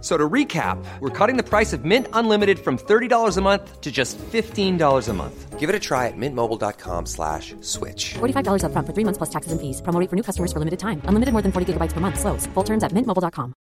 So 0.00 0.16
to 0.16 0.28
recap, 0.28 0.78
we're 1.00 1.10
cutting 1.10 1.36
the 1.36 1.42
price 1.42 1.72
of 1.72 1.84
Mint 1.84 2.06
Unlimited 2.12 2.60
from 2.60 2.78
$30 2.78 3.36
a 3.36 3.40
month 3.40 3.80
to 3.80 3.90
just 3.90 4.16
$15 4.18 5.08
a 5.08 5.12
month. 5.12 5.58
Give 5.58 5.68
it 5.68 5.74
a 5.74 5.80
try 5.80 6.06
at 6.06 6.16
mintmobile.com 6.16 7.06
slash 7.06 7.56
switch. 7.62 8.14
$45 8.14 8.62
upfront 8.62 8.86
for 8.86 8.94
three 8.94 9.04
months 9.04 9.18
plus 9.18 9.30
taxes 9.30 9.50
and 9.50 9.60
fees. 9.60 9.82
Promo 9.82 9.98
rate 9.98 10.08
for 10.08 10.14
new 10.14 10.22
customers 10.22 10.52
for 10.52 10.60
limited 10.60 10.78
time. 10.78 11.02
Unlimited 11.10 11.32
more 11.32 11.42
than 11.42 11.50
40 11.50 11.72
gigabytes 11.72 11.94
per 11.94 12.00
month. 12.00 12.20
Slows. 12.20 12.46
Full 12.54 12.64
terms 12.64 12.84
at 12.84 12.92
mintmobile.com. 12.94 13.54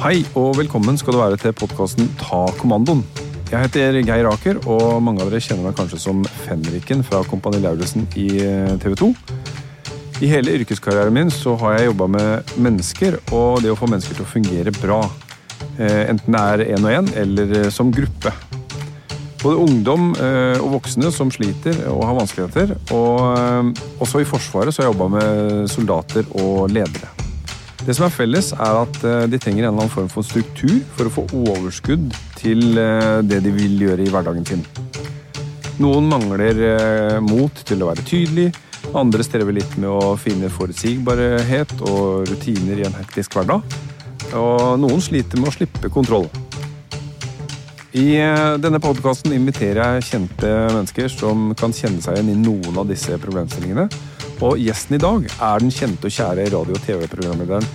Hei 0.00 0.22
og 0.34 0.54
velkommen 0.56 0.96
skal 0.96 1.12
du 1.12 1.18
være 1.18 1.36
til 1.36 1.52
podkasten 1.52 2.06
Ta 2.22 2.46
kommandoen. 2.60 3.02
Jeg 3.50 3.66
heter 3.66 3.98
Geir 4.06 4.28
Aker, 4.30 4.62
og 4.70 5.02
mange 5.02 5.20
av 5.20 5.28
dere 5.28 5.42
kjenner 5.42 5.66
meg 5.66 5.74
kanskje 5.76 5.98
som 5.98 6.22
Fenriken 6.46 7.02
fra 7.04 7.24
Kompani 7.26 7.58
Lauritzen 7.60 8.06
i 8.14 8.28
TV 8.78 8.94
2. 9.02 9.10
I 10.20 10.28
hele 10.28 10.52
yrkeskarrieren 10.52 11.14
min 11.16 11.30
så 11.32 11.54
har 11.62 11.78
jeg 11.78 11.86
jobba 11.88 12.06
med 12.12 12.50
mennesker 12.60 13.14
og 13.32 13.62
det 13.64 13.70
å 13.72 13.76
få 13.78 13.86
mennesker 13.88 14.18
til 14.18 14.26
å 14.26 14.28
fungere 14.28 14.74
bra. 14.76 14.98
Eh, 15.80 16.10
Enten 16.12 16.36
det 16.36 16.42
er 16.42 16.62
én 16.74 16.84
og 16.84 16.92
én 16.92 17.08
eller 17.22 17.54
eh, 17.56 17.70
som 17.72 17.88
gruppe. 17.88 18.34
Både 19.40 19.62
ungdom 19.64 20.10
eh, 20.20 20.60
og 20.60 20.74
voksne 20.76 21.08
som 21.16 21.32
sliter 21.32 21.80
og 21.88 22.04
har 22.04 22.20
vanskeligheter. 22.20 22.76
Og 22.92 23.72
også 24.04 24.20
i 24.20 24.28
Forsvaret 24.28 24.76
så 24.76 24.82
har 24.82 24.90
jeg 24.90 24.92
jobba 24.98 25.10
med 25.16 25.72
soldater 25.72 26.28
og 26.36 26.68
ledere. 26.68 27.08
Det 27.80 27.96
som 27.96 28.04
er 28.04 28.12
felles, 28.12 28.52
er 28.52 28.76
at 28.84 28.96
de 29.32 29.38
trenger 29.40 29.64
en 29.64 29.70
eller 29.70 29.86
annen 29.86 29.94
form 29.94 30.10
for 30.12 30.20
struktur 30.20 30.82
for 30.98 31.08
å 31.08 31.14
få 31.14 31.28
overskudd 31.48 32.10
til 32.36 32.74
det 33.24 33.38
de 33.40 33.52
vil 33.56 33.86
gjøre 33.86 34.04
i 34.04 34.12
hverdagen 34.12 34.44
sin. 34.44 34.66
Noen 35.80 36.10
mangler 36.12 36.60
mot 37.24 37.64
til 37.64 37.80
å 37.80 37.88
være 37.88 38.04
tydelig, 38.04 38.50
andre 38.96 39.24
strever 39.24 39.54
litt 39.54 39.76
med 39.78 39.90
å 39.90 40.14
finne 40.18 40.50
forutsigbarhet 40.52 41.74
og 41.86 42.30
rutiner 42.30 42.80
i 42.80 42.86
en 42.88 42.96
hektisk 42.98 43.36
hverdag. 43.36 43.62
Og 44.36 44.78
noen 44.80 45.02
sliter 45.02 45.40
med 45.40 45.50
å 45.50 45.54
slippe 45.54 45.90
kontroll. 45.92 46.28
I 47.90 48.14
eh, 48.22 48.56
denne 48.62 48.78
podkasten 48.82 49.34
inviterer 49.34 49.96
jeg 49.96 50.08
kjente 50.12 50.50
mennesker 50.70 51.10
som 51.10 51.50
kan 51.58 51.74
kjenne 51.74 52.02
seg 52.04 52.18
igjen 52.18 52.34
i 52.34 52.38
noen 52.38 52.78
av 52.78 52.90
disse 52.90 53.18
problemstillingene. 53.18 53.88
Og 54.46 54.60
gjesten 54.62 54.96
i 54.96 55.02
dag 55.02 55.26
er 55.26 55.64
den 55.64 55.74
kjente 55.74 56.06
og 56.06 56.14
kjære 56.14 56.50
radio- 56.54 56.78
og 56.78 56.84
TV-programlederen 56.86 57.66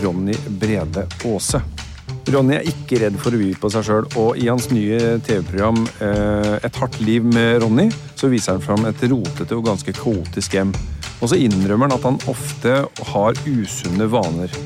Ronny 0.00 0.36
Brede 0.60 1.08
Aase. 1.26 1.83
Ronny 2.32 2.56
er 2.56 2.68
ikke 2.68 2.98
redd 3.02 3.16
for 3.20 3.36
å 3.36 3.40
by 3.40 3.50
på 3.60 3.68
seg 3.72 3.84
sjøl, 3.84 4.06
og 4.20 4.38
i 4.40 4.46
hans 4.48 4.70
nye 4.72 5.18
TV-program 5.24 5.82
eh, 6.00 6.54
Et 6.64 6.78
hardt 6.80 6.96
liv 7.04 7.26
med 7.26 7.60
Ronny 7.62 7.90
så 8.16 8.30
viser 8.32 8.56
han 8.56 8.64
fram 8.64 8.86
et 8.88 9.02
rotete 9.10 9.56
og 9.58 9.66
ganske 9.68 9.92
kaotisk 9.96 10.56
hjem. 10.56 10.72
Og 11.20 11.30
så 11.30 11.38
innrømmer 11.40 11.90
han 11.90 11.98
at 11.98 12.06
han 12.08 12.18
ofte 12.32 12.78
har 13.10 13.42
usunne 13.44 14.08
vaner. 14.10 14.56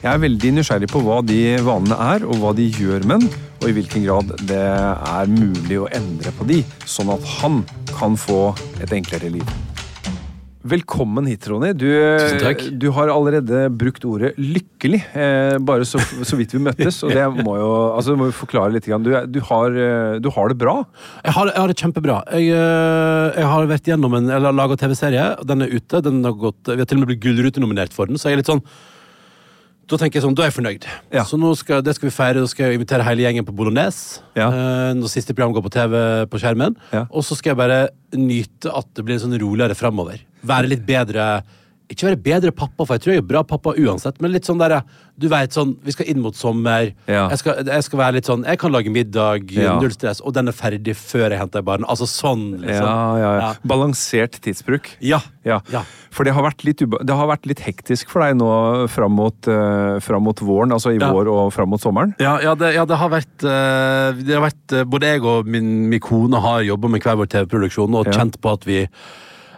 Jeg 0.00 0.12
er 0.12 0.22
veldig 0.22 0.54
nysgjerrig 0.56 0.88
på 0.92 1.02
hva 1.04 1.20
de 1.26 1.40
vanene 1.66 2.00
er, 2.14 2.24
og 2.24 2.40
hva 2.40 2.56
de 2.56 2.68
gjør 2.70 3.04
med 3.08 3.26
den, 3.26 3.46
og 3.60 3.68
i 3.68 3.76
hvilken 3.76 4.04
grad 4.06 4.34
det 4.48 4.64
er 4.64 5.32
mulig 5.32 5.80
å 5.82 5.88
endre 5.96 6.32
på 6.36 6.48
de, 6.48 6.62
sånn 6.88 7.12
at 7.12 7.32
han 7.40 7.64
kan 7.96 8.16
få 8.20 8.52
et 8.80 8.92
enklere 8.96 9.32
liv. 9.36 9.65
Velkommen 10.66 11.28
hit, 11.30 11.46
Ronny. 11.46 11.70
Du, 11.78 11.86
Tusen 11.86 12.40
takk. 12.42 12.62
du 12.80 12.88
har 12.96 13.10
allerede 13.12 13.66
brukt 13.70 14.02
ordet 14.08 14.32
'lykkelig', 14.34 15.04
eh, 15.14 15.58
bare 15.62 15.86
så, 15.86 16.00
så 16.26 16.38
vidt 16.38 16.56
vi 16.56 16.62
møttes. 16.64 16.98
Og 17.06 17.14
det 17.14 17.26
må 17.44 17.54
jo 17.60 17.68
altså, 17.94 18.16
må 18.18 18.30
jo 18.30 18.34
forklare 18.34 18.74
litt. 18.74 18.88
Du, 18.88 19.12
du, 19.30 19.40
har, 19.46 19.70
eh, 19.70 20.18
du 20.18 20.28
har 20.34 20.50
det 20.50 20.58
bra. 20.58 20.80
Jeg 21.22 21.36
har, 21.36 21.52
jeg 21.52 21.62
har 21.62 21.70
det 21.70 21.78
kjempebra. 21.78 22.18
Jeg, 22.34 22.50
øh, 22.56 23.38
jeg 23.38 23.52
har 23.52 23.70
vært 23.70 23.92
gjennom 23.92 24.18
en, 24.18 24.32
eller 24.40 24.56
laga 24.56 24.78
TV-serie. 24.80 25.28
Den 25.46 25.62
er 25.62 25.76
ute. 25.76 26.02
Den 26.02 26.24
har 26.26 26.34
gått, 26.34 26.62
vi 26.66 26.80
har 26.82 26.90
til 26.90 26.98
og 26.98 27.04
med 27.04 27.14
blitt 27.14 27.22
Gullrute-nominert 27.22 27.94
for 27.94 28.10
den, 28.10 28.18
så 28.18 28.30
jeg 28.32 28.38
er 28.38 28.42
litt 28.42 28.50
sånn 28.50 28.64
da 29.86 29.98
tenker 30.00 30.18
jeg 30.18 30.24
sånn, 30.24 30.34
da 30.34 30.42
er 30.42 30.48
jeg 30.50 30.56
fornøyd. 30.56 30.86
Ja. 31.14 31.22
Så 31.28 31.38
nå 31.38 31.52
skal, 31.58 31.82
det 31.86 31.94
skal 31.94 32.08
vi 32.08 32.14
feire. 32.14 32.42
Da 32.42 32.50
skal 32.50 32.66
jeg 32.72 32.80
invitere 32.80 33.04
hele 33.06 33.22
gjengen 33.22 33.46
på 33.46 33.54
Bolognese. 33.54 34.22
Ja. 34.34 34.48
eh, 34.50 34.94
når 34.98 35.12
siste 35.12 35.34
program 35.36 35.54
går 35.54 35.62
på 35.62 35.72
TV 35.76 35.94
på 36.32 36.40
skjermen. 36.42 36.74
Ja. 36.90 37.04
Og 37.10 37.22
så 37.26 37.38
skal 37.38 37.54
jeg 37.54 37.60
bare 37.60 37.78
nyte 38.18 38.72
at 38.74 38.88
det 38.98 39.04
blir 39.06 39.20
sånn 39.22 39.36
roligere 39.38 39.78
framover. 39.78 40.18
Være 40.46 40.72
litt 40.72 40.82
bedre 40.88 41.28
Ikke 41.92 42.08
være 42.08 42.18
bedre 42.18 42.50
pappa, 42.50 42.82
for 42.82 42.96
jeg 42.96 43.04
tror 43.04 43.14
jeg 43.14 43.22
er 43.22 43.26
bra 43.28 43.44
pappa 43.46 43.74
uansett, 43.78 44.16
men 44.22 44.32
litt 44.34 44.48
sånn 44.48 44.58
der 44.58 44.80
Du 45.16 45.28
vet 45.32 45.54
sånn, 45.54 45.76
vi 45.86 45.94
skal 45.94 46.10
inn 46.12 46.18
mot 46.20 46.36
sommer. 46.36 46.90
Ja. 47.08 47.28
Jeg, 47.32 47.38
skal, 47.40 47.62
jeg 47.64 47.84
skal 47.86 48.00
være 48.02 48.16
litt 48.18 48.26
sånn 48.28 48.42
Jeg 48.44 48.58
kan 48.60 48.74
lage 48.74 48.90
middag, 48.92 49.52
Ja. 49.54 49.76
null 49.80 49.94
stress, 49.94 50.20
og 50.20 50.34
den 50.36 50.50
er 50.50 50.56
ferdig 50.56 50.96
før 50.98 51.30
jeg 51.30 51.40
henter 51.40 51.62
barn. 51.62 51.86
Altså 51.88 52.08
sånn, 52.10 52.58
liksom. 52.60 52.90
Ja, 52.90 53.32
ja. 53.38 53.52
Balansert 53.64 54.40
tidsbruk. 54.44 54.90
Ja. 55.00 55.22
Ja. 55.46 55.60
Ja. 55.72 55.84
For 56.10 56.26
det 56.26 56.34
har, 56.34 56.48
det 56.50 57.16
har 57.16 57.28
vært 57.30 57.46
litt 57.46 57.62
hektisk 57.62 58.10
for 58.10 58.24
deg 58.24 58.38
nå 58.40 58.48
fram 58.90 59.14
mot, 59.16 59.36
uh, 59.48 60.00
fram 60.02 60.24
mot 60.26 60.40
våren, 60.42 60.74
altså 60.74 60.94
i 60.96 61.00
vår 61.00 61.30
og 61.30 61.52
fram 61.54 61.70
mot 61.70 61.82
sommeren. 61.82 62.16
Ja, 62.22 62.38
ja, 62.42 62.56
det, 62.58 62.72
ja, 62.74 62.86
det 62.88 62.98
har 62.98 63.12
vært, 63.12 63.36
uh, 63.44 64.16
det 64.18 64.34
har 64.34 64.44
vært 64.48 64.74
eh, 64.74 64.84
Både 64.86 65.12
jeg 65.12 65.22
og 65.26 65.46
min, 65.50 65.86
min 65.90 66.02
kone 66.02 66.40
har 66.42 66.64
jobba 66.66 66.90
med 66.90 67.04
hver 67.04 67.18
vår 67.20 67.30
TV-produksjon 67.34 67.94
og 68.00 68.10
kjent 68.10 68.40
på 68.42 68.52
at 68.56 68.66
vi 68.66 68.82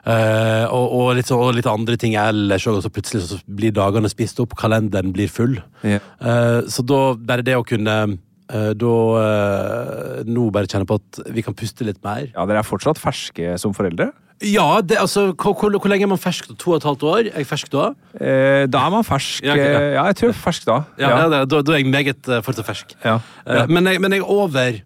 eh, 0.08 0.64
og, 0.72 0.86
og, 0.98 1.10
litt, 1.19 1.28
så- 1.28 1.38
og 1.38 1.54
litt 1.56 1.69
andre 1.70 1.96
ting 2.00 2.16
ellers 2.19 2.66
òg, 2.69 2.80
så 2.84 2.91
plutselig 2.92 3.26
så 3.28 3.41
blir 3.46 3.74
dagene 3.76 4.08
spist 4.10 4.41
opp, 4.42 4.56
kalenderen 4.58 5.12
blir 5.14 5.28
full. 5.28 5.58
Yeah. 5.84 6.00
Uh, 6.20 6.62
så 6.70 6.82
da 6.86 7.02
bare 7.14 7.44
det 7.46 7.54
å 7.58 7.66
kunne 7.66 7.94
uh, 8.08 8.72
Da 8.72 8.94
eh, 9.22 10.22
Nå 10.26 10.48
bare 10.54 10.66
kjenne 10.70 10.88
på 10.88 10.97
at 10.98 11.20
vi 11.34 11.44
kan 11.44 11.54
puste 11.54 11.84
litt 11.86 12.00
mer. 12.04 12.30
Ja, 12.32 12.47
Dere 12.48 12.62
er 12.62 12.66
fortsatt 12.66 12.98
ferske 13.00 13.58
som 13.60 13.74
foreldre? 13.76 14.10
Ja, 14.44 14.80
det, 14.80 14.97
altså 15.02 15.32
hvor, 15.34 15.52
hvor, 15.58 15.74
hvor 15.74 15.91
lenge 15.91 16.06
er 16.06 16.10
man 16.12 16.20
fersk? 16.22 16.52
To 16.62 16.70
og 16.72 16.78
et 16.78 16.86
halvt 16.86 17.02
år? 17.10 17.20
Er 17.32 17.41
jeg 17.42 17.48
fersk 17.50 17.72
da? 17.74 17.88
Eh, 18.14 18.64
da 18.70 18.84
er 18.86 18.92
man 18.94 19.06
fersk. 19.06 19.42
Ja, 19.42 19.56
okay, 19.56 19.72
ja. 19.72 19.80
ja, 19.97 20.04
jeg 20.12 20.18
tror 20.20 20.36
fersk 20.47 20.68
da. 20.68 20.76
Ja, 21.00 21.10
ja. 21.10 21.41
da, 21.42 21.62
da 21.62 21.74
er 21.74 21.80
jeg 21.82 21.91
meget 21.91 22.30
uh, 22.30 22.38
fortsatt 22.47 22.68
fersk. 22.68 22.94
Ja. 23.02 23.18
Men, 23.66 23.91
jeg, 23.91 24.00
men 24.04 24.14
jeg 24.14 24.22
er 24.22 24.30
over 24.30 24.78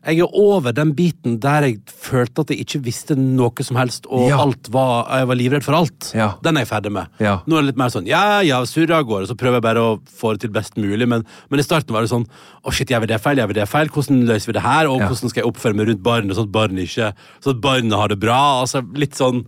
Jeg 0.00 0.22
er 0.24 0.32
over 0.32 0.72
den 0.72 0.94
biten 0.96 1.34
der 1.42 1.66
jeg 1.66 1.74
følte 1.92 2.40
at 2.40 2.52
jeg 2.54 2.62
ikke 2.64 2.78
visste 2.86 3.16
noe 3.20 3.64
som 3.66 3.76
helst, 3.76 4.06
og 4.08 4.30
Ja. 4.30 4.38
alt 4.40 4.70
var, 4.72 5.04
jeg 5.12 5.26
var 5.28 5.36
livredd 5.36 5.62
for 5.66 5.76
alt. 5.76 6.12
Ja. 6.16 6.30
Den 6.42 6.56
er 6.56 6.64
jeg 6.64 6.70
ferdig 6.70 6.92
med. 6.92 7.08
Ja. 7.20 7.42
Nå 7.46 7.58
er 7.58 7.60
det 7.60 7.66
litt 7.74 7.76
mer 7.82 7.92
sånn 7.92 8.06
ja, 8.08 8.40
ja, 8.40 8.62
surra 8.64 9.00
av 9.02 9.04
gårde, 9.04 9.28
så 9.28 9.36
prøver 9.36 9.60
jeg 9.60 9.66
bare 9.68 9.84
å 9.84 10.00
få 10.08 10.32
det 10.32 10.40
til 10.46 10.50
best 10.56 10.76
mulig. 10.80 11.06
Men, 11.06 11.26
men 11.50 11.60
i 11.60 11.62
starten 11.66 11.92
var 11.92 12.00
det 12.00 12.12
sånn 12.14 12.24
å 12.64 12.72
shit, 12.72 12.88
gjør 12.88 13.04
vi 13.04 13.12
det 13.12 13.20
feil, 13.20 13.36
gjør 13.42 13.52
vi 13.52 13.58
det 13.60 13.68
feil? 13.68 13.88
Hvordan 13.92 14.24
løser 14.24 14.46
vi 14.46 14.56
det 14.56 14.64
her? 14.64 14.88
Og 14.88 15.00
hvordan 15.04 15.28
skal 15.28 15.42
jeg 15.42 15.50
oppføre 15.52 15.76
meg 15.76 15.88
rundt 15.92 16.02
barnet, 16.02 16.36
sånn 16.38 16.48
at 16.48 16.56
barnet 16.56 16.88
ikke 16.88 17.12
Sånn 17.44 17.56
at 17.58 17.60
barnet 17.60 17.92
har 18.00 18.08
det 18.08 18.20
bra? 18.20 18.40
Altså 18.64 18.80
litt 18.96 19.14
sånn 19.20 19.44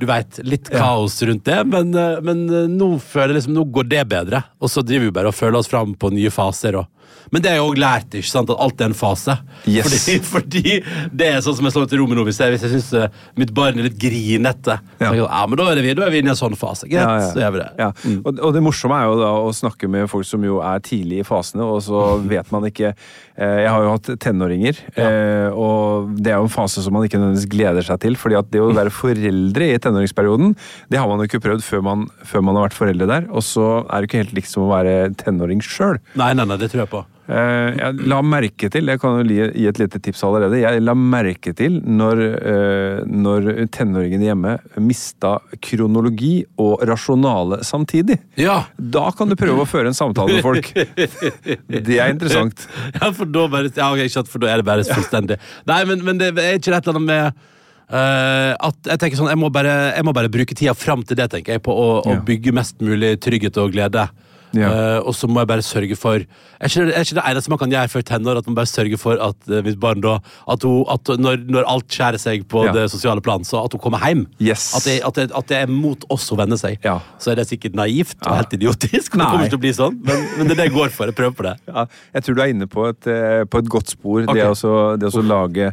du 0.00 0.06
vet, 0.10 0.40
litt 0.42 0.66
kaos 0.74 1.22
rundt 1.22 1.44
det, 1.46 1.60
men, 1.70 1.94
eh, 1.94 2.16
men 2.20 2.40
eh, 2.50 2.64
nå 2.66 2.96
føler 2.98 3.30
jeg 3.30 3.36
liksom, 3.38 3.54
nå 3.54 3.64
går 3.70 3.86
det 3.88 4.00
bedre. 4.10 4.40
Og 4.60 4.68
så 4.72 4.82
driver 4.82 5.06
vi 5.06 5.12
bare 5.14 5.30
og 5.30 5.36
føler 5.38 5.60
oss 5.60 5.70
fram 5.70 5.94
på 5.94 6.10
nye 6.12 6.32
faser. 6.34 6.74
Og. 6.80 6.88
Men 7.32 7.42
det 7.44 7.50
har 7.52 7.58
jeg 7.60 7.66
òg 7.68 7.78
lært, 7.80 8.14
ikke 8.18 8.30
sant, 8.30 8.50
at 8.52 8.60
alt 8.60 8.80
er 8.84 8.90
en 8.90 8.96
fase. 8.98 9.36
Yes. 9.70 9.88
Fordi, 9.88 10.18
fordi 10.34 10.74
det 11.12 11.28
er 11.30 11.40
sånn 11.44 11.56
som 11.58 11.68
jeg 11.68 11.76
slår 11.76 11.88
til 11.92 12.02
rommet 12.02 12.18
nå, 12.20 12.26
hvis 12.28 12.40
jeg, 12.42 12.54
hvis 12.54 12.66
jeg 12.66 12.74
syns 12.76 13.14
mitt 13.40 13.52
barn 13.56 13.78
er 13.80 13.88
litt 13.88 13.98
grinete. 14.00 14.78
Ja. 15.00 15.10
Jeg, 15.14 15.22
ja, 15.24 15.42
men 15.50 15.60
da 15.60 15.68
er, 15.72 15.82
vi, 15.84 15.94
da 15.98 16.06
er 16.08 16.14
vi 16.14 16.22
inne 16.22 16.32
i 16.32 16.34
en 16.34 16.40
sånn 16.40 16.58
fase. 16.58 16.88
Greit, 16.90 17.02
Ja, 17.04 17.16
ja. 17.20 17.30
så 17.32 17.42
gjør 17.42 17.54
vi 17.56 17.62
det. 17.62 17.68
Ja. 17.80 17.90
Og, 18.24 18.40
og 18.48 18.54
det 18.56 18.62
morsomme 18.64 18.98
er 19.00 19.08
jo 19.10 19.16
da 19.22 19.30
å 19.44 19.52
snakke 19.56 19.88
med 19.90 20.08
folk 20.12 20.28
som 20.28 20.44
jo 20.46 20.60
er 20.64 20.82
tidlig 20.84 21.22
i 21.22 21.26
fasene, 21.28 21.64
og 21.66 21.80
så 21.86 22.04
vet 22.34 22.50
man 22.54 22.66
ikke 22.68 22.92
eh, 22.92 23.58
Jeg 23.64 23.70
har 23.72 23.84
jo 23.86 23.94
hatt 23.94 24.10
tenåringer, 24.24 24.82
eh, 25.00 25.48
og 25.54 26.12
det 26.20 26.32
er 26.34 26.38
jo 26.42 26.48
en 26.48 26.54
fase 26.54 26.84
som 26.84 26.94
man 26.96 27.06
ikke 27.06 27.20
nødvendigvis 27.20 27.50
gleder 27.54 27.86
seg 27.86 28.00
til. 28.04 28.18
fordi 28.20 28.38
at 28.40 28.50
det 28.52 28.62
å 28.62 28.70
være 28.74 28.92
foreldre 29.02 29.70
i 29.72 29.80
tenåringsperioden, 29.82 30.54
det 30.92 31.00
har 31.00 31.08
man 31.10 31.22
jo 31.22 31.28
ikke 31.30 31.42
prøvd 31.44 31.64
før 31.66 31.84
man, 31.86 32.06
før 32.26 32.44
man 32.46 32.58
har 32.58 32.68
vært 32.68 32.78
foreldre 32.78 33.10
der. 33.10 33.28
Og 33.32 33.44
så 33.46 33.66
er 33.88 34.00
det 34.04 34.10
ikke 34.10 34.22
helt 34.24 34.36
likt 34.38 34.50
som 34.52 34.66
å 34.66 34.72
være 34.72 35.12
tenåring 35.20 35.62
sjøl. 35.64 35.98
Nei, 36.18 36.32
nei, 36.36 36.46
nei, 36.48 36.60
det 36.60 36.70
tror 36.72 36.84
jeg 36.84 36.92
på. 36.92 37.04
Eh, 37.24 37.76
Jeg 37.78 38.04
la 38.10 38.18
merke 38.20 38.68
til, 38.72 38.90
jeg 38.90 39.00
kan 39.00 39.16
jo 39.16 39.24
gi 39.48 39.66
et 39.68 39.78
lite 39.80 40.00
tips 40.02 40.24
allerede, 40.26 40.58
jeg 40.60 40.82
la 40.84 40.94
merke 40.98 41.54
til 41.56 41.78
når, 41.80 42.20
eh, 42.36 42.98
når 43.08 43.48
tenåringene 43.72 44.28
hjemme 44.28 44.52
mista 44.84 45.38
kronologi 45.64 46.44
og 46.60 46.84
rasjonale 46.84 47.62
samtidig. 47.64 48.18
Ja. 48.40 48.64
Da 48.76 49.08
kan 49.16 49.32
du 49.32 49.38
prøve 49.40 49.64
å 49.64 49.68
føre 49.68 49.88
en 49.92 49.96
samtale 49.96 50.36
med 50.36 50.44
folk. 50.44 50.70
Det 50.74 51.98
er 51.98 52.12
interessant. 52.12 52.66
Ja, 53.00 53.10
for 53.16 53.26
da, 53.28 53.46
bare, 53.50 53.70
ja, 53.74 53.88
okay, 53.92 54.08
for 54.28 54.42
da 54.42 54.52
er 54.52 54.60
det 54.60 54.68
bare 54.68 54.84
fullstendig. 54.86 55.38
Nei, 55.68 55.80
men, 55.88 56.04
men 56.06 56.20
det 56.20 56.30
er 56.36 56.58
ikke 56.58 56.72
et 56.76 56.86
eller 56.86 56.96
annet 56.98 57.10
med 57.10 57.42
Uh, 57.84 58.56
at 58.64 58.88
jeg 58.88 58.96
tenker 58.96 59.18
sånn, 59.20 59.28
jeg 59.28 59.36
må, 59.36 59.50
bare, 59.52 59.92
jeg 59.92 60.06
må 60.08 60.14
bare 60.16 60.30
bruke 60.32 60.56
tida 60.56 60.72
fram 60.72 61.02
til 61.04 61.18
det, 61.20 61.26
tenker 61.34 61.52
jeg, 61.52 61.62
på 61.66 61.74
å, 61.76 61.98
å 62.08 62.14
bygge 62.24 62.54
mest 62.56 62.80
mulig 62.82 63.10
trygghet 63.22 63.58
og 63.60 63.74
glede. 63.76 64.06
Ja. 64.54 64.70
Uh, 64.70 65.08
og 65.08 65.14
så 65.18 65.26
må 65.28 65.40
jeg 65.42 65.48
bare 65.50 65.64
sørge 65.66 65.96
for 65.98 66.14
Er 66.22 66.68
ikke, 66.70 66.84
det- 66.86 66.94
er 66.94 67.02
ikke 67.04 67.16
det 67.18 67.24
eneste 67.30 67.50
man 67.50 67.58
kan 67.58 67.70
gjøre 67.74 67.90
før 67.90 68.04
tenår, 68.06 68.38
at 68.38 68.46
man 68.46 68.54
bare 68.54 68.70
sørger 68.70 68.98
for 69.00 69.18
at 69.18 69.36
uh, 69.50 69.62
mitt 69.66 69.80
barn 69.82 70.00
da 70.04 70.18
At, 70.48 70.62
hun, 70.62 70.84
at 70.88 71.10
når, 71.18 71.42
når 71.50 71.66
alt 71.66 71.88
skjærer 71.88 72.20
seg 72.22 72.46
på 72.48 72.64
Ja. 72.68 72.72
det 72.72 72.86
sosiale 72.92 73.20
plan, 73.24 73.42
så 73.44 73.64
at 73.64 73.72
hun 73.74 73.80
kommer 73.80 73.98
hjem. 74.06 74.26
Yes. 74.40 74.68
At, 74.78 74.84
det, 74.86 75.00
at, 75.04 75.14
det, 75.18 75.26
at 75.34 75.48
det 75.50 75.56
er 75.64 75.66
mot 75.72 76.04
oss 76.10 76.30
å 76.32 76.38
vende 76.38 76.56
seg. 76.60 76.78
Ja. 76.84 77.00
Så 77.18 77.32
er 77.32 77.40
det 77.42 77.48
sikkert 77.50 77.74
naivt 77.74 78.16
og 78.22 78.30
Ja. 78.30 78.38
helt 78.42 78.52
idiotisk. 78.56 79.14
men 79.16 79.24
Det 79.26 79.30
kommer 79.32 79.44
ikke 79.44 79.56
til 79.56 79.58
å 79.58 79.64
bli 79.66 79.74
sånn, 79.74 80.00
men, 80.04 80.24
men 80.38 80.46
det 80.48 80.54
er 80.58 80.62
det 80.62 80.70
jeg 80.70 80.76
går 80.78 80.90
for. 80.94 81.06
Jeg 81.10 81.18
prøver 81.18 81.34
på 81.36 81.48
det. 81.50 81.56
Ja, 81.68 81.86
jeg 82.14 82.22
tror 82.24 82.34
du 82.34 82.42
er 82.42 82.54
inne 82.54 82.66
på 82.70 82.88
et, 82.88 83.06
eh, 83.06 83.44
på 83.44 83.58
et 83.58 83.68
godt 83.68 83.88
spor. 83.96 84.22
Okay. 84.22 84.34
Det 84.34 84.50
å 84.70 84.96
det 84.98 85.10
å 85.14 85.22
lage 85.26 85.72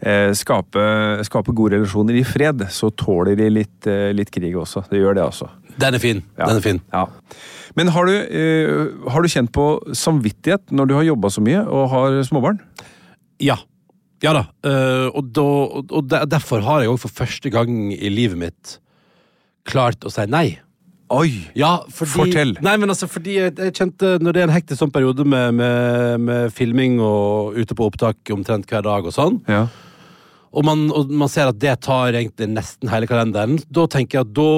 eh, 0.00 0.30
skape, 0.36 0.82
skape 1.28 1.52
gode 1.56 1.76
relasjoner 1.78 2.16
i 2.20 2.24
fred, 2.24 2.64
så 2.72 2.90
tåler 2.90 3.36
de 3.36 3.48
litt, 3.52 3.86
eh, 3.86 4.12
litt 4.16 4.30
krig 4.32 4.54
også. 4.56 4.84
Det 4.90 4.98
gjør 5.00 5.14
det, 5.18 5.24
altså. 5.24 5.48
Den 5.80 5.96
er 5.98 6.02
fin. 6.02 6.22
Ja. 6.38 6.46
Den 6.50 6.60
er 6.60 6.64
fin. 6.64 6.80
Ja. 6.92 7.06
Men 7.78 7.90
har 7.94 8.06
du, 8.08 8.12
uh, 8.12 9.10
har 9.14 9.22
du 9.22 9.28
kjent 9.30 9.52
på 9.54 9.66
samvittighet 9.96 10.72
når 10.74 10.88
du 10.90 10.94
har 10.98 11.06
jobba 11.06 11.30
så 11.30 11.42
mye 11.44 11.60
og 11.66 11.88
har 11.92 12.20
småbarn? 12.26 12.58
Ja. 13.40 13.56
Ja 14.20 14.34
da. 14.36 14.42
Uh, 14.66 15.06
og, 15.16 15.30
da, 15.32 15.44
og, 15.80 15.92
og 15.96 16.08
der- 16.10 16.26
derfor 16.28 16.60
har 16.66 16.82
jeg 16.84 16.90
òg 16.92 16.98
for 17.00 17.08
første 17.22 17.48
gang 17.54 17.92
i 17.94 18.10
livet 18.12 18.36
mitt 18.40 18.74
klart 19.70 20.02
å 20.04 20.10
si 20.12 20.26
nei. 20.28 20.58
Oi! 21.10 21.30
Ja, 21.58 21.80
fordi, 21.90 22.12
Fortell. 22.12 22.52
Nei, 22.62 22.76
men 22.78 22.92
altså, 22.92 23.08
fordi 23.10 23.32
jeg, 23.34 23.56
jeg 23.58 23.72
kjente 23.74 24.12
Når 24.22 24.32
det 24.36 24.42
er 24.42 24.46
en 24.46 24.52
hektisk 24.54 24.78
sånn 24.78 24.92
periode 24.94 25.24
med, 25.26 25.56
med, 25.58 26.20
med 26.22 26.52
filming 26.54 27.00
og 27.02 27.56
ute 27.58 27.74
på 27.74 27.88
opptak 27.90 28.30
omtrent 28.30 28.68
hver 28.70 28.84
dag 28.86 29.08
og 29.10 29.14
sånn, 29.16 29.40
Ja. 29.50 29.64
Og 30.50 30.66
man, 30.66 30.88
og 30.90 31.10
man 31.14 31.30
ser 31.30 31.50
at 31.50 31.58
det 31.62 31.76
tar 31.86 32.16
egentlig 32.18 32.48
nesten 32.50 32.90
hele 32.90 33.06
kalenderen, 33.06 33.60
da 33.70 33.84
tenker 33.90 34.18
jeg 34.18 34.26
at 34.26 34.32
da 34.34 34.50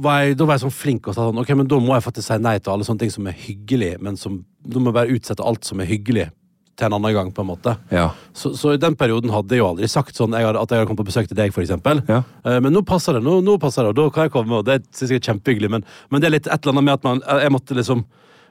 var 0.00 0.22
jeg, 0.22 0.38
da 0.40 0.48
var 0.48 0.56
jeg 0.56 0.64
sånn 0.64 0.72
flink 0.78 1.10
og 1.10 1.16
sa 1.16 1.26
sånn, 1.28 1.40
ok, 1.42 1.52
men 1.60 1.68
da 1.68 1.80
må 1.82 1.92
jeg 1.92 2.06
faktisk 2.06 2.30
si 2.30 2.38
nei 2.40 2.56
til 2.56 2.72
alle 2.72 2.86
sånne 2.88 3.04
ting 3.04 3.12
som 3.12 3.28
er 3.28 3.36
hyggelig, 3.44 3.92
men 4.04 4.16
som, 4.20 4.40
da 4.64 4.80
må 4.80 4.90
jeg 4.90 4.96
bare 4.96 5.18
utsette 5.18 5.44
alt 5.44 5.68
som 5.68 5.82
er 5.84 5.90
hyggelig 5.90 6.30
til 6.76 6.88
en 6.88 6.96
annen 6.96 7.14
gang, 7.16 7.32
på 7.32 7.44
en 7.44 7.48
måte. 7.48 7.72
Ja. 7.92 8.10
Så, 8.36 8.52
så 8.56 8.74
i 8.74 8.80
den 8.80 8.96
perioden 9.00 9.32
hadde 9.32 9.56
jeg 9.56 9.62
jo 9.62 9.68
aldri 9.70 9.88
sagt 9.88 10.16
sånn 10.16 10.36
jeg 10.36 10.44
hadde, 10.44 10.60
at 10.60 10.72
jeg 10.72 10.80
hadde 10.80 10.88
kommet 10.90 11.02
på 11.04 11.08
besøk 11.08 11.28
til 11.28 11.38
deg, 11.38 11.52
eksempel. 11.52 12.02
Ja. 12.08 12.20
Eh, 12.44 12.58
men 12.64 12.72
nå 12.76 12.84
passer 12.88 13.16
det, 13.16 13.22
nå, 13.24 13.38
nå 13.44 13.56
passer 13.60 13.84
det, 13.84 13.94
og 13.94 13.98
da 14.00 14.06
kan 14.12 14.28
jeg 14.28 14.34
komme, 14.34 14.60
og 14.60 14.68
det 14.68 14.82
synes 14.90 15.14
jeg 15.14 15.22
er 15.22 15.28
kjempehyggelig. 15.30 15.72
Men, 15.72 15.86
men 16.12 16.22
det 16.22 16.28
er 16.28 16.36
litt 16.36 16.48
et 16.48 16.58
eller 16.58 16.76
annet 16.76 16.88
med 16.88 16.98
at 16.98 17.08
man, 17.08 17.22
jeg 17.44 17.54
måtte 17.54 17.76
liksom 17.76 18.04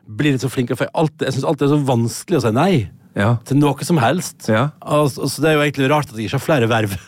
bli 0.06 0.34
litt 0.34 0.46
så 0.46 0.50
flink, 0.54 0.74
for 0.74 0.88
jeg, 0.88 0.94
alltid, 0.98 1.28
jeg 1.28 1.38
synes 1.38 1.50
alltid 1.50 1.66
det 1.66 1.70
er 1.70 1.76
så 1.76 1.90
vanskelig 1.90 2.40
å 2.42 2.46
si 2.46 2.54
nei 2.54 2.72
Ja. 3.16 3.38
til 3.48 3.62
noe 3.62 3.88
som 3.88 4.00
helst. 4.04 4.50
Ja. 4.52 4.70
Altså, 4.84 5.30
så 5.32 5.44
det 5.44 5.52
er 5.52 5.56
jo 5.56 5.64
egentlig 5.64 5.88
rart 5.92 6.12
at 6.12 6.20
jeg 6.20 6.28
ikke 6.28 6.40
har 6.40 6.48
flere 6.50 6.72
verv. 6.72 6.98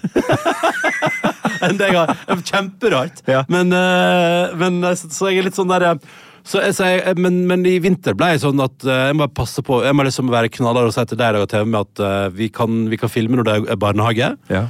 enn 1.65 1.79
det 1.79 1.91
jeg 1.91 1.97
har. 1.97 2.15
Er 2.27 2.45
Kjemperart. 2.45 3.21
Ja. 3.29 3.43
Men, 3.51 3.73
eh, 3.75 4.55
men 4.59 4.79
eh, 4.85 4.97
så, 4.97 5.29
jeg 5.31 5.41
er 5.41 5.49
litt 5.49 5.57
sånn 5.57 5.71
der 5.71 5.91
eh, 5.91 6.09
så 6.47 6.61
jeg, 6.63 6.77
så 6.77 6.87
jeg, 6.87 7.17
men, 7.19 7.41
men 7.49 7.65
i 7.67 7.75
vinter 7.83 8.15
ble 8.15 8.29
jeg 8.31 8.45
sånn 8.45 8.61
at 8.63 8.85
jeg 8.87 9.15
må 9.19 9.25
passe 9.35 9.59
på 9.67 9.81
Jeg 9.83 9.91
må 9.91 10.05
liksom 10.07 10.29
være 10.31 10.47
knallhard 10.55 10.87
og 10.87 10.93
si 10.95 11.03
til 11.09 11.19
deg 11.19 11.35
og 11.35 11.49
TV 11.51 11.65
med 11.67 11.81
at 11.81 12.31
vi, 12.37 12.47
kan, 12.55 12.85
vi 12.87 12.99
kan 13.01 13.11
filme 13.11 13.35
når 13.35 13.49
det 13.49 13.55
er 13.73 13.81
barnehage. 13.81 14.29
Ja. 14.47 14.61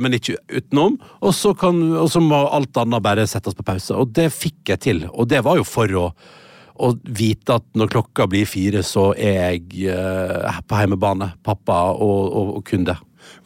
men 0.00 0.16
ikke 0.16 0.38
utenom. 0.48 0.96
Og 1.20 1.36
så 1.36 2.22
må 2.24 2.40
alt 2.48 2.80
annet 2.80 3.04
bare 3.04 3.28
settes 3.28 3.58
på 3.58 3.66
pause. 3.68 3.92
Og 3.92 4.16
det 4.16 4.30
fikk 4.32 4.72
jeg 4.72 4.84
til. 4.86 5.04
Og 5.12 5.28
det 5.28 5.44
var 5.44 5.60
jo 5.60 5.68
for 5.68 5.92
å, 6.00 6.06
å 6.82 6.92
vite 7.04 7.56
at 7.58 7.66
når 7.78 7.90
klokka 7.92 8.26
blir 8.30 8.46
fire, 8.48 8.82
så 8.86 9.10
er 9.16 9.36
jeg 9.56 9.86
eh, 9.92 10.60
på 10.68 10.80
hjemmebane. 10.80 11.32
Pappa 11.46 11.82
og, 11.94 12.24
og, 12.30 12.50
og 12.60 12.64
kunde. 12.68 12.96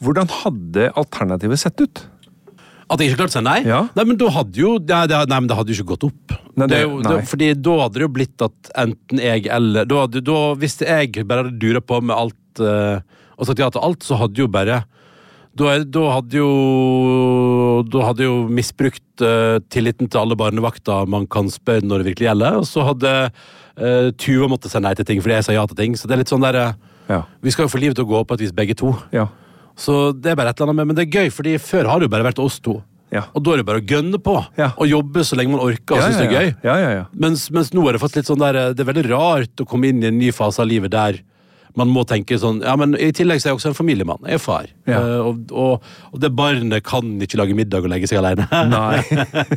Hvordan 0.01 0.29
hadde 0.41 0.89
alternativet 0.99 1.61
sett 1.61 1.81
ut? 1.81 2.03
At 2.91 2.99
jeg 2.99 3.11
ikke 3.11 3.21
klarte 3.21 3.37
å 3.37 3.39
si 3.39 3.45
nei? 3.45 3.59
Ja. 3.63 3.81
Nei, 3.95 4.03
men 4.09 4.17
da 4.19 4.27
hadde 4.35 4.59
jo 4.59 4.73
Nei, 4.81 5.05
det, 5.07 5.19
nei, 5.31 5.37
men 5.39 5.47
det 5.47 5.55
hadde 5.55 5.71
jo 5.71 5.79
ikke 5.79 5.93
gått 5.93 6.07
opp. 6.09 6.33
Nei, 6.59 6.67
det- 6.67 6.81
jo, 6.83 6.99
det, 7.05 7.21
fordi 7.29 7.53
da 7.55 7.77
hadde 7.85 7.97
det 7.97 8.03
jo 8.03 8.11
blitt 8.17 8.43
at 8.43 8.71
enten 8.83 9.21
jeg 9.23 9.47
eller 9.47 9.87
da, 9.87 10.05
da, 10.11 10.39
Hvis 10.59 10.81
jeg 10.83 11.23
bare 11.23 11.45
hadde 11.45 11.59
dura 11.61 11.79
på 11.79 12.01
med 12.03 12.17
alt 12.17 12.63
uh, 12.65 12.99
og 13.39 13.47
sagt 13.47 13.63
ja 13.63 13.69
til 13.71 13.81
alt, 13.87 14.03
så 14.05 14.19
hadde 14.19 14.43
jo 14.43 14.49
bare 14.51 14.81
da, 15.57 15.71
da 15.83 16.03
hadde 16.15 16.37
jo 16.39 16.51
Da 17.91 18.05
hadde 18.07 18.23
jo 18.27 18.35
misbrukt 18.51 19.23
uh, 19.25 19.57
tilliten 19.73 20.07
til 20.09 20.21
alle 20.21 20.37
barnevakter 20.39 21.09
man 21.11 21.27
kan 21.31 21.49
spørre 21.51 21.83
når 21.85 22.01
det 22.01 22.11
virkelig 22.11 22.29
gjelder, 22.29 22.59
og 22.61 22.67
så 22.69 22.85
hadde 22.87 23.11
uh, 23.31 24.07
Tuva 24.21 24.47
måttet 24.51 24.71
si 24.73 24.81
nei 24.83 24.93
til 24.97 25.07
ting 25.09 25.19
fordi 25.23 25.37
jeg 25.39 25.47
sa 25.49 25.55
ja 25.57 25.65
til 25.67 25.79
ting. 25.79 25.97
Så 25.99 26.07
det 26.07 26.15
er 26.15 26.23
litt 26.23 26.31
sånn 26.31 26.45
der 26.45 26.59
eh, 26.61 26.73
Ja. 27.11 27.23
Vi 27.43 27.51
skal 27.51 27.65
jo 27.67 27.73
få 27.73 27.81
livet 27.81 27.97
til 27.99 28.05
å 28.07 28.11
gå 28.13 28.21
på 28.23 28.37
et 28.37 28.45
vis, 28.45 28.53
begge 28.55 28.75
to. 28.79 28.93
Ja. 29.11 29.25
Så 29.75 30.11
det 30.15 30.31
er 30.31 30.37
bare 30.39 30.53
et 30.53 30.59
eller 30.61 30.71
annet 30.71 30.79
med, 30.79 30.91
men 30.91 30.95
det 30.99 31.07
er 31.07 31.17
gøy, 31.25 31.31
fordi 31.33 31.57
før 31.59 31.89
har 31.89 31.99
det 31.99 32.07
jo 32.07 32.13
bare 32.13 32.27
vært 32.29 32.39
oss 32.39 32.59
to. 32.63 32.77
Ja. 33.11 33.25
Og 33.35 33.43
da 33.43 33.51
er 33.55 33.59
det 33.59 33.65
bare 33.67 33.81
å 33.81 33.87
gønne 33.89 34.21
på 34.23 34.37
Ja. 34.55 34.69
og 34.77 34.87
jobbe 34.87 35.25
så 35.27 35.35
lenge 35.35 35.51
man 35.51 35.63
orker 35.65 35.97
og 35.97 35.99
Ja, 35.99 36.05
synes 36.07 36.21
det 36.21 36.27
er 36.29 36.31
ja. 36.31 36.39
gøy. 36.39 36.53
Ja, 36.63 36.75
ja, 36.79 36.91
ja. 37.01 37.03
Mens, 37.25 37.49
mens 37.51 37.73
nå 37.75 37.83
er 37.89 37.97
det 37.97 38.01
faktisk 38.03 38.21
litt 38.21 38.29
sånn 38.31 38.39
der 38.39 38.59
Det 38.71 38.85
er 38.85 38.87
veldig 38.93 39.03
rart 39.11 39.63
å 39.63 39.67
komme 39.67 39.89
inn 39.91 39.99
i 40.03 40.07
en 40.07 40.19
ny 40.21 40.29
fase 40.31 40.63
av 40.63 40.69
livet 40.71 40.93
der 40.93 41.19
man 41.79 41.91
må 41.93 42.03
tenke 42.07 42.37
sånn 42.39 42.61
Ja, 42.65 42.73
men 42.79 42.95
i 42.99 43.11
tillegg 43.15 43.41
så 43.41 43.47
er 43.47 43.51
jeg 43.51 43.59
også 43.59 43.71
en 43.71 43.77
familiemann. 43.77 44.21
Jeg 44.27 44.39
er 44.39 44.43
far. 44.43 44.69
Ja. 44.89 44.99
Eh, 44.99 45.27
og, 45.29 45.51
og, 45.51 45.89
og 46.11 46.21
det 46.23 46.31
barnet 46.35 46.85
kan 46.87 47.13
ikke 47.23 47.39
lage 47.41 47.57
middag 47.57 47.85
og 47.85 47.91
legge 47.93 48.09
seg 48.11 48.21
alene. 48.21 48.47
Nei. 48.71 49.01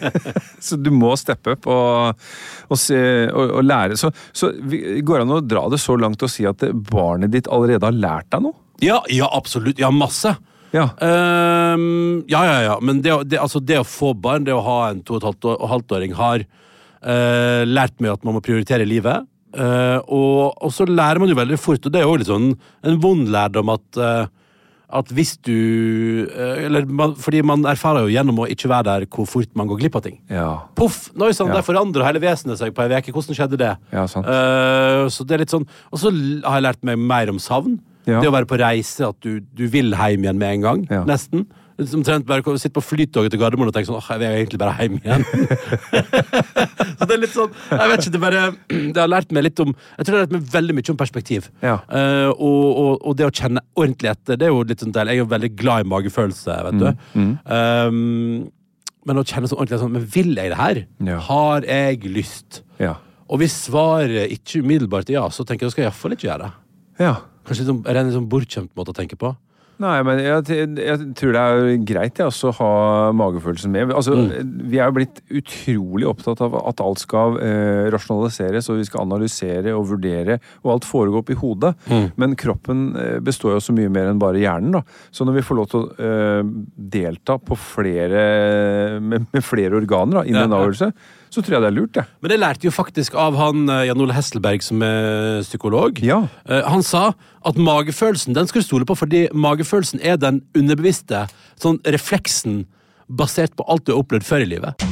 så 0.66 0.78
du 0.80 0.90
må 0.94 1.14
steppe 1.20 1.56
opp 1.56 1.68
og, 1.70 2.76
se, 2.78 2.98
og, 3.30 3.60
lære. 3.64 3.98
Så, 4.00 4.12
så 4.36 4.52
går 4.54 5.20
det 5.20 5.24
an 5.26 5.38
å 5.38 5.44
dra 5.44 5.66
det 5.72 5.82
så 5.82 5.96
langt 6.00 6.22
og 6.24 6.32
si 6.32 6.46
at 6.48 6.66
barnet 6.90 7.34
ditt 7.34 7.50
allerede 7.52 7.88
har 7.88 7.96
lært 7.96 8.30
deg 8.34 8.48
noe? 8.48 8.60
ja, 8.82 8.98
ja, 9.08 9.28
absolutt. 9.32 9.78
Ja, 9.78 9.90
masse. 9.94 10.34
Ja. 10.74 10.88
Um, 10.98 12.24
ja, 12.26 12.40
ja, 12.46 12.56
ja. 12.62 12.78
Men 12.82 13.02
det, 13.02 13.14
det, 13.30 13.38
altså 13.38 13.60
det 13.62 13.78
å 13.80 13.86
få 13.86 14.12
barn, 14.18 14.46
det 14.46 14.54
å 14.54 14.64
ha 14.64 14.78
en 14.90 15.04
to 15.06 15.16
og 15.16 15.22
et 15.22 15.28
halvt 15.28 15.48
år- 15.52 15.60
og 15.60 15.70
halvt-åring, 15.70 16.16
har 16.18 16.42
uh, 16.42 17.62
lært 17.68 18.00
meg 18.02 18.16
at 18.16 18.26
man 18.26 18.38
må 18.38 18.42
prioritere 18.44 18.88
livet. 18.88 19.28
Eh, 19.54 19.98
og, 20.10 20.54
og 20.58 20.72
så 20.74 20.86
lærer 20.88 21.20
man 21.22 21.30
jo 21.30 21.38
veldig 21.38 21.58
fort, 21.60 21.84
og 21.84 21.94
det 21.94 22.00
er 22.00 22.08
jo 22.08 22.16
litt 22.18 22.30
sånn 22.30 22.48
en 22.84 22.98
vond 23.02 23.28
lærdom 23.30 23.70
at 23.74 24.00
uh, 24.00 24.24
at 24.94 25.08
hvis 25.16 25.32
du 25.42 25.54
uh, 26.28 26.66
Eller 26.66 26.84
man, 26.86 27.14
fordi 27.18 27.40
man 27.42 27.64
erfarer 27.66 28.04
jo 28.04 28.12
gjennom 28.12 28.42
å 28.44 28.48
ikke 28.52 28.68
være 28.70 28.86
der 28.86 29.06
hvor 29.10 29.26
fort 29.26 29.50
man 29.58 29.66
går 29.70 29.80
glipp 29.80 29.96
av 29.98 30.04
ting. 30.04 30.20
Ja. 30.30 30.50
Poff! 30.78 31.08
Nå 31.16 31.26
er 31.26 31.34
sånn, 31.34 31.50
Ja. 31.50 31.58
Der 31.58 31.66
forandrer 31.66 32.06
hele 32.06 32.22
vesenet 32.22 32.60
seg 32.60 32.74
på 32.76 32.84
ei 32.84 32.92
uke. 32.92 33.14
Hvordan 33.14 33.38
skjedde 33.38 33.58
det? 33.58 33.72
Ja, 33.94 34.04
så 34.06 35.26
det 35.26 35.34
er 35.34 35.42
litt 35.42 35.54
sånn 35.54 35.66
Og 35.90 35.98
så 36.02 36.12
har 36.44 36.60
jeg 36.60 36.66
lært 36.68 36.86
meg 36.86 37.00
mer 37.00 37.32
om 37.32 37.40
savn. 37.42 37.80
Ja. 38.04 38.20
Det 38.20 38.28
å 38.28 38.34
være 38.34 38.50
på 38.50 38.60
reise, 38.60 39.08
at 39.08 39.18
du, 39.24 39.40
du 39.40 39.64
vil 39.72 39.94
hjem 39.96 40.26
igjen 40.26 40.38
med 40.38 40.58
en 40.58 40.66
gang. 40.68 40.86
Nesten. 41.08 41.48
Omtrent 41.74 42.26
bare 42.28 42.44
å 42.46 42.54
sitte 42.60 42.76
på 42.76 42.82
flytoget 42.86 43.32
til 43.34 43.40
Gardermoen 43.40 43.70
og 43.70 43.74
tenke 43.74 43.88
sånn 43.88 43.96
Åh, 43.98 44.08
jeg 44.14 44.20
vil 44.22 44.36
egentlig 44.38 44.60
bare 44.62 44.74
hjem 44.78 44.98
igjen. 45.00 45.24
så 46.98 47.08
det 47.08 47.16
er 47.16 47.20
litt 47.24 47.32
sånn 47.34 47.50
Jeg 47.70 47.90
vet 47.90 48.04
ikke, 48.04 48.12
det 48.14 48.20
bare 48.22 48.42
Det 48.70 49.00
har 49.00 49.10
lært 49.10 49.34
meg 49.34 49.46
litt 49.48 49.62
om 49.64 49.72
Jeg 49.74 50.06
tror 50.06 50.12
det 50.12 50.18
har 50.20 50.24
lært 50.26 50.36
meg 50.36 50.44
veldig 50.54 50.76
mye 50.78 50.92
om 50.94 51.00
perspektiv. 51.00 51.48
Ja. 51.64 51.76
Uh, 51.90 52.30
og, 52.36 52.62
og, 52.84 52.92
og 53.10 53.16
det 53.18 53.26
å 53.26 53.32
kjenne 53.34 53.64
ordentlig 53.74 54.12
etter, 54.12 54.38
det 54.38 54.46
er 54.48 54.54
jo 54.54 54.62
litt 54.70 54.84
sånn 54.86 54.94
del 54.94 55.10
Jeg 55.10 55.18
er 55.18 55.24
jo 55.24 55.30
veldig 55.34 55.52
glad 55.58 55.82
i 55.84 55.90
magefølelse, 55.94 56.58
vet 56.68 56.82
du. 56.82 56.90
Mm, 57.18 57.32
Um, 57.54 58.46
men 59.04 59.18
å 59.20 59.24
kjenne 59.26 59.48
sånn 59.50 59.58
ordentlig 59.58 59.80
sånn 59.82 59.92
Men 59.98 60.04
vil 60.14 60.30
jeg 60.38 60.50
det 60.54 60.58
her? 60.58 60.78
Ja. 61.10 61.18
Har 61.26 61.66
jeg 61.68 62.06
lyst? 62.08 62.62
Ja. 62.80 62.94
Og 63.28 63.40
hvis 63.42 63.56
svaret 63.66 64.32
ikke 64.32 64.62
umiddelbart 64.64 65.10
er 65.10 65.18
ja, 65.18 65.26
så 65.32 65.44
tenker 65.44 65.66
jeg 65.66 65.72
at 65.72 65.74
skal 65.76 65.84
jeg 65.84 65.90
iallfall 65.90 66.14
ikke 66.16 66.28
gjøre 66.30 66.46
det. 66.46 66.52
ja. 67.04 67.14
Kanskje 67.44 67.60
litt 67.60 67.68
sånn, 67.68 67.80
er 67.84 67.92
det 67.98 68.00
en 68.06 68.12
sånn 68.14 68.28
bortskjemt 68.32 68.70
måte 68.78 68.94
å 68.94 68.96
tenke 68.96 69.18
på? 69.20 69.28
Nei, 69.82 69.94
men 70.06 70.20
jeg, 70.22 70.68
jeg 70.78 71.06
tror 71.18 71.32
det 71.34 71.40
er 71.42 71.70
greit 71.88 72.20
jeg 72.20 72.28
også 72.30 72.52
ha 72.60 72.68
magefølelsen 73.16 73.72
med. 73.74 73.90
Altså, 73.96 74.14
Vi 74.44 74.78
er 74.78 74.86
jo 74.90 74.96
blitt 75.00 75.18
utrolig 75.34 76.06
opptatt 76.06 76.42
av 76.46 76.54
at 76.60 76.82
alt 76.84 77.02
skal 77.02 77.38
eh, 77.42 77.88
rasjonaliseres, 77.94 78.68
og 78.70 78.78
vi 78.78 78.86
skal 78.86 79.02
analysere 79.06 79.74
og 79.74 79.88
vurdere, 79.90 80.38
og 80.62 80.76
alt 80.76 80.86
foregår 80.86 81.24
oppi 81.24 81.38
hodet. 81.40 81.74
Men 82.20 82.36
kroppen 82.38 82.86
eh, 83.00 83.18
består 83.24 83.56
jo 83.56 83.64
så 83.66 83.74
mye 83.74 83.90
mer 83.92 84.12
enn 84.12 84.22
bare 84.22 84.42
hjernen. 84.42 84.78
da. 84.78 84.84
Så 85.14 85.26
når 85.26 85.40
vi 85.40 85.46
får 85.48 85.60
lov 85.60 85.68
til 85.72 85.82
å 85.82 85.90
eh, 85.98 86.54
delta 86.94 87.38
på 87.42 87.58
flere, 87.58 88.24
med, 89.02 89.26
med 89.34 89.44
flere 89.44 89.80
organer 89.82 90.20
da, 90.20 90.26
innen 90.28 90.44
Ja, 90.44 90.48
en 90.48 90.58
avgjørelse, 90.60 90.92
så 91.34 91.42
tror 91.42 91.56
jeg 91.58 91.64
det 91.64 91.70
er 91.72 91.74
lurt. 91.76 91.92
det. 91.96 92.04
Men 92.22 92.30
det 92.30 92.38
lærte 92.40 92.68
jo 92.68 92.72
faktisk 92.74 93.16
av 93.18 93.34
han 93.38 93.64
eh, 93.68 93.84
Jan 93.88 94.00
Ole 94.04 94.14
Hesselberg, 94.14 94.62
som 94.62 94.82
er 94.86 95.42
psykolog. 95.42 95.98
Ja. 96.04 96.20
Eh, 96.46 96.62
Han 96.70 96.82
sa 96.86 97.08
at 97.44 97.58
magefølelsen 97.58 98.36
den 98.36 98.46
skal 98.48 98.62
du 98.62 98.66
stole 98.68 98.86
på, 98.88 98.96
fordi 98.96 99.26
magefølelsen 99.34 100.00
er 100.00 100.16
den 100.22 100.42
underbevisste 100.56 101.26
sånn 101.60 101.80
refleksen 101.84 102.62
basert 103.10 103.52
på 103.58 103.66
alt 103.68 103.84
du 103.84 103.92
har 103.92 104.00
opplevd 104.04 104.24
før 104.24 104.46
i 104.46 104.52
livet. 104.54 104.86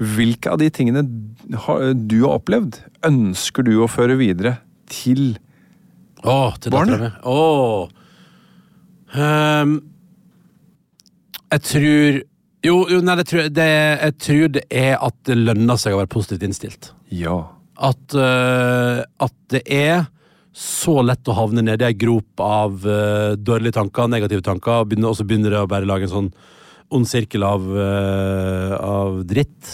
Hvilke 0.00 0.48
av 0.54 0.60
de 0.62 0.70
tingene 0.72 1.02
du 1.04 2.22
har 2.24 2.38
opplevd, 2.38 2.78
ønsker 3.04 3.66
du 3.66 3.74
å 3.84 3.88
føre 3.90 4.16
videre 4.20 4.58
til 4.90 5.34
Åh, 6.24 6.56
til 6.60 6.72
Barnet? 6.72 7.18
Åh. 7.24 7.88
mi. 9.16 9.89
Jeg 11.50 11.62
tror 11.66 12.20
Jo, 12.62 12.74
jo 12.92 12.98
nei, 13.00 13.14
det 13.16 13.24
tror, 13.30 13.40
jeg- 13.46 13.54
det, 13.56 13.68
jeg 14.02 14.14
tror 14.20 14.48
det 14.52 14.62
er 14.70 14.98
at 15.00 15.14
det 15.24 15.36
lønner 15.38 15.78
seg 15.80 15.94
å 15.94 16.00
være 16.02 16.10
positivt 16.12 16.42
innstilt. 16.44 16.90
Ja. 17.08 17.38
At, 17.80 18.12
eh, 18.14 18.98
at 19.18 19.32
det 19.48 19.62
er 19.64 20.02
så 20.52 20.98
lett 21.02 21.24
å 21.24 21.36
havne 21.38 21.62
nedi 21.64 21.86
ei 21.86 21.94
grop 21.96 22.38
av 22.44 22.84
eh, 22.84 23.32
dårlige 23.40 23.72
tanker, 23.78 24.08
negative 24.12 24.42
tanker, 24.44 24.82
og 24.82 24.90
begynner, 24.90 25.08
og 25.08 25.16
så 25.16 25.24
begynner 25.24 25.54
det 25.54 25.62
å 25.62 25.70
bare 25.72 25.88
lage 25.88 26.02
en 26.04 26.12
sånn 26.12 26.32
ond 26.92 27.08
sirkel 27.08 27.42
av, 27.48 27.64
eh, 27.64 28.76
av 28.76 29.22
dritt. 29.24 29.72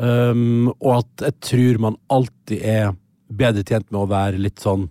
Um, 0.00 0.72
og 0.80 1.04
at 1.04 1.26
jeg 1.28 1.40
tror 1.44 1.78
man 1.78 1.96
alltid 2.10 2.62
er 2.64 2.94
bedre 3.30 3.62
tjent 3.62 3.86
med 3.92 4.00
å 4.02 4.08
være 4.10 4.40
litt 4.40 4.58
sånn 4.58 4.88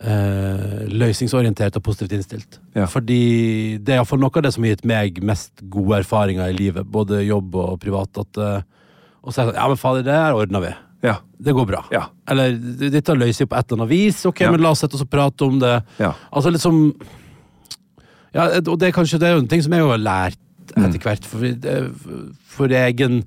eh, 0.00 0.86
løsningsorientert 0.92 1.76
og 1.78 1.82
positivt 1.86 2.12
innstilt. 2.18 2.58
Ja. 2.76 2.86
Fordi 2.90 3.78
det 3.82 3.94
er 3.94 4.00
iallfall 4.00 4.20
noe 4.22 4.30
av 4.36 4.42
det 4.46 4.52
som 4.54 4.62
har 4.66 4.74
gitt 4.76 4.84
meg 4.88 5.20
mest 5.26 5.62
gode 5.70 6.00
erfaringer 6.02 6.50
i 6.52 6.56
livet, 6.58 6.86
både 6.86 7.22
jobb 7.26 7.54
og 7.58 7.78
privat. 7.82 8.18
At, 8.22 8.38
eh, 8.38 8.62
og 9.22 9.32
så 9.34 9.42
er 9.42 9.50
sånn 9.50 9.58
Ja, 9.58 9.68
men 9.68 9.76
fader, 9.80 10.02
det 10.06 10.14
her 10.14 10.38
ordner 10.38 10.60
vi. 10.64 10.74
Ja. 11.06 11.16
Det 11.38 11.54
går 11.54 11.66
bra. 11.70 11.84
Ja. 11.94 12.06
Eller 12.26 12.56
dette 12.58 13.14
løser 13.14 13.44
vi 13.46 13.50
på 13.52 13.56
et 13.58 13.70
eller 13.70 13.82
annet 13.84 13.92
vis. 13.92 14.24
Ok, 14.26 14.40
men 14.50 14.60
la 14.64 14.70
oss 14.74 14.80
sette 14.82 14.94
oss 14.98 15.04
og 15.06 15.10
prate 15.10 15.46
om 15.46 15.58
det. 15.62 15.76
Ja. 16.02 16.12
Altså 16.32 16.50
liksom 16.54 16.92
Ja, 18.34 18.48
og 18.60 18.74
det 18.78 18.88
er 18.90 18.92
kanskje 18.96 19.18
det 19.22 19.28
er 19.30 19.38
en 19.38 19.46
ting 19.48 19.62
som 19.64 19.72
jeg 19.72 19.86
har 19.86 19.98
lært 20.02 20.38
Mm. 20.76 20.84
etter 20.84 21.00
hvert. 21.00 21.24
For, 21.24 21.40
for 22.44 22.68
egen, 22.68 23.22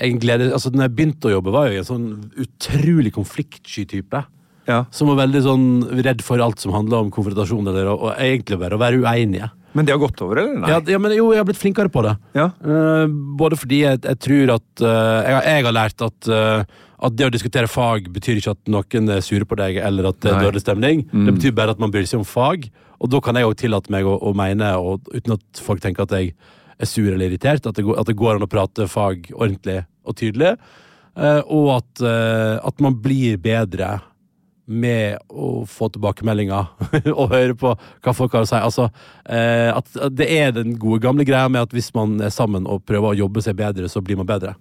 egen 0.00 0.18
glede 0.22 0.46
Altså, 0.54 0.70
når 0.72 0.86
jeg 0.86 0.94
begynte 0.96 1.28
å 1.28 1.34
jobbe, 1.34 1.52
var 1.52 1.66
jeg 1.68 1.82
en 1.82 1.84
sånn 1.84 2.06
utrolig 2.40 3.12
konfliktsky 3.12 3.84
type. 3.86 4.22
Ja. 4.68 4.82
Som 4.94 5.08
var 5.12 5.22
veldig 5.24 5.40
sånn 5.46 5.68
redd 6.04 6.20
for 6.24 6.40
alt 6.44 6.60
som 6.60 6.74
handla 6.76 7.00
om 7.04 7.10
konfrontasjon, 7.14 7.66
eller 7.72 7.88
og, 7.94 8.02
og 8.08 8.18
egentlig 8.20 8.58
bare 8.60 8.76
å 8.76 8.82
være 8.82 9.00
uenige. 9.00 9.48
Men 9.76 9.84
det 9.86 9.92
har 9.92 10.00
gått 10.00 10.20
over, 10.24 10.38
eller? 10.40 10.58
Nei. 10.62 10.68
Ja, 10.72 10.78
ja, 10.94 10.98
men 10.98 11.12
jo, 11.12 11.28
jeg 11.34 11.42
har 11.42 11.46
blitt 11.46 11.60
flinkere 11.60 11.90
på 11.92 12.02
det. 12.02 12.14
Ja. 12.34 12.46
Uh, 12.64 13.04
både 13.38 13.58
fordi 13.60 13.82
jeg, 13.82 14.00
jeg 14.06 14.18
tror 14.24 14.52
at 14.56 14.82
uh, 14.82 15.18
jeg, 15.28 15.42
jeg 15.44 15.66
har 15.68 15.76
lært 15.76 16.04
at, 16.06 16.28
uh, 16.32 16.62
at 17.04 17.16
det 17.18 17.28
å 17.28 17.32
diskutere 17.34 17.70
fag 17.70 18.08
betyr 18.14 18.40
ikke 18.40 18.54
at 18.56 18.70
noen 18.72 19.12
er 19.12 19.20
sure 19.22 19.46
på 19.46 19.58
deg, 19.60 19.76
eller 19.84 20.08
at 20.10 20.20
det 20.24 20.32
er 20.32 20.38
Mm. 20.40 20.46
dårlig 20.48 20.62
stemning. 20.64 21.04
Det 21.12 21.34
betyr 21.36 21.54
bare 21.54 21.76
at 21.76 21.82
man 21.84 21.92
bryr 21.94 22.08
seg 22.08 22.22
om 22.22 22.26
fag. 22.26 22.66
Og 22.98 23.12
da 23.12 23.20
kan 23.22 23.36
jeg 23.38 23.46
òg 23.46 23.54
tillate 23.60 23.92
meg 23.94 24.08
å, 24.08 24.16
å 24.18 24.32
mene, 24.34 24.72
og, 24.80 25.06
uten 25.14 25.36
at 25.36 25.62
folk 25.62 25.84
tenker 25.84 26.08
at 26.08 26.16
jeg 26.16 26.32
er 26.78 26.88
sur 26.88 27.06
eller 27.12 27.28
irritert, 27.28 27.68
at 27.68 27.76
det, 27.78 27.84
går, 27.86 28.00
at 28.00 28.08
det 28.08 28.16
går 28.18 28.36
an 28.40 28.46
å 28.48 28.50
prate 28.50 28.88
fag 28.90 29.28
ordentlig 29.36 29.84
og 30.02 30.16
tydelig. 30.18 30.56
Og 31.50 31.68
at, 31.76 32.02
at 32.02 32.82
man 32.82 32.94
blir 33.02 33.38
bedre 33.42 33.96
med 34.68 35.16
å 35.32 35.64
få 35.68 35.88
tilbakemeldinger 35.94 36.68
og 37.18 37.32
høre 37.32 37.56
på 37.58 37.72
hva 37.74 38.14
folk 38.16 38.36
har 38.36 38.44
å 38.44 38.48
si. 38.50 38.58
Altså, 38.60 38.88
eh, 39.24 39.72
at, 39.72 39.88
at 39.96 40.16
det 40.18 40.28
er 40.34 40.54
den 40.56 40.76
gode 40.80 41.00
gamle 41.04 41.26
greia 41.28 41.48
med 41.48 41.64
at 41.64 41.74
hvis 41.76 41.90
man 41.96 42.18
er 42.24 42.32
sammen 42.34 42.68
og 42.68 42.84
prøver 42.88 43.14
å 43.14 43.20
jobbe 43.24 43.44
seg 43.44 43.56
bedre, 43.58 43.88
så 43.88 44.04
blir 44.04 44.20
man 44.20 44.28
bedre. 44.28 44.54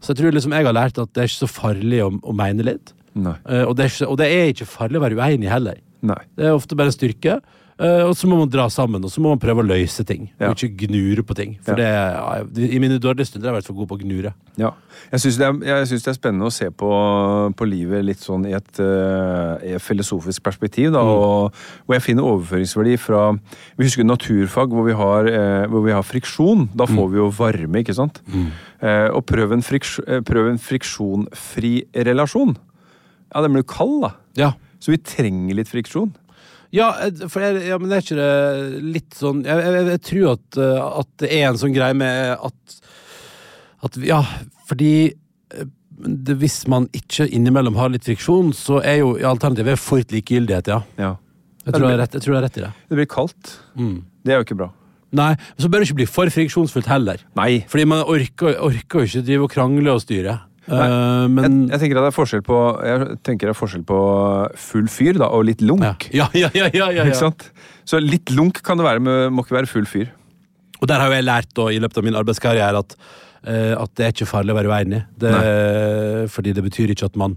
Så 0.00 0.12
jeg 0.12 0.20
tror 0.20 0.34
liksom 0.34 0.54
jeg 0.54 0.66
har 0.66 0.76
lært 0.76 0.98
at 1.00 1.12
det 1.14 1.24
er 1.24 1.30
ikke 1.30 1.44
så 1.46 1.50
farlig 1.50 2.02
å, 2.04 2.10
å 2.20 2.34
mene 2.36 2.66
litt. 2.66 2.92
Eh, 3.16 3.64
og, 3.64 3.76
det 3.78 3.90
ikke, 3.92 4.10
og 4.10 4.18
det 4.20 4.28
er 4.32 4.50
ikke 4.52 4.68
farlig 4.68 5.00
å 5.00 5.06
være 5.06 5.20
uenig 5.22 5.50
heller. 5.50 5.80
Nei. 6.06 6.20
Det 6.36 6.48
er 6.48 6.56
ofte 6.56 6.76
bare 6.78 6.92
en 6.92 6.96
styrke. 6.96 7.38
Eh, 7.82 8.02
og 8.06 8.14
så 8.16 8.28
må 8.30 8.38
man 8.40 8.50
dra 8.52 8.66
sammen, 8.72 9.04
og 9.04 9.12
så 9.12 9.22
må 9.22 9.32
man 9.34 9.40
prøve 9.42 9.62
å 9.62 9.66
løse 9.66 10.04
ting. 10.08 10.30
Ja. 10.40 10.50
Og 10.50 10.56
ikke 10.56 10.86
gnure 10.86 11.24
på 11.26 11.36
ting. 11.38 11.56
For 11.66 11.78
det, 11.78 11.86
ja, 11.88 12.42
I 12.42 12.80
mine 12.82 12.98
dårlige 13.02 13.30
stunder 13.30 13.50
har 13.50 13.56
jeg 13.56 13.64
vært 13.64 13.70
for 13.70 13.78
god 13.80 13.90
på 13.90 13.98
å 13.98 14.02
gnure. 14.02 14.32
Ja. 14.60 14.72
Jeg 15.12 15.22
syns 15.22 15.38
det, 15.40 15.50
det 15.62 15.96
er 15.96 16.16
spennende 16.16 16.48
å 16.48 16.54
se 16.54 16.70
på, 16.72 16.90
på 17.56 17.68
livet 17.68 18.04
litt 18.06 18.22
sånn 18.24 18.46
i 18.48 18.54
et, 18.56 18.80
uh, 18.80 19.56
i 19.60 19.74
et 19.76 19.84
filosofisk 19.84 20.44
perspektiv. 20.46 20.90
Da, 20.96 21.02
og, 21.04 21.56
hvor 21.84 21.98
jeg 21.98 22.06
finner 22.06 22.26
overføringsverdi 22.26 22.96
fra 23.00 23.26
Vi 23.76 23.86
husker 23.86 24.06
naturfag 24.06 24.72
hvor 24.72 24.88
vi 24.88 24.96
har, 24.96 25.28
uh, 25.28 25.64
hvor 25.70 25.84
vi 25.84 25.94
har 25.94 26.06
friksjon. 26.06 26.70
Da 26.76 26.88
får 26.88 27.12
vi 27.12 27.20
jo 27.20 27.28
varme, 27.36 27.84
ikke 27.84 27.96
sant? 27.96 28.22
Eh, 28.84 29.08
og 29.08 29.24
prøv 29.28 29.54
en, 29.56 29.64
friks, 29.64 29.96
prøv 30.28 30.50
en 30.50 30.60
friksjonfri 30.60 31.74
relasjon. 32.06 32.56
Ja, 33.32 33.42
den 33.42 33.54
blir 33.54 33.64
jo 33.64 33.72
kald, 33.72 33.96
da. 34.04 34.10
Ja. 34.38 34.50
Så 34.82 34.92
vi 34.92 35.00
trenger 35.00 35.56
litt 35.58 35.70
friksjon. 35.72 36.12
Ja, 36.74 36.88
for 37.30 37.44
jeg, 37.44 37.60
ja, 37.68 37.76
men 37.78 37.92
er 37.94 38.02
ikke 38.02 38.16
det 38.18 38.80
litt 38.82 39.14
sånn 39.14 39.44
Jeg, 39.46 39.60
jeg, 39.62 39.84
jeg 39.92 40.00
tror 40.08 40.32
at, 40.32 40.58
eh, 40.58 40.86
at 41.02 41.10
det 41.22 41.28
er 41.36 41.44
en 41.50 41.60
sånn 41.60 41.74
greie 41.76 41.94
med 41.94 42.32
at, 42.48 42.78
at 43.86 43.98
Ja, 44.02 44.22
fordi 44.66 44.90
eh, 45.54 45.68
det, 45.96 46.36
hvis 46.42 46.64
man 46.70 46.88
ikke 46.96 47.28
innimellom 47.30 47.78
har 47.78 47.92
litt 47.94 48.04
friksjon, 48.08 48.50
så 48.56 48.80
er 48.82 48.98
jo 49.00 49.14
alternativet 49.16 49.80
fort 49.80 50.10
likegyldighet, 50.12 50.68
ja. 50.74 50.82
Ja. 51.00 51.14
Jeg 51.66 51.78
tror 51.78 51.88
er 51.88 52.02
rett, 52.02 52.12
jeg 52.14 52.22
tror 52.22 52.34
jeg 52.34 52.38
har 52.38 52.44
rett 52.46 52.58
i 52.60 52.64
det. 52.66 52.72
Det 52.90 52.98
blir 52.98 53.08
kaldt. 53.10 53.54
Det 54.26 54.34
er 54.34 54.42
jo 54.42 54.44
ikke 54.46 54.58
bra. 54.58 54.68
Nei, 55.16 55.32
men 55.38 55.62
så 55.62 55.70
bør 55.70 55.80
det 55.82 55.88
ikke 55.88 56.00
bli 56.02 56.08
for 56.10 56.30
friksjonsfullt 56.34 56.90
heller. 56.90 57.22
Nei. 57.38 57.62
Fordi 57.70 57.86
man 57.88 58.04
orker, 58.04 58.58
orker 58.62 59.02
jo 59.02 59.08
ikke 59.08 59.24
drive 59.26 59.46
og 59.48 59.54
krangle 59.54 59.94
og 59.94 60.02
styre. 60.04 60.36
Jeg, 60.66 61.30
men 61.30 61.58
jeg 61.70 61.78
tenker 61.82 61.98
at 62.00 62.06
det 62.06 62.10
er 62.10 62.14
forskjell 62.16 62.42
på 62.46 62.56
Jeg 62.88 63.18
tenker 63.26 63.46
det 63.46 63.52
er 63.54 63.58
forskjell 63.58 63.84
på 63.86 63.98
full 64.58 64.88
fyr 64.90 65.20
da, 65.20 65.28
og 65.30 65.44
litt 65.46 65.60
lunk. 65.62 66.08
ja. 66.10 66.26
Ja, 66.26 66.26
ja, 66.34 66.50
ja, 66.58 66.70
ja, 66.74 66.88
ja, 66.96 67.04
Ikke 67.06 67.20
sant? 67.20 67.44
Så 67.86 68.00
litt 68.02 68.32
lunk 68.34 68.58
kan 68.66 68.80
det 68.80 68.86
være, 68.88 69.02
men 69.06 69.32
må 69.36 69.44
ikke 69.46 69.60
være 69.60 69.70
full 69.70 69.86
fyr. 69.86 70.08
Og 70.82 70.88
der 70.90 71.00
har 71.00 71.12
jeg 71.14 71.24
lært 71.24 71.52
da, 71.56 71.68
i 71.70 71.78
løpet 71.80 72.00
av 72.02 72.04
min 72.08 72.18
arbeidskarriere 72.18 72.80
at, 72.82 72.96
uh, 73.46 73.74
at 73.84 73.92
det 73.96 74.08
er 74.08 74.10
ikke 74.16 74.26
farlig 74.28 74.52
å 74.52 74.58
være 74.58 74.72
uenig. 74.74 75.04
Det, 75.22 75.30
fordi 76.34 76.52
det 76.56 76.64
betyr 76.66 76.90
ikke 76.92 77.06
at 77.08 77.16
man 77.16 77.36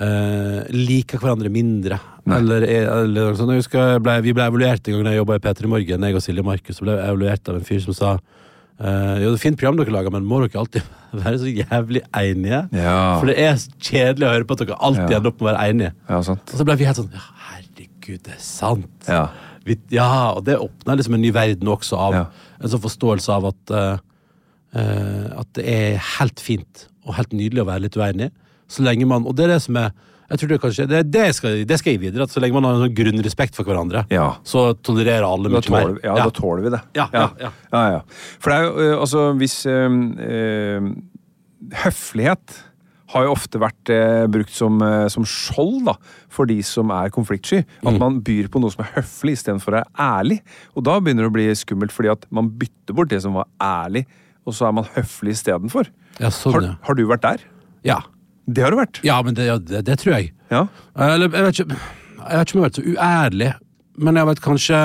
uh, 0.00 0.64
liker 0.72 1.20
hverandre 1.22 1.52
mindre. 1.52 1.98
Eller, 2.26 2.64
er- 2.66 2.88
eller 3.04 3.36
sånn. 3.38 3.52
Jeg 3.54 3.62
husker 3.62 3.92
jeg 3.94 4.02
ble, 4.02 4.16
vi 4.24 4.32
ble 4.34 4.48
evaluert 4.50 4.88
en 4.90 4.96
gang 4.98 5.12
jeg 5.12 5.20
jobba 5.20 5.36
i 5.38 5.44
P3 5.44 5.70
Morgen, 5.70 6.08
jeg 6.08 6.18
og 6.18 6.24
Silje 6.24 6.42
Markus, 6.46 6.80
ble 6.82 6.96
evaluert 6.98 7.52
av 7.52 7.60
en 7.60 7.68
fyr 7.68 7.84
som 7.84 7.94
sa 7.94 8.16
eh, 8.80 9.16
jo, 9.22 9.30
det 9.32 9.36
er 9.38 9.42
fint 9.42 9.58
program 9.60 9.76
dere 9.80 9.94
lager, 9.94 10.12
men 10.14 10.26
må 10.28 10.40
dere 10.44 10.60
alltid 10.62 10.82
være 11.22 11.38
så 11.42 11.52
jævlig 11.52 12.02
enige? 12.20 12.62
Ja. 12.76 12.96
For 13.20 13.30
det 13.30 13.36
er 13.42 13.56
kjedelig 13.80 14.26
å 14.28 14.32
høre 14.34 14.48
på 14.48 14.56
at 14.58 14.64
dere 14.64 14.78
alltid 14.90 15.10
Ja. 15.14 15.18
ender 15.20 15.32
opp 15.32 15.40
med 15.40 15.46
å 15.46 15.50
være 15.52 15.68
enige. 15.70 15.92
Ja, 16.08 16.22
sant. 16.30 16.50
Og 16.52 16.60
så 16.60 16.66
ble 16.68 16.76
vi 16.80 16.88
helt 16.88 17.00
sånn 17.00 17.12
Ja, 17.14 17.24
herregud, 17.52 18.22
det 18.26 18.34
er 18.36 18.42
sant. 18.42 19.08
Ja. 19.08 19.26
Vi, 19.66 19.74
ja, 19.90 20.10
og 20.36 20.44
det 20.46 20.58
åpner 20.62 20.98
liksom 21.00 21.16
en 21.18 21.24
ny 21.24 21.32
verden 21.34 21.66
også 21.72 21.98
av 21.98 22.14
en 22.20 22.70
sånn 22.70 22.82
forståelse 22.84 23.32
av 23.34 23.48
at 23.48 23.72
uh, 23.74 23.96
uh, 24.76 25.40
At 25.42 25.48
det 25.58 25.64
er 25.72 25.96
helt 26.20 26.38
fint 26.42 26.84
og 27.06 27.16
helt 27.18 27.32
nydelig 27.34 27.62
å 27.64 27.66
være 27.68 27.84
litt 27.86 27.96
uenig. 27.98 28.28
Så 28.70 28.82
lenge 28.86 29.06
man, 29.06 29.26
Og 29.26 29.34
det 29.38 29.44
er 29.46 29.52
det 29.56 29.62
som 29.62 29.76
er 29.78 29.90
jeg 30.30 30.38
tror 30.40 30.48
det 30.48 30.60
kanskje, 30.60 30.86
det, 30.90 31.00
det, 31.14 31.24
skal, 31.36 31.64
det 31.66 31.78
skal 31.78 31.92
jeg 31.94 32.00
videre. 32.02 32.22
At 32.26 32.30
så 32.34 32.40
lenge 32.42 32.54
man 32.58 32.64
har 32.64 32.74
en 32.78 32.84
sånn 32.88 32.94
grunnrespekt 32.98 33.54
for 33.54 33.64
hverandre, 33.68 34.04
Ja. 34.10 34.32
så 34.44 34.72
tolererer 34.82 35.22
alle 35.26 35.48
mye 35.52 35.70
mer. 35.70 35.98
ja, 36.02 36.14
da 36.18 36.30
tåler 36.30 36.62
vi 36.66 36.70
det. 36.76 36.80
Ja, 36.98 37.08
ja, 37.12 37.26
ja. 37.40 37.50
ja, 37.72 37.84
ja. 37.96 38.00
For 38.40 38.50
det 38.50 38.56
er 38.58 38.64
jo 38.64 38.72
øh, 38.86 39.00
altså 39.00 39.26
hvis 39.38 39.58
øh, 39.66 40.00
øh, 40.30 40.88
Høflighet 41.84 42.62
har 43.14 43.22
jo 43.22 43.30
ofte 43.36 43.58
vært 43.62 43.90
eh, 43.94 44.24
brukt 44.30 44.50
som, 44.52 44.80
eh, 44.82 45.06
som 45.14 45.24
skjold 45.26 45.84
da, 45.86 45.94
for 46.32 46.48
de 46.50 46.56
som 46.66 46.90
er 46.90 47.08
konfliktsky. 47.14 47.60
At 47.86 47.92
Mm. 47.94 47.98
man 48.02 48.20
byr 48.26 48.48
på 48.50 48.60
noe 48.60 48.70
som 48.74 48.82
er 48.84 48.90
høflig 48.98 49.36
istedenfor 49.38 49.70
å 49.72 49.76
være 49.78 49.90
ærlig. 49.96 50.40
Og 50.74 50.82
da 50.84 50.98
begynner 51.00 51.22
det 51.22 51.30
å 51.30 51.36
bli 51.36 51.46
skummelt, 51.54 51.94
fordi 51.94 52.10
at 52.12 52.26
man 52.34 52.50
bytter 52.50 52.94
bort 52.98 53.08
det 53.08 53.22
som 53.22 53.34
var 53.38 53.46
ærlig, 53.62 54.04
og 54.44 54.52
så 54.54 54.66
er 54.68 54.72
man 54.72 54.84
høflig 54.96 55.36
istedenfor. 55.38 55.86
Ja, 56.18 56.28
sånn, 56.34 56.52
Har, 56.58 56.78
har 56.82 56.94
du 56.98 57.06
vært 57.06 57.22
der? 57.22 57.38
ja. 57.84 58.00
Det 58.46 58.62
har 58.62 58.70
du 58.74 58.78
vært. 58.78 59.00
Ja, 59.06 59.18
men 59.26 59.34
det, 59.34 59.46
det, 59.66 59.84
det 59.88 59.98
tror 60.02 60.16
jeg. 60.18 60.32
Ja. 60.52 60.66
Eller, 60.94 61.26
jeg 61.26 61.42
vet 61.48 61.58
ikke 61.60 61.78
Jeg 62.26 62.38
vet 62.38 62.48
ikke 62.50 62.58
har 62.60 62.66
vært 62.68 62.78
så 62.78 62.84
uærlig, 62.86 63.50
men 63.98 64.16
jeg 64.20 64.26
vet 64.30 64.40
kanskje 64.44 64.78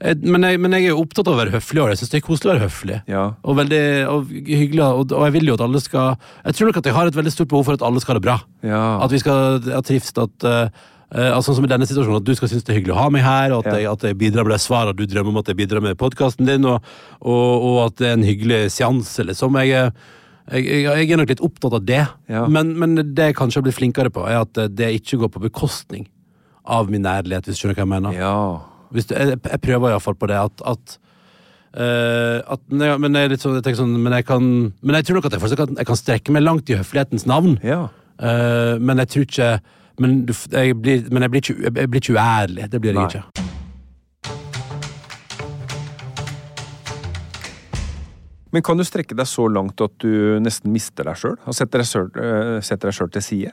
jeg, 0.00 0.16
men, 0.24 0.44
jeg, 0.48 0.56
men 0.64 0.72
jeg 0.72 0.86
er 0.88 0.96
opptatt 0.96 1.28
av 1.28 1.34
å 1.34 1.38
være 1.42 1.52
høflig, 1.52 1.80
og 1.82 1.90
jeg 1.92 1.98
syns 2.00 2.12
det 2.14 2.18
er 2.18 2.24
koselig 2.24 2.48
å 2.48 2.52
være 2.54 2.62
høflig. 2.64 2.98
Ja. 3.10 3.24
Og 3.44 3.56
veldig 3.58 3.80
og 4.08 4.30
hyggelig, 4.32 4.80
og, 4.86 5.12
og 5.12 5.26
jeg 5.26 5.34
vil 5.34 5.50
jo 5.50 5.56
at 5.58 5.64
alle 5.66 5.82
skal 5.84 6.14
Jeg 6.46 6.56
tror 6.56 6.70
nok 6.70 6.78
at 6.80 6.88
jeg 6.88 6.96
har 6.96 7.10
et 7.10 7.18
veldig 7.18 7.32
stort 7.34 7.50
behov 7.52 7.66
for 7.68 7.76
at 7.76 7.84
alle 7.84 8.00
skal 8.00 8.14
ha 8.14 8.20
det 8.20 8.24
bra. 8.24 8.36
Ja. 8.64 8.80
At 9.04 9.12
vi 9.12 9.20
skal 9.20 9.60
ha 9.66 9.82
trivst, 9.84 10.16
at 10.24 10.46
uh, 10.48 10.70
altså, 11.34 11.52
som 11.52 11.66
i 11.68 11.72
denne 11.74 11.88
situasjonen, 11.90 12.22
at 12.22 12.28
du 12.30 12.32
skal 12.38 12.48
synes 12.48 12.64
det 12.64 12.72
er 12.72 12.78
hyggelig 12.80 12.96
å 12.96 13.00
ha 13.02 13.10
meg 13.12 13.26
her, 13.26 13.52
og 13.52 13.66
at, 13.66 13.74
Ja. 13.74 13.82
jeg, 13.82 13.90
at 13.92 14.08
jeg 14.08 14.18
bidrar 14.24 14.48
med 14.48 14.56
de 14.56 14.60
svarene 14.64 14.96
du 14.96 15.04
drømmer 15.04 15.34
om 15.36 15.42
at 15.42 15.52
jeg 15.52 15.60
bidrar 15.60 15.84
med 15.84 16.00
podkasten 16.00 16.48
din, 16.48 16.64
og, 16.64 16.80
og, 17.20 17.68
og 17.68 17.78
at 17.90 18.00
det 18.00 18.08
er 18.08 18.16
en 18.16 18.24
hyggelig 18.30 18.62
seanse, 18.78 19.28
liksom. 19.28 19.60
Jeg, 19.68 19.92
jeg, 20.50 20.64
jeg, 20.66 20.84
jeg 20.86 21.12
er 21.14 21.20
nok 21.20 21.30
litt 21.30 21.42
opptatt 21.46 21.76
av 21.78 21.84
det, 21.86 22.02
Ja. 22.30 22.46
men, 22.50 22.72
men 22.78 22.96
det 23.14 23.30
jeg 23.30 23.36
kanskje 23.38 23.60
har 23.60 23.66
blitt 23.68 23.78
flinkere 23.78 24.10
på, 24.10 24.24
er 24.26 24.40
at 24.42 24.58
det 24.74 24.88
ikke 25.00 25.20
går 25.22 25.30
på 25.36 25.44
bekostning 25.46 26.08
av 26.66 26.90
min 26.90 27.06
ærlighet, 27.06 27.46
hvis 27.46 27.58
du 27.58 27.62
skjønner 27.64 27.78
hva 27.78 27.86
jeg 27.86 27.92
mener. 27.94 28.18
ja. 28.18 28.34
Du, 28.90 28.98
jeg, 28.98 29.36
jeg 29.38 29.60
prøver 29.62 29.92
iallfall 29.92 30.16
på 30.18 30.26
det 30.26 30.34
at, 30.34 30.62
at, 30.66 30.96
uh, 31.78 32.40
at 32.56 32.62
men, 32.66 32.80
jeg, 32.88 33.00
men, 33.04 33.18
jeg 33.20 33.30
litt 33.30 33.44
sånn, 33.44 33.60
jeg 33.62 33.78
sånn, 33.78 33.92
men, 34.02 34.16
kan, 34.26 34.48
men 34.82 34.98
jeg 34.98 35.06
tror 35.06 35.20
nok 35.20 35.28
at 35.30 35.36
jeg, 35.38 35.58
kan, 35.60 35.76
jeg 35.78 35.86
kan 35.86 36.00
strekke 36.00 36.34
meg 36.34 36.42
langt 36.42 36.72
i 36.72 36.78
høflighetens 36.80 37.26
navn. 37.30 37.54
Ja. 37.62 37.84
Uh, 38.18 38.74
men 38.82 38.98
jeg 39.00 39.08
tror 39.14 39.28
ikke 39.28 39.52
Men, 40.00 40.24
du, 40.24 40.32
jeg, 40.52 40.74
blir, 40.80 41.06
men 41.12 41.22
jeg, 41.22 41.30
blir 41.30 41.42
ikke, 41.44 41.54
jeg 41.68 41.88
blir 41.92 42.00
ikke 42.00 42.14
uærlig. 42.16 42.66
Det 42.72 42.80
blir 42.80 42.94
jeg 42.94 42.98
Nei. 42.98 43.08
ikke. 43.12 43.49
Men 48.52 48.62
kan 48.66 48.76
du 48.80 48.84
strekke 48.86 49.14
deg 49.14 49.26
så 49.30 49.44
langt 49.52 49.80
at 49.84 49.92
du 50.02 50.38
nesten 50.42 50.72
mister 50.74 51.06
deg 51.06 51.16
sjøl? 51.20 51.36
Og 51.46 51.54
setter 51.54 51.78
deg 51.84 51.86
selv- 51.86 52.16
eh, 52.18 52.90
sjøl 52.92 53.10
til 53.14 53.22
side? 53.22 53.52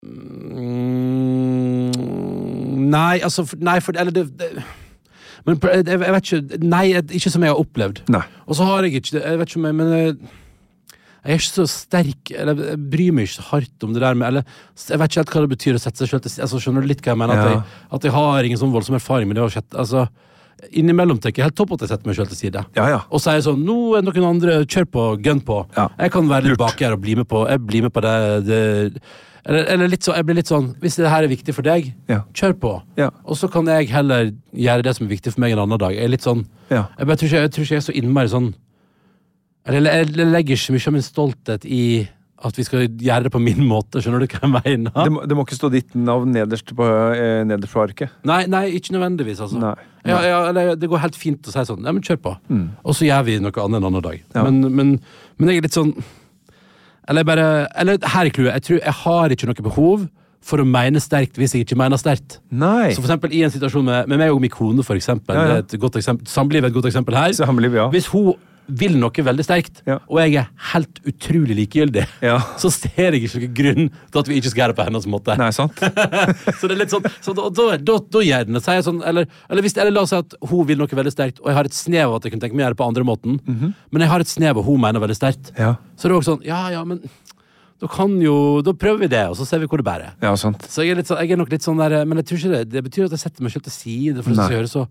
Mm, 0.00 1.90
nei, 2.90 3.18
altså 3.20 3.44
Nei, 3.60 3.78
for 3.84 3.92
Eller 4.00 4.14
det, 4.16 4.22
det 4.40 4.48
Men 5.44 5.58
jeg, 5.60 5.84
jeg 5.90 5.98
vet 6.00 6.30
ikke 6.30 6.60
Nei, 6.64 6.84
ikke 7.18 7.32
som 7.34 7.44
jeg 7.44 7.52
har 7.52 7.60
opplevd. 7.60 8.00
Nei. 8.12 8.22
Og 8.46 8.56
så 8.56 8.64
har 8.68 8.86
jeg 8.86 8.94
ikke 9.02 9.18
Jeg 9.20 9.40
vet 9.42 9.50
ikke 9.50 9.60
om 9.60 9.68
jeg 9.68 9.76
Men 9.80 9.92
jeg, 9.92 10.14
jeg 11.20 11.34
er 11.34 11.42
ikke 11.42 11.50
så 11.50 11.66
sterk 11.68 12.32
Eller 12.32 12.54
jeg 12.70 12.80
bryr 12.94 13.12
meg 13.18 13.28
ikke 13.28 13.36
så 13.42 13.46
hardt 13.50 13.84
om 13.86 13.92
det 13.96 14.00
der 14.06 14.16
med 14.16 14.30
Eller 14.30 14.42
jeg 14.88 15.02
vet 15.02 15.10
ikke 15.12 15.20
helt 15.20 15.34
hva 15.36 15.44
det 15.44 15.52
betyr 15.58 15.76
å 15.76 15.82
sette 15.84 16.00
seg 16.00 16.08
selv 16.14 16.24
til 16.24 16.32
side. 16.36 16.46
altså, 16.48 16.62
Skjønner 16.64 16.80
du 16.86 16.90
litt 16.94 17.04
hva 17.04 17.12
jeg 17.12 17.20
mener? 17.20 17.36
At, 17.36 17.50
jeg, 17.52 17.60
at 17.98 18.08
jeg 18.08 18.16
har 18.16 18.48
ingen 18.48 18.62
sånn 18.62 18.72
voldsom 18.72 18.96
erfaring 18.96 19.28
med 19.28 19.36
det 19.36 19.44
Altså 19.76 20.08
Innimellom 20.70 21.18
tenker 21.18 21.42
jeg 21.42 21.50
helt 21.50 21.56
topp 21.58 21.72
at 21.76 21.84
jeg 21.84 21.92
setter 21.92 22.10
meg 22.10 22.18
selv 22.18 22.30
til 22.32 22.38
side. 22.38 22.62
Ja, 22.76 22.86
ja. 22.92 23.00
Og 23.10 23.22
så 23.22 23.32
er 23.32 23.42
sånn 23.44 23.64
Nå 23.66 23.78
er 23.98 24.04
noen 24.06 24.26
andre, 24.28 24.60
kjør 24.68 24.86
på, 24.92 25.06
gun 25.24 25.40
på. 25.46 25.62
Ja. 25.76 25.88
Jeg 25.98 26.14
kan 26.14 26.28
være 26.30 26.50
litt 26.50 26.60
baki 26.60 26.86
her 26.86 26.96
og 26.96 27.02
bli 27.02 27.16
med 27.18 27.28
på 27.30 27.42
Jeg 27.48 27.62
blir 27.66 27.86
med 27.86 27.94
på 27.94 28.02
det, 28.04 28.14
det 28.46 28.60
eller, 29.48 29.64
eller 29.72 29.96
så, 29.96 30.12
jeg 30.18 30.26
blir 30.28 30.36
litt 30.36 30.50
sånn 30.50 30.70
Hvis 30.82 30.98
det 31.00 31.10
her 31.10 31.24
er 31.24 31.32
viktig 31.32 31.54
for 31.56 31.66
deg, 31.66 31.92
kjør 32.36 32.56
på. 32.60 32.72
Ja. 33.00 33.08
Og 33.24 33.38
så 33.40 33.48
kan 33.52 33.68
jeg 33.72 33.88
heller 33.92 34.32
gjøre 34.52 34.84
det 34.86 34.96
som 34.96 35.06
er 35.06 35.14
viktig 35.14 35.32
for 35.34 35.42
meg 35.44 35.54
en 35.54 35.64
annen 35.64 35.80
dag. 35.80 35.96
Jeg 35.96 36.06
er 36.06 36.14
litt 36.14 36.26
sånn 36.26 36.44
Ja. 36.70 36.86
Jeg, 36.98 37.06
bare 37.06 37.16
tror 37.16 37.30
ikke, 37.30 37.44
jeg 37.46 37.54
tror 37.54 37.64
ikke 37.64 37.74
jeg 37.74 37.82
er 37.82 37.88
så 37.88 37.96
innmari 37.96 38.32
sånn 38.32 38.50
Eller 39.66 40.00
jeg, 40.00 40.12
jeg 40.16 40.32
legger 40.34 40.60
ikke 40.60 40.76
mye 40.76 40.88
av 40.90 40.96
min 40.96 41.06
stolthet 41.06 41.66
i 41.66 41.84
at 42.46 42.56
vi 42.56 42.64
skal 42.64 42.86
gjøre 42.88 43.26
det 43.26 43.32
på 43.34 43.40
min 43.42 43.60
måte. 43.68 44.00
Skjønner 44.00 44.22
du 44.22 44.26
hva 44.30 44.40
jeg 44.40 44.52
mener? 44.54 44.92
Det, 44.94 45.12
må, 45.12 45.24
det 45.28 45.36
må 45.36 45.44
ikke 45.44 45.58
stå 45.58 45.70
ditt 45.72 45.96
navn 45.98 46.32
nederst 46.32 46.72
på, 46.76 46.86
eh, 47.14 47.42
nederst 47.48 47.74
på 47.74 47.82
arket. 47.82 48.14
Nei, 48.28 48.42
nei, 48.50 48.66
ikke 48.78 48.94
nødvendigvis, 48.96 49.42
altså. 49.44 49.60
Nei. 49.60 49.74
Ja, 50.08 50.20
ja, 50.24 50.38
eller, 50.48 50.72
det 50.80 50.88
går 50.88 51.02
helt 51.02 51.18
fint 51.20 51.44
å 51.44 51.52
si 51.52 51.64
sånn. 51.68 51.84
Ja, 51.84 51.92
men 51.92 52.04
kjør 52.06 52.22
på. 52.24 52.32
Og 52.80 52.96
så 52.96 53.04
gjør 53.04 53.26
vi 53.26 53.36
noe 53.44 53.52
annet 53.52 53.82
en 53.82 53.90
annen 53.90 54.06
dag. 54.06 54.22
Ja. 54.32 54.46
Men, 54.46 54.62
men, 54.72 54.94
men 55.36 55.52
jeg 55.52 55.60
er 55.60 55.68
litt 55.68 55.76
sånn 55.76 55.92
Eller 57.10 57.26
bare 57.26 57.44
Eller 57.80 58.00
her 58.14 58.28
er 58.28 58.32
clouet. 58.32 58.54
Jeg 58.54 58.66
tror 58.66 58.80
jeg 58.80 58.96
har 59.02 59.34
ikke 59.34 59.50
noe 59.50 59.66
behov 59.68 60.08
for 60.40 60.62
å 60.62 60.64
mene 60.64 61.00
sterkt 61.04 61.36
hvis 61.36 61.52
jeg 61.52 61.66
ikke 61.66 61.76
mener 61.76 62.00
sterkt. 62.00 62.38
Nei. 62.48 62.94
Så 62.94 63.02
for 63.02 63.10
eksempel 63.10 63.34
i 63.36 63.42
en 63.44 63.52
situasjon 63.52 63.84
med, 63.84 64.08
med 64.08 64.22
meg 64.22 64.32
og 64.32 64.40
min 64.40 64.52
kone, 64.52 64.80
for 64.86 64.96
eksempel. 64.96 65.36
Ja, 65.36 65.58
ja. 65.58 65.58
Et 65.60 65.74
godt 65.82 65.98
eksempel, 66.00 66.24
Samliv 66.32 66.64
er 66.64 66.70
et 66.70 66.76
godt 66.78 66.88
eksempel 66.88 67.18
her. 67.18 67.34
Samliv, 67.36 67.76
ja. 67.76 67.90
Hvis 67.92 68.08
hun 68.14 68.32
vil 68.78 68.96
noe 69.00 69.24
veldig 69.26 69.44
sterkt, 69.46 69.82
Ja. 69.86 69.98
og 70.08 70.18
jeg 70.22 70.36
er 70.40 70.48
helt 70.72 71.00
utrolig 71.08 71.56
likegyldig, 71.58 72.04
Ja. 72.22 72.38
så 72.62 72.70
ser 72.70 73.12
jeg 73.16 73.22
ikke 73.24 73.40
noen 73.40 73.54
grunn 73.60 73.90
til 74.12 74.20
at 74.22 74.28
vi 74.30 74.38
ikke 74.40 74.50
skal 74.52 74.62
gjøre 74.62 74.74
det 74.74 74.78
på 74.80 74.86
hennes 74.88 75.06
måte. 75.10 75.36
Nei, 75.40 75.50
sant? 75.56 75.78
Så 76.60 76.68
det 76.68 76.76
er 76.76 76.80
litt 76.84 76.92
sånn 76.94 77.06
Så 77.24 77.34
da, 77.36 77.48
da, 77.54 77.66
da, 77.78 77.96
da 77.98 78.22
gjør 78.24 78.46
den 78.48 78.58
det. 78.58 78.64
Er 78.68 78.84
sånn, 78.86 79.00
eller, 79.06 79.26
eller, 79.48 79.62
hvis, 79.66 79.76
eller 79.76 79.94
la 79.94 80.04
oss 80.06 80.12
si 80.14 80.18
at 80.20 80.36
hun 80.50 80.66
vil 80.68 80.78
noe 80.80 80.88
veldig 81.00 81.12
sterkt, 81.14 81.40
og 81.42 81.50
jeg 81.50 81.58
har 81.60 81.68
et 81.70 81.76
snev 81.76 82.10
av 82.12 82.18
at 82.20 82.24
jeg 82.28 82.34
kunne 82.34 82.44
tenke 82.46 82.56
meg 82.58 82.64
å 82.64 82.68
gjøre 82.68 82.76
det 82.76 82.82
på 82.82 82.88
andre 82.90 83.06
måten, 83.08 83.40
men 83.90 84.04
jeg 84.04 84.10
har 84.12 84.20
et 84.24 84.30
snev 84.30 84.60
av 84.60 84.66
hun 84.68 84.80
mener 84.80 85.02
veldig 85.02 85.16
sterkt. 85.18 85.52
Ja. 85.58 85.74
så 85.96 86.06
er 86.08 86.12
det 86.14 86.18
også 86.20 86.34
sånn 86.36 86.46
Ja, 86.46 86.62
ja, 86.74 86.84
men 86.86 87.02
da 87.80 87.88
kan 87.88 88.12
jo 88.20 88.60
Da 88.64 88.74
prøver 88.76 89.06
vi 89.06 89.08
det, 89.08 89.22
og 89.30 89.36
så 89.38 89.46
ser 89.48 89.62
vi 89.62 89.68
hvor 89.70 89.80
det 89.80 89.86
bærer. 89.86 90.12
Ja, 90.20 90.34
sant. 90.36 90.66
Så 90.68 90.84
jeg 90.84 90.92
er, 90.92 91.00
litt 91.00 91.08
sånn, 91.08 91.20
jeg 91.24 91.32
er 91.32 91.40
nok 91.40 91.52
litt 91.52 91.64
sånn 91.64 91.80
der 91.80 91.94
Men 92.04 92.20
jeg 92.20 92.26
tror 92.28 92.42
ikke 92.42 92.52
det 92.52 92.62
Det 92.74 92.82
betyr 92.84 93.06
at 93.08 93.14
jeg 93.16 93.22
setter 93.24 93.46
meg 93.46 93.54
selv 93.54 93.64
til 93.68 93.72
side, 93.72 94.20
for 94.26 94.36
skal 94.36 94.56
høres 94.58 94.74
så, 94.76 94.82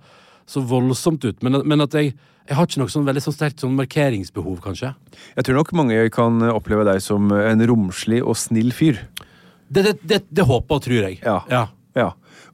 så 0.50 0.63
voldsomt 0.65 1.25
ut. 1.27 1.46
Men, 1.46 1.62
men 1.70 1.86
at 1.86 1.96
jeg 1.98 2.15
jeg 2.50 2.58
har 2.58 2.65
ikke 2.65 2.79
noe 2.82 2.89
sånn 2.89 3.06
veldig 3.06 3.22
sånn 3.22 3.34
sterkt 3.36 3.62
sånn 3.62 3.75
markeringsbehov, 3.77 4.56
kanskje. 4.63 4.88
Jeg 5.36 5.46
tror 5.46 5.60
nok 5.60 5.74
mange 5.77 6.00
kan 6.10 6.41
oppleve 6.50 6.82
deg 6.88 6.98
som 7.06 7.29
en 7.29 7.62
romslig 7.70 8.24
og 8.24 8.34
snill 8.41 8.72
fyr. 8.74 9.03
Det, 9.70 9.84
det, 9.86 9.94
det, 10.01 10.20
det 10.34 10.46
håper 10.50 10.79
og 10.79 10.82
tror 10.82 11.03
jeg. 11.06 11.20
Ja. 11.22 11.44
ja. 11.51 11.68
Ja. 11.98 12.08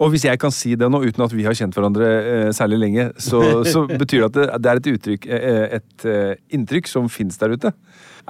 Og 0.04 0.12
hvis 0.12 0.26
jeg 0.28 0.40
kan 0.42 0.52
si 0.52 0.74
det 0.80 0.88
nå, 0.92 1.00
uten 1.06 1.24
at 1.24 1.34
vi 1.36 1.46
har 1.48 1.56
kjent 1.56 1.76
hverandre 1.78 2.08
eh, 2.08 2.50
særlig 2.56 2.82
lenge, 2.82 3.06
så, 3.22 3.42
så 3.72 3.86
betyr 3.88 4.26
det 4.26 4.28
at 4.28 4.36
det, 4.36 4.48
det 4.64 4.72
er 4.72 4.82
et 4.82 4.90
uttrykk, 4.92 5.28
et, 5.38 5.78
et 5.80 6.08
eh, 6.12 6.34
inntrykk 6.58 6.92
som 6.92 7.08
fins 7.12 7.40
der 7.40 7.56
ute. 7.56 7.72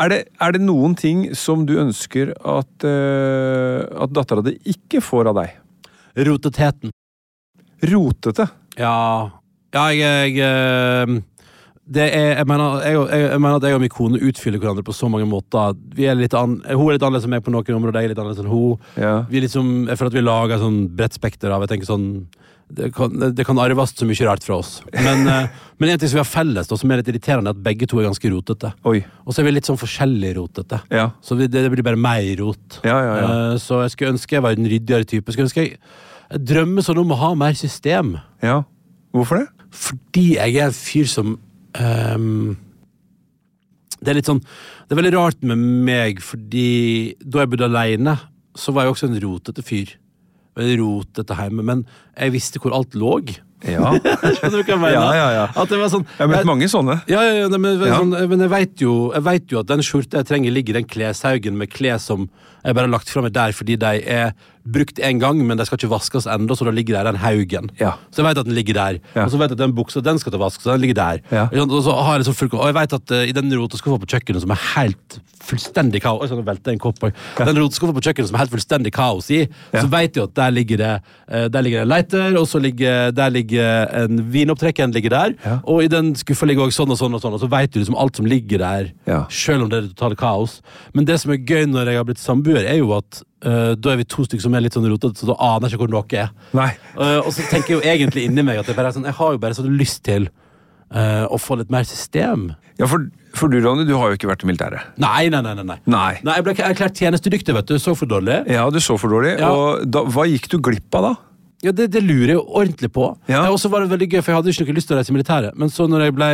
Er 0.01 0.11
det, 0.11 0.19
er 0.43 0.53
det 0.53 0.61
noen 0.61 0.93
ting 0.99 1.29
som 1.37 1.63
du 1.65 1.77
ønsker 1.81 2.35
at, 2.35 2.85
eh, 2.85 3.81
at 4.05 4.13
dattera 4.13 4.45
di 4.45 4.57
ikke 4.75 5.01
får 5.01 5.31
av 5.31 5.39
deg? 5.39 5.57
Roteteten. 6.29 6.93
Rotete. 7.85 8.47
Ja, 8.79 9.31
ja 9.75 9.87
jeg, 9.93 10.35
jeg 10.39 10.45
eh, 10.45 11.15
det 11.85 12.01
er, 12.01 12.31
jeg, 12.39 12.47
mener, 12.49 12.79
jeg, 12.81 13.01
jeg, 13.11 13.41
mener 13.43 13.59
at 13.59 13.65
jeg 13.67 13.77
og 13.77 13.83
min 13.83 13.91
kone 13.93 14.21
utfyller 14.25 14.61
hverandre 14.61 14.81
på 14.85 14.93
så 14.95 15.05
mange 15.11 15.27
måter. 15.29 15.75
Vi 15.93 16.07
er 16.09 16.17
an, 16.17 16.55
hun 16.65 16.87
er 16.87 16.95
litt 16.95 17.03
annerledes 17.05 17.27
enn 17.27 17.35
meg 17.35 17.43
på 17.45 17.53
noen 17.53 17.77
områder, 17.77 18.01
jeg 18.01 18.09
er 18.09 18.13
litt 18.15 18.21
annerledes 18.23 18.41
enn 18.41 18.49
hun. 18.49 18.87
Ja. 18.97 19.19
Vi 19.29 19.43
liksom, 19.43 19.69
jeg 19.91 19.99
føler 19.99 20.09
at 20.09 20.17
vi 20.17 20.25
lager 20.25 20.63
sånn 20.63 20.79
bredt 20.97 21.19
spekter 21.19 21.53
av 21.53 21.67
sånn, 21.85 22.07
det 22.73 22.89
kan, 22.95 23.13
det 23.37 23.45
kan 23.45 23.61
arves 23.61 23.93
så 23.93 24.07
mye 24.09 24.25
rart 24.25 24.47
fra 24.47 24.57
oss. 24.63 24.79
Men, 24.95 25.27
eh, 25.29 25.61
men 25.77 25.93
en 25.93 26.01
ting 26.01 26.09
som 26.09 26.17
vi 26.17 26.23
har 26.23 26.31
felles, 26.31 26.71
da, 26.71 26.79
som 26.81 26.89
er 26.89 27.03
litt 27.03 27.11
irriterende, 27.13 27.53
er 27.53 27.59
at 27.59 27.65
begge 27.67 27.85
to 27.91 28.01
er 28.01 28.07
ganske 28.09 28.31
rotete. 28.33 28.71
Og 28.89 29.29
så 29.29 29.43
er 29.43 29.45
vi 29.51 29.53
litt 29.53 29.69
sånn 29.69 29.77
forskjellig 29.77 30.33
rotete. 30.39 30.81
Ja. 30.89 31.11
Så 31.21 31.37
det, 31.37 31.51
det 31.53 31.69
blir 31.69 31.85
bare 31.85 32.01
mer 32.01 32.25
rot. 32.41 32.79
Ja. 32.81 32.97
Eh, 33.13 33.59
Så 33.61 33.83
jeg 33.83 33.93
skulle 33.93 34.15
ønske 34.15 34.39
jeg 34.39 34.47
var 34.47 34.57
en 34.57 34.71
ryddigere 34.73 35.05
type. 35.05 35.37
Jeg 35.37 35.45
ønske 35.45 35.67
jeg, 35.67 35.77
drømmer 36.33 36.81
sånn 36.81 37.03
om 37.03 37.13
å 37.13 37.19
ha 37.21 37.35
mer 37.37 37.53
system. 37.53 38.15
ja. 38.41 38.63
Hvorfor 39.15 39.37
det? 39.39 39.45
Fordi 39.75 40.27
jeg 40.37 40.55
er 40.55 40.69
en 40.69 40.75
fyr 40.75 41.09
som 41.11 41.35
um, 41.35 42.55
Det 43.99 44.13
er 44.13 44.19
litt 44.19 44.29
sånn 44.29 44.41
Det 44.41 44.95
er 44.95 45.01
veldig 45.01 45.13
rart 45.17 45.43
med 45.47 45.61
meg, 45.87 46.21
fordi 46.23 47.15
da 47.21 47.43
jeg 47.43 47.51
bodde 47.53 47.69
alene, 47.71 48.15
så 48.55 48.71
var 48.75 48.85
jeg 48.85 48.95
også 48.95 49.09
en 49.09 49.19
rotete 49.23 49.63
fyr. 49.65 49.95
Veldig 50.55 50.75
rotete 50.83 51.35
hjemme, 51.35 51.65
men 51.65 51.81
jeg 52.13 52.33
visste 52.35 52.61
hvor 52.63 52.75
alt 52.77 52.93
lå. 52.95 53.15
Ja. 53.65 53.95
Skjønner 54.37 54.59
du 54.59 54.61
hva 54.61 54.75
jeg 54.75 54.81
mener? 54.83 54.93
Ja, 54.93 55.07
ja, 55.17 55.27
ja. 55.33 55.45
At 55.57 55.71
det 55.71 55.79
var 55.81 55.89
sånn 55.91 56.05
Jeg 56.05 56.21
har 56.21 56.29
møtt 56.31 56.47
mange 56.47 56.69
sånne. 56.69 56.99
ja, 57.09 57.23
ja, 57.25 57.33
ja, 57.41 57.49
men, 57.49 57.81
Ja. 57.81 57.97
Sånn, 57.97 58.13
men 58.29 58.45
jeg 58.45 58.51
vet 58.53 58.83
jo, 58.85 58.95
jo 59.15 59.61
at 59.63 59.71
den 59.71 59.83
skjorta 59.85 60.21
jeg 60.21 60.29
trenger, 60.29 60.53
ligger 60.53 60.75
i 60.75 60.79
den 60.79 60.89
kleshaugen 60.91 61.57
med 61.59 61.73
klær 61.73 61.97
som 62.03 62.29
jeg 62.65 62.75
bare 62.75 62.87
har 62.87 62.95
lagt 62.97 63.11
fra 63.13 63.21
meg 63.25 63.33
der 63.35 63.55
fordi 63.55 63.77
de 63.81 63.93
er 64.03 64.35
brukt 64.65 64.99
en 65.03 65.19
gang, 65.21 65.41
men 65.45 65.59
de 65.59 65.65
skal 65.67 65.77
ikke 65.77 65.91
vaskes 65.91 66.25
ennå, 66.29 66.55
så 66.57 66.65
da 66.65 66.73
ligger 66.73 66.97
der 66.97 67.11
den 67.11 67.19
haugen. 67.21 67.69
Ja. 67.79 67.93
Så 68.09 68.23
jeg 68.23 68.29
vet 68.29 68.41
at 68.41 68.47
den 68.47 68.57
ligger 68.57 68.77
der. 68.77 68.97
Ja. 69.13 69.25
Og 69.25 69.33
så 69.33 69.39
vet 69.39 69.53
jeg 69.53 69.59
at 69.59 69.61
den 69.61 69.75
buksa 69.77 70.01
den 70.01 70.17
skal 70.21 70.33
til 70.33 70.41
vask, 70.41 70.63
så 70.63 70.73
den 70.73 70.81
ligger 70.81 70.97
der. 70.97 71.21
Ja. 71.29 71.45
Og, 71.61 71.77
så 71.85 71.93
har 71.93 72.17
jeg 72.17 72.25
så 72.25 72.33
full, 72.33 72.49
og 72.57 72.65
jeg 72.65 72.77
vet 72.79 72.97
at 72.97 73.13
uh, 73.13 73.21
i 73.29 73.35
den 73.35 73.53
roteskuffa 73.53 73.99
på 74.01 74.09
kjøkkenet 74.15 74.41
som 74.41 74.53
er 74.55 74.61
helt 74.73 75.19
fullstendig 75.45 75.99
kaos 76.01 76.31
Oi, 76.33 76.41
velte 76.47 76.73
en 76.73 76.81
kopp. 76.81 77.03
Den 77.37 77.59
roteskuffa 77.59 77.93
på 77.93 78.01
kjøkkenet 78.07 78.31
som 78.31 78.39
er 78.39 78.45
helt 78.45 78.55
fullstendig 78.55 78.93
kaos 78.95 79.29
i, 79.29 79.43
så 79.75 79.85
vet 79.91 80.17
jeg 80.17 80.25
at 80.31 80.35
der 80.39 80.55
ligger 80.55 80.81
det 80.81 80.93
uh, 80.97 81.45
Der 81.53 81.61
ligger 81.61 81.83
det 81.83 81.85
en 81.85 81.93
lighter, 81.93 82.39
og 82.41 82.49
så 82.49 82.61
ligger 82.63 83.13
der 83.13 83.29
ligger 83.29 83.85
en 84.05 84.23
vinopptrekker 84.33 84.89
ligger 84.95 85.13
der. 85.13 85.61
Og 85.63 85.83
i 85.83 85.89
den 85.91 86.13
skuffa 86.17 86.47
ligger 86.49 86.65
også 86.65 86.83
sånn 86.83 86.93
og 86.95 86.99
sånn, 86.99 87.15
og 87.17 87.21
sånn, 87.21 87.37
og 87.37 87.41
så 87.41 87.49
vet 87.51 87.73
du 87.73 87.79
liksom 87.81 87.97
alt 87.99 88.17
som 88.17 88.27
ligger 88.29 88.61
der, 88.61 88.89
selv 89.29 89.65
om 89.65 89.69
det 89.71 89.77
er 89.77 89.87
totalt 89.93 90.17
kaos. 90.19 90.57
Men 90.97 91.05
det 91.05 91.19
som 91.21 91.33
er 91.33 91.41
gøy 91.41 91.65
når 91.69 91.91
jeg 91.91 92.01
har 92.01 92.07
blitt 92.07 92.21
samboer, 92.21 92.54
er 92.63 92.79
jo 92.79 92.93
at 92.95 93.19
uh, 93.45 93.73
da 93.75 93.91
er 93.91 93.99
vi 93.99 94.07
to 94.07 94.23
stykker 94.23 94.45
som 94.45 94.55
er 94.55 94.63
litt 94.63 94.77
sånn 94.77 94.87
rotete, 94.87 95.19
så 95.19 95.27
da 95.29 95.35
aner 95.51 95.67
jeg 95.67 95.75
ikke 95.75 95.85
hvor 95.85 96.07
dere 96.11 96.29
er. 96.29 96.79
Eh, 96.95 97.19
og 97.19 97.31
så 97.35 97.43
tenker 97.51 97.73
jeg 97.73 97.77
jo 97.77 97.83
egentlig 97.83 98.25
inni 98.29 98.45
meg 98.45 98.61
at 98.61 98.71
jeg, 98.71 98.77
er 98.79 98.91
sånn, 98.95 99.07
jeg 99.09 99.17
har 99.19 99.35
jo 99.35 99.41
bare 99.43 99.57
sånn 99.57 99.75
lyst 99.75 100.03
til 100.07 100.29
uh, 100.95 101.25
å 101.27 101.39
få 101.41 101.59
litt 101.59 101.73
mer 101.73 101.83
system. 101.87 102.53
Ja, 102.79 102.87
for, 102.91 103.05
for 103.35 103.51
du, 103.51 103.59
Ronny, 103.63 103.85
du 103.87 103.93
har 103.99 104.11
jo 104.11 104.19
ikke 104.19 104.31
vært 104.31 104.43
i 104.43 104.49
militæret. 104.49 104.95
Nei, 105.01 105.27
nei, 105.33 105.43
nei. 105.43 105.53
nei, 105.59 105.67
nei. 105.67 105.79
Nei. 105.91 106.09
Jeg 106.23 106.47
ble 106.47 106.55
erklært 106.71 106.99
tjenestedyktig, 106.99 107.55
vet 107.55 107.71
du. 107.71 107.77
Så 107.79 107.95
for 107.99 108.09
dårlig. 108.11 108.41
Ja, 108.51 108.65
du 108.71 108.81
så 108.83 108.97
for 108.99 109.11
dårlig. 109.15 109.37
Ja. 109.39 109.51
Og 109.51 109.87
da, 109.87 110.03
hva 110.11 110.27
gikk 110.27 110.49
du 110.51 110.59
glipp 110.63 110.99
av 110.99 111.09
da? 111.09 111.15
Ja, 111.63 111.71
det, 111.73 111.87
det 111.95 112.03
lurer 112.03 112.33
jeg 112.33 112.37
jo 112.37 112.45
ordentlig 112.59 112.91
på. 112.93 113.09
Ja. 113.31 113.45
Og 113.49 113.57
så 113.61 113.71
var 113.71 113.81
det 113.81 113.93
veldig 113.93 114.09
gøy, 114.11 114.19
for 114.19 114.31
jeg 114.33 114.39
hadde 114.41 114.53
ikke 114.53 114.67
noe 114.67 114.77
lyst 114.77 114.89
til 114.91 114.97
å 114.97 114.99
reise 114.99 115.13
i 115.13 115.15
militæret. 115.15 115.57
Men 115.57 115.71
så 115.73 115.87
når 115.89 116.07
jeg 116.07 116.15
ble 116.17 116.29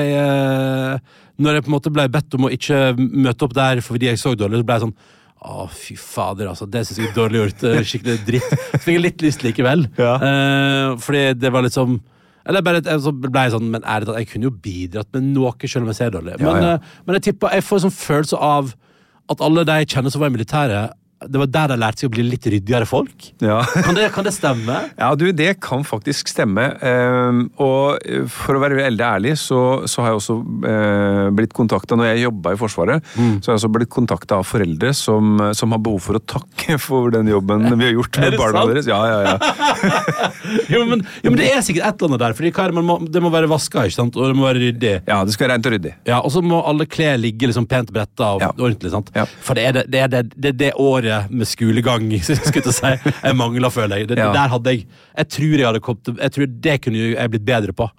Når 1.41 1.55
jeg 1.55 1.63
på 1.65 1.71
en 1.71 1.75
måte 1.77 1.93
ble 1.93 2.05
bedt 2.11 2.37
om 2.37 2.47
å 2.47 2.51
ikke 2.53 2.79
møte 2.97 3.47
opp 3.47 3.53
der 3.57 3.81
fordi 3.85 4.09
jeg 4.09 4.19
så 4.21 4.33
dårlig, 4.35 4.61
så 4.61 4.67
ble 4.67 4.77
jeg 4.77 4.85
sånn 4.87 4.97
å, 5.41 5.65
fy 5.73 5.95
fader, 5.97 6.51
altså. 6.51 6.67
Det 6.69 6.83
syns 6.85 7.01
jeg 7.01 7.09
er 7.09 7.17
dårlig 7.17 7.39
gjort. 7.41 7.67
Skikkelig 7.89 8.17
dritt. 8.27 8.55
Så 8.75 8.83
fikk 8.85 8.95
jeg 8.97 9.03
litt 9.03 9.25
lyst 9.25 9.45
likevel. 9.45 9.87
Ja. 9.97 10.15
Eh, 10.21 10.87
fordi 11.01 11.23
det 11.41 11.53
var 11.53 11.65
liksom 11.65 11.99
eller 12.41 12.63
bare, 12.65 12.81
så 12.81 13.11
ble 13.13 13.43
jeg 13.45 13.53
sånn, 13.53 13.67
men 13.69 13.83
ærlig 13.85 14.07
talt, 14.09 14.17
jeg 14.23 14.29
kunne 14.31 14.47
jo 14.47 14.53
bidratt 14.65 15.11
med 15.13 15.27
noe, 15.35 15.51
selv 15.61 15.85
om 15.85 15.91
jeg 15.91 15.99
ser 15.99 16.13
dårlig. 16.15 16.39
Ja, 16.39 16.45
men, 16.47 16.63
ja. 16.65 16.71
eh, 16.73 17.03
men 17.05 17.17
jeg 17.17 17.27
tipper, 17.29 17.53
jeg 17.53 17.65
får 17.67 17.77
en 17.77 17.83
sånn 17.85 17.93
følelse 17.99 18.39
av 18.41 18.71
at 19.31 19.43
alle 19.45 19.65
de 19.67 19.75
jeg 19.81 19.91
kjenner 19.93 20.13
som 20.13 20.23
var 20.23 20.31
i 20.31 20.35
militæret, 20.35 20.97
det 21.29 21.37
var 21.37 21.49
der 21.53 21.67
de 21.73 21.75
lærte 21.81 22.01
seg 22.01 22.09
å 22.09 22.13
bli 22.15 22.23
litt 22.25 22.45
ryddigere 22.49 22.87
folk. 22.89 23.27
Ja. 23.43 23.59
Kan 23.85 23.93
det, 23.97 24.07
kan 24.15 24.25
det 24.25 24.33
stemme? 24.33 24.77
Ja, 25.01 25.11
du, 25.15 25.27
det 25.35 25.59
kan 25.61 25.83
faktisk 25.85 26.29
stemme. 26.31 26.63
Ehm, 26.81 27.43
og 27.61 27.99
for 28.33 28.57
å 28.57 28.61
være 28.63 28.79
veldig 28.79 29.05
ærlig, 29.05 29.35
så, 29.37 29.59
så 29.89 30.01
har 30.01 30.11
jeg 30.11 30.19
også 30.21 30.35
eh, 30.71 31.27
blitt 31.37 31.53
kontakta 31.57 31.97
Når 31.99 32.09
jeg 32.11 32.23
jobba 32.25 32.53
i 32.55 32.59
Forsvaret, 32.61 33.05
Mm. 33.17 33.37
så 33.43 33.51
har 33.51 33.55
jeg 33.55 33.59
også 33.61 33.69
blitt 33.75 33.89
kontakta 33.91 34.37
av 34.39 34.45
foreldre 34.47 34.91
som, 34.95 35.39
som 35.57 35.73
har 35.75 35.81
behov 35.83 35.99
for 36.05 36.17
å 36.17 36.21
takke 36.23 36.77
for 36.87 37.11
den 37.13 37.27
jobben 37.31 37.65
vi 37.77 37.87
har 37.89 37.95
gjort 37.97 38.17
med 38.23 38.37
barna 38.39 38.61
sant? 38.63 38.73
deres. 38.73 38.89
Ja, 38.89 39.01
ja, 39.05 39.19
ja. 39.25 40.31
Jo 40.71 40.83
men, 40.87 41.03
jo, 41.23 41.31
men 41.31 41.39
det 41.39 41.49
er 41.51 41.61
sikkert 41.65 41.87
et 41.87 42.01
eller 42.01 42.11
annet 42.13 42.23
der. 42.25 42.35
Fordi 42.37 42.51
hva 42.55 42.65
er 42.65 42.71
det, 42.73 42.77
man 42.79 42.87
må, 42.87 42.97
det 43.11 43.21
må 43.23 43.31
være 43.33 43.49
vaska, 43.51 43.85
ikke 43.87 43.97
sant? 43.97 44.17
og 44.17 44.31
det 44.31 44.37
må 44.39 44.47
være 44.47 44.61
ryddig. 44.65 44.93
ja, 45.07 45.19
det 45.27 45.35
skal 45.35 45.47
være 45.47 45.57
rent 45.57 45.69
og 45.69 45.75
ryddig. 45.75 45.93
Ja, 46.09 46.19
Og 46.21 46.33
så 46.33 46.41
må 46.45 46.61
alle 46.67 46.87
klær 46.89 47.19
ligge 47.21 47.49
liksom 47.49 47.67
pent 47.69 47.91
bretta 47.93 48.33
og 48.37 48.41
Ja. 48.45 48.51
ordentlig. 48.57 48.91
sant? 48.93 49.11
Ja. 49.15 49.25
For 49.43 49.57
det 49.57 49.65
er 49.69 49.77
det, 49.79 49.85
det, 49.91 50.01
er 50.05 50.13
det, 50.35 50.53
det, 50.61 50.71
året 51.11 51.31
med 51.31 51.49
skolegang 51.49 52.07
skulle 52.25 52.63
jeg 52.65 52.77
si, 52.77 52.91
jeg 53.13 53.37
mangla, 53.37 53.71
føler 53.73 54.01
jeg. 54.01 54.11
Det, 54.11 54.19
Ja. 54.21 54.31
Der 54.35 54.53
hadde 54.53 54.75
jeg 54.75 54.85
Jeg 55.17 55.27
tror 55.37 55.57
jeg 55.57 55.65
hadde 55.67 55.83
kommet 55.83 56.13
Jeg 56.17 56.31
tror 56.35 56.47
det 56.67 56.77
kunne 56.81 56.97
jeg 57.11 57.33
blitt 57.33 57.45
bedre 57.45 57.73
på. 57.73 57.89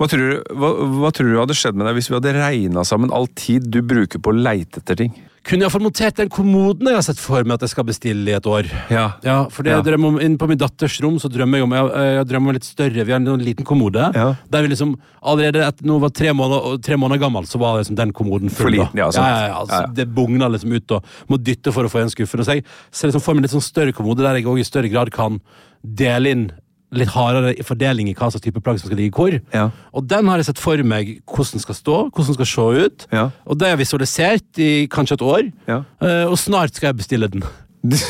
Hva 0.00 0.08
tror, 0.08 0.20
du, 0.20 0.54
hva, 0.56 0.68
hva 1.02 1.10
tror 1.12 1.28
du 1.28 1.36
hadde 1.36 1.56
skjedd 1.58 1.76
med 1.76 1.84
deg 1.86 1.98
hvis 1.98 2.08
vi 2.08 2.16
hadde 2.16 2.32
regna 2.32 2.84
sammen 2.88 3.12
all 3.12 3.28
tid 3.36 3.66
du 3.68 3.82
bruker 3.84 4.22
på 4.22 4.32
å 4.32 4.36
leite 4.36 4.80
etter 4.80 4.96
ting? 4.96 5.12
Kunne 5.40 5.64
jeg 5.64 5.72
få 5.72 5.78
montert 5.80 6.18
den 6.20 6.28
kommoden 6.28 6.84
jeg 6.90 6.98
har 6.98 7.04
sett 7.06 7.18
for 7.20 7.46
meg 7.48 7.56
at 7.56 7.62
jeg 7.64 7.72
skal 7.72 7.86
bestille 7.88 8.28
i 8.28 8.34
et 8.36 8.46
år? 8.46 8.66
Ja. 8.92 9.06
Ja, 9.24 9.36
for 9.48 9.64
det 9.64 9.72
Ja. 9.72 9.78
jeg 9.80 9.86
drømmer 9.88 10.08
om, 10.12 10.18
Inne 10.20 10.36
på 10.36 10.46
min 10.50 10.58
datters 10.60 11.00
rom 11.00 11.16
så 11.18 11.30
drømmer 11.32 11.56
jeg 11.58 11.64
om 11.64 11.72
jeg, 11.72 11.88
jeg 12.18 12.26
drømmer 12.28 12.48
om 12.52 12.54
litt 12.58 12.64
større. 12.68 13.04
Vi 13.06 13.12
har 13.12 13.16
en 13.20 13.40
liten 13.40 13.64
kommode. 13.64 14.10
Ja. 14.14 14.34
Der 14.50 14.62
vi 14.62 14.68
liksom 14.68 14.96
Allerede 15.22 15.64
etter 15.66 15.84
når 15.84 16.00
var 16.00 16.10
tre 16.10 16.32
måneder, 16.32 16.78
tre 16.82 16.96
måneder 16.96 17.20
gammel, 17.20 17.44
så 17.48 17.58
var 17.58 17.78
liksom 17.80 17.96
den 17.96 18.12
kommoden 18.12 18.50
full. 18.50 18.72
Liten, 18.72 19.00
altså. 19.00 19.94
Det 19.94 20.06
bugna 20.14 20.48
liksom 20.48 20.72
ut 20.72 20.90
og 20.92 21.04
må 21.28 21.36
dytte 21.42 21.72
for 21.72 21.84
å 21.84 21.90
få 21.92 22.00
igjen 22.00 22.12
skuffen. 22.12 22.44
Så 22.44 22.54
jeg 22.56 22.64
ser 22.90 23.08
liksom 23.08 23.20
for 23.24 23.34
meg 23.34 23.42
litt 23.44 23.52
sånn 23.52 23.64
større 23.64 23.92
kommode 23.92 24.22
der 24.24 24.34
jeg 24.40 24.44
også 24.46 24.60
i 24.60 24.68
større 24.70 24.88
grad 24.92 25.10
kan 25.10 25.40
dele 25.84 26.30
inn 26.30 26.50
litt 26.92 27.12
hardere 27.14 27.52
fordeling 27.62 28.08
i 28.10 28.14
hva 28.18 28.30
slags 28.32 28.42
type 28.42 28.60
plagg 28.64 28.80
som 28.80 28.90
skal 28.90 28.98
ligge 28.98 29.14
hvor. 29.14 29.36
Ja. 29.54 29.68
Og 29.94 30.08
den 30.10 30.26
har 30.30 30.40
jeg 30.40 30.48
sett 30.50 30.58
for 30.62 30.80
meg 30.82 31.20
hvordan 31.30 31.62
skal 31.62 31.76
stå, 31.78 31.98
hvordan 32.10 32.38
skal 32.38 32.48
se 32.50 32.66
ut. 32.86 33.06
Ja. 33.14 33.28
Og 33.46 33.58
det 33.60 33.68
har 33.68 33.76
jeg 33.76 33.84
visualisert 33.84 34.58
i 34.62 34.70
kanskje 34.90 35.20
et 35.20 35.22
år. 35.26 35.44
Ja. 35.70 35.82
Eh, 36.02 36.24
og 36.26 36.38
snart 36.40 36.74
skal 36.74 36.90
jeg 36.90 37.00
bestille 37.04 37.30
den. 37.30 37.46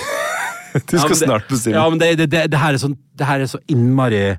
Du 0.70 0.98
skal 0.98 1.08
det- 1.10 1.16
snart 1.26 1.48
bestille. 1.48 1.74
den? 1.74 1.82
Ja, 1.82 1.88
men 1.90 1.98
det, 1.98 2.30
det, 2.30 2.44
det, 2.52 2.58
her 2.62 2.76
er 2.76 2.78
sånn, 2.78 2.94
det 3.18 3.26
her 3.26 3.40
er 3.42 3.48
så 3.50 3.58
innmari 3.66 4.36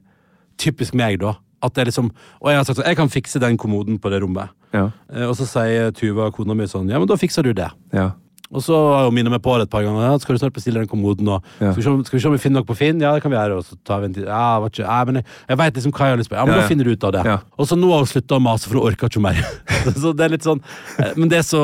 typisk 0.62 0.96
meg, 0.96 1.18
da. 1.20 1.34
At 1.62 1.76
det 1.76 1.84
er 1.84 1.90
liksom, 1.92 2.08
og 2.40 2.48
jeg 2.50 2.58
har 2.58 2.64
sagt 2.66 2.80
sånn, 2.80 2.88
jeg 2.88 2.98
kan 2.98 3.12
fikse 3.12 3.42
den 3.44 3.58
kommoden 3.60 4.00
på 4.02 4.10
det 4.14 4.22
rommet. 4.24 4.50
Ja. 4.72 4.86
Eh, 5.12 5.26
og 5.28 5.36
så 5.36 5.44
sier 5.50 5.92
Tuva, 5.92 6.30
kona 6.32 6.56
mi, 6.56 6.64
sånn 6.72 6.88
Ja, 6.90 7.02
men 7.04 7.10
da 7.12 7.18
fikser 7.20 7.44
du 7.44 7.52
det. 7.54 7.68
Ja. 7.94 8.14
Og 8.52 8.60
så 8.66 8.76
har 8.76 9.06
hun 9.08 9.16
minnet 9.16 9.32
meg 9.32 9.40
på 9.46 9.54
det 9.58 9.70
et 9.70 9.72
par 9.72 9.84
ganger. 9.86 10.02
Ja, 10.04 10.18
skal 10.20 10.36
du 10.36 10.40
snart 10.42 10.54
bestille 10.58 10.82
den 10.82 10.90
kommoden? 10.92 11.24
nå? 11.24 11.38
Ja. 11.62 11.72
skal, 11.72 11.80
vi 11.80 12.20
se, 12.20 12.28
om- 12.28 12.34
vi 12.36 12.42
finner 12.44 12.60
noe 12.60 12.68
på 12.68 12.76
Finn? 12.76 13.00
Ja, 13.00 13.14
det 13.16 13.22
kan 13.24 13.32
vi 13.32 13.38
gjøre. 13.38 13.58
Og 13.62 13.64
så 13.64 13.78
tar 13.88 14.02
vi 14.02 14.10
en 14.10 14.14
tid. 14.18 14.26
Ja, 14.28 14.60
var 14.60 14.70
ikke, 14.74 14.84
ja, 14.84 14.98
men 15.08 15.16
jeg, 15.22 15.26
jeg 15.50 15.58
vet 15.62 15.74
liksom 15.80 15.94
hva 15.96 16.06
jeg 16.10 16.16
har 16.16 16.20
lyst 16.20 16.30
på. 16.34 16.36
Ja, 16.36 16.46
men 16.46 16.56
Ja, 16.56 16.62
da 16.62 16.68
finner 16.68 16.84
du 16.84 16.92
ut 16.92 17.04
av 17.08 17.14
det. 17.16 17.24
Og 17.58 17.68
så 17.72 17.78
nå 17.80 17.90
har 17.94 18.04
hun 18.04 18.12
slutta 18.12 18.36
å 18.36 18.44
mase, 18.44 18.68
for 18.68 18.76
hun 18.82 18.92
orker 18.92 19.08
ikke 19.08 19.24
mer. 19.24 19.40
så 20.04 20.12
det 20.14 20.26
er 20.28 20.34
litt 20.36 20.44
sånn 20.44 20.60
eh, 21.00 21.14
Men 21.16 21.30
det 21.32 21.38
er 21.40 21.48
så 21.48 21.64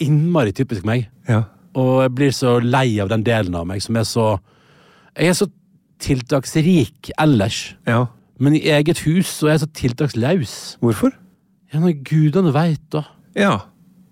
innmari 0.00 0.52
typisk 0.56 0.84
meg. 0.88 1.10
Ja. 1.28 1.42
Og 1.76 2.00
jeg 2.06 2.14
blir 2.16 2.32
så 2.32 2.56
lei 2.64 2.98
av 3.04 3.08
den 3.12 3.22
delen 3.22 3.54
av 3.54 3.66
meg 3.68 3.82
som 3.84 3.94
er 4.00 4.08
så 4.08 4.38
Jeg 5.18 5.28
er 5.34 5.36
så 5.36 5.50
tiltaksrik 6.00 7.10
ellers. 7.20 7.74
ja. 7.86 8.06
Men 8.40 8.54
i 8.56 8.60
eget 8.72 9.02
hus 9.04 9.28
så 9.36 9.50
er 9.50 9.58
jeg 9.58 9.60
så 9.60 9.66
tiltakslaus. 9.76 10.52
Hvorfor? 10.80 11.12
Ja, 11.74 11.78
når 11.82 11.98
gudene 12.08 12.54
veit, 12.54 12.80
da. 12.88 13.02
Ja. 13.36 13.50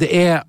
Det 0.00 0.08
er 0.16 0.40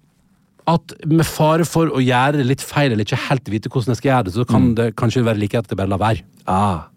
at 0.71 0.93
med 1.09 1.25
fare 1.25 1.65
for 1.67 1.89
å 1.91 2.01
gjøre 2.03 2.39
det 2.39 2.47
litt 2.47 2.63
feil 2.63 2.93
eller 2.93 3.05
ikke 3.05 3.19
helt 3.27 3.49
vite 3.51 3.71
hvordan 3.71 3.95
jeg 3.95 4.01
skal 4.01 4.11
gjøre 4.11 4.27
det, 4.27 4.33
så 4.37 4.47
kan 4.47 4.71
det 4.77 4.87
kanskje 4.99 5.25
være 5.25 5.41
like 5.41 5.59
at 5.59 5.69
det 5.71 5.77
bare 5.79 5.91
lar 5.91 6.01
være. 6.01 6.25
Ah. 6.45 6.87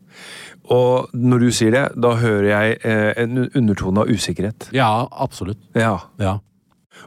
Og 0.73 1.12
når 1.12 1.45
du 1.45 1.53
sier 1.53 1.75
det, 1.75 1.85
da 2.01 2.14
hører 2.21 2.49
jeg 2.49 2.77
eh, 2.88 3.12
en 3.25 3.47
undertone 3.47 4.05
av 4.05 4.11
usikkerhet. 4.12 4.71
Ja, 4.77 5.07
absolutt. 5.11 5.61
Ja. 5.77 5.99
Ja. 6.21 6.38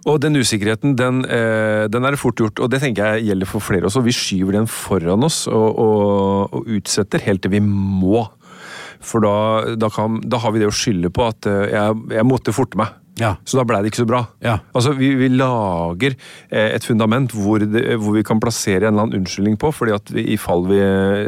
Og 0.06 0.20
den 0.22 0.38
usikkerheten, 0.38 0.96
den, 1.00 1.24
eh, 1.26 1.88
den 1.90 2.06
er 2.06 2.14
det 2.14 2.22
fort 2.22 2.38
gjort, 2.38 2.60
og 2.62 2.70
det 2.70 2.82
tenker 2.84 3.16
jeg 3.16 3.32
gjelder 3.32 3.50
for 3.50 3.64
flere 3.64 3.90
også. 3.90 4.04
Vi 4.06 4.14
skyver 4.14 4.60
den 4.60 4.70
foran 4.70 5.26
oss 5.26 5.46
og, 5.50 5.80
og, 5.80 6.54
og 6.54 6.70
utsetter 6.78 7.24
helt 7.26 7.46
til 7.46 7.56
vi 7.56 7.64
må. 7.64 8.28
For 9.02 9.24
da, 9.24 9.76
da, 9.78 9.90
kan, 9.94 10.20
da 10.26 10.42
har 10.42 10.54
vi 10.54 10.62
det 10.62 10.70
å 10.70 10.76
skylde 10.76 11.12
på 11.14 11.26
at 11.26 11.50
eh, 11.50 11.68
jeg, 11.74 12.00
jeg 12.18 12.28
måtte 12.28 12.56
forte 12.56 12.80
meg. 12.80 12.94
Ja. 13.18 13.36
Så 13.48 13.58
da 13.60 13.66
blei 13.68 13.82
det 13.84 13.92
ikke 13.92 14.04
så 14.04 14.08
bra. 14.10 14.24
Ja. 14.46 14.58
Altså, 14.78 14.94
vi, 14.98 15.12
vi 15.18 15.30
lager 15.34 16.16
eh, 16.50 16.70
et 16.76 16.86
fundament 16.86 17.34
hvor, 17.34 17.62
det, 17.64 17.84
hvor 18.02 18.14
vi 18.18 18.24
kan 18.28 18.42
plassere 18.44 18.88
en 18.88 18.94
eller 18.94 19.08
annen 19.08 19.22
unnskyldning 19.24 19.58
på, 19.62 19.72
fordi 19.74 19.96
at 19.96 20.14
vi, 20.14 20.28
i 20.36 20.38
fall 20.42 20.66
vi 20.70 20.80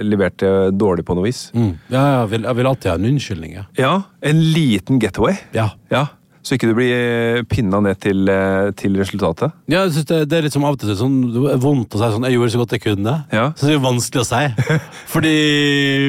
leverte 0.06 0.70
dårlig 0.76 1.06
på 1.08 1.18
noe 1.18 1.28
vis. 1.30 1.48
Mm. 1.58 1.74
Ja, 1.90 2.04
jeg 2.20 2.32
vil, 2.36 2.48
jeg 2.50 2.60
vil 2.60 2.72
alltid 2.72 2.92
ha 2.92 2.98
en 3.00 3.10
unnskyldning. 3.14 3.58
Ja. 3.58 3.66
Ja, 3.80 3.94
en 4.22 4.42
liten 4.54 5.02
getaway. 5.02 5.38
ja. 5.56 5.72
Ja, 5.90 6.06
Så 6.42 6.56
ikke 6.56 6.70
du 6.70 6.74
blir 6.78 6.94
eh, 6.96 7.42
pinna 7.52 7.82
ned 7.84 7.98
til, 8.00 8.22
eh, 8.32 8.70
til 8.80 8.96
resultatet. 8.96 9.52
Ja, 9.68 9.82
jeg 9.84 9.92
synes 9.98 10.08
det, 10.08 10.20
det 10.32 10.38
er 10.38 10.46
litt 10.48 10.54
som 10.56 10.64
av 10.64 10.78
og 10.78 10.80
til 10.80 10.96
sånn, 10.96 11.18
vondt 11.60 11.94
å 11.98 12.00
si 12.00 12.08
sånn 12.16 12.24
Jeg 12.30 12.38
gjorde 12.38 12.54
så 12.54 12.62
godt 12.62 12.76
jeg 12.78 12.84
kunne. 12.86 13.16
Ja. 13.36 13.50
Så 13.60 13.68
det 13.68 13.76
er 13.76 13.84
vanskelig 13.84 14.24
å 14.24 14.28
si. 14.30 14.42
Fordi 15.14 15.34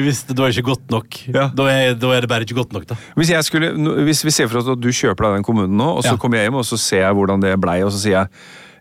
hvis 0.05 0.23
det 0.29 0.37
da 0.39 0.47
er 0.47 0.55
ikke 0.55 0.69
godt 0.71 0.87
nok, 0.95 1.19
Ja. 1.35 1.49
da, 1.53 1.67
er, 1.67 1.93
da 1.99 2.13
er 2.15 2.23
det 2.23 2.29
bare 2.31 2.47
ikke 2.47 2.57
godt 2.61 2.73
nok. 2.75 2.87
da 2.87 2.95
Hvis, 3.19 3.33
skulle, 3.45 3.73
hvis 4.07 4.23
vi 4.23 4.31
ser 4.31 4.47
for 4.47 4.61
oss 4.61 4.71
at 4.71 4.79
du 4.81 4.87
kjøper 4.89 5.27
deg 5.27 5.39
den 5.41 5.47
kommunen 5.47 5.75
nå, 5.77 5.89
og 5.99 6.03
så 6.07 6.13
Ja. 6.15 6.17
kommer 6.21 6.39
jeg 6.39 6.47
hjem 6.49 6.59
og 6.63 6.65
så 6.67 6.79
ser 6.79 7.03
jeg 7.05 7.15
hvordan 7.19 7.41
det 7.43 7.55
blei, 7.61 7.81
og 7.83 7.91
så 7.91 7.99
sier 7.99 8.17
jeg 8.21 8.29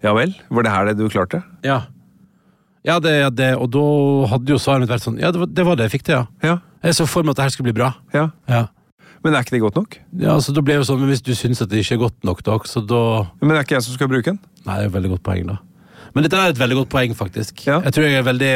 ja 0.03 0.15
vel, 0.17 0.33
var 0.49 0.63
det 0.65 0.73
her 0.73 0.85
det 0.89 0.97
du 0.97 1.09
klarte? 1.13 1.43
Ja, 1.67 1.83
ja 2.87 2.99
det, 3.03 3.11
ja, 3.21 3.29
det, 3.31 3.51
og 3.61 3.69
da 3.75 3.83
hadde 4.33 4.49
jo 4.55 4.57
svaret 4.63 4.81
mitt 4.87 4.89
vært 4.95 5.05
sånn 5.05 5.19
Ja, 5.21 5.29
det 5.35 5.41
var 5.43 5.51
det, 5.53 5.65
var 5.67 5.77
jeg 5.83 5.91
fikk 5.99 6.07
til, 6.07 6.15
ja. 6.23 6.27
Ja. 6.47 6.59
Jeg 6.87 6.95
så 6.97 7.05
for 7.11 7.23
meg 7.27 7.35
at 7.35 7.43
det 7.43 7.45
her 7.51 7.51
skulle 7.59 7.73
bli 7.73 7.77
bra. 7.83 7.91
ja. 8.15 8.31
Ja. 8.49 8.69
Men 9.25 9.37
er 9.37 9.45
ikke 9.45 9.57
det 9.57 9.63
godt 9.65 9.77
nok? 9.77 9.97
Ja, 10.23 10.37
så 10.41 10.55
da 10.57 10.63
ble 10.65 10.77
det 10.77 10.83
jo 10.83 10.87
sånn, 10.89 11.03
men 11.03 11.11
Hvis 11.13 11.25
du 11.25 11.35
syns 11.37 11.61
at 11.61 11.73
det 11.73 11.83
ikke 11.85 11.99
er 11.99 12.05
godt 12.07 12.25
nok, 12.27 12.45
da, 12.47 12.57
så 12.69 12.83
da 12.85 13.03
Men 13.41 13.53
det 13.53 13.59
er 13.59 13.67
ikke 13.67 13.77
jeg 13.79 13.89
som 13.89 13.99
skal 13.99 14.13
bruke 14.13 14.33
den? 14.33 14.41
Nei, 14.65 14.79
det 14.79 14.87
er 14.87 14.89
et 14.89 14.97
veldig 14.97 15.13
godt 15.17 15.27
poeng, 15.27 15.51
da. 15.51 15.59
Men 16.15 16.27
dette 16.27 16.41
er 16.41 16.53
et 16.55 16.59
veldig 16.59 16.81
godt 16.81 16.91
poeng, 16.91 17.15
faktisk. 17.15 17.65
Ja. 17.69 17.79
Jeg 17.87 17.95
tror 17.95 18.09
jeg 18.09 18.19
er 18.19 18.27
veldig 18.27 18.53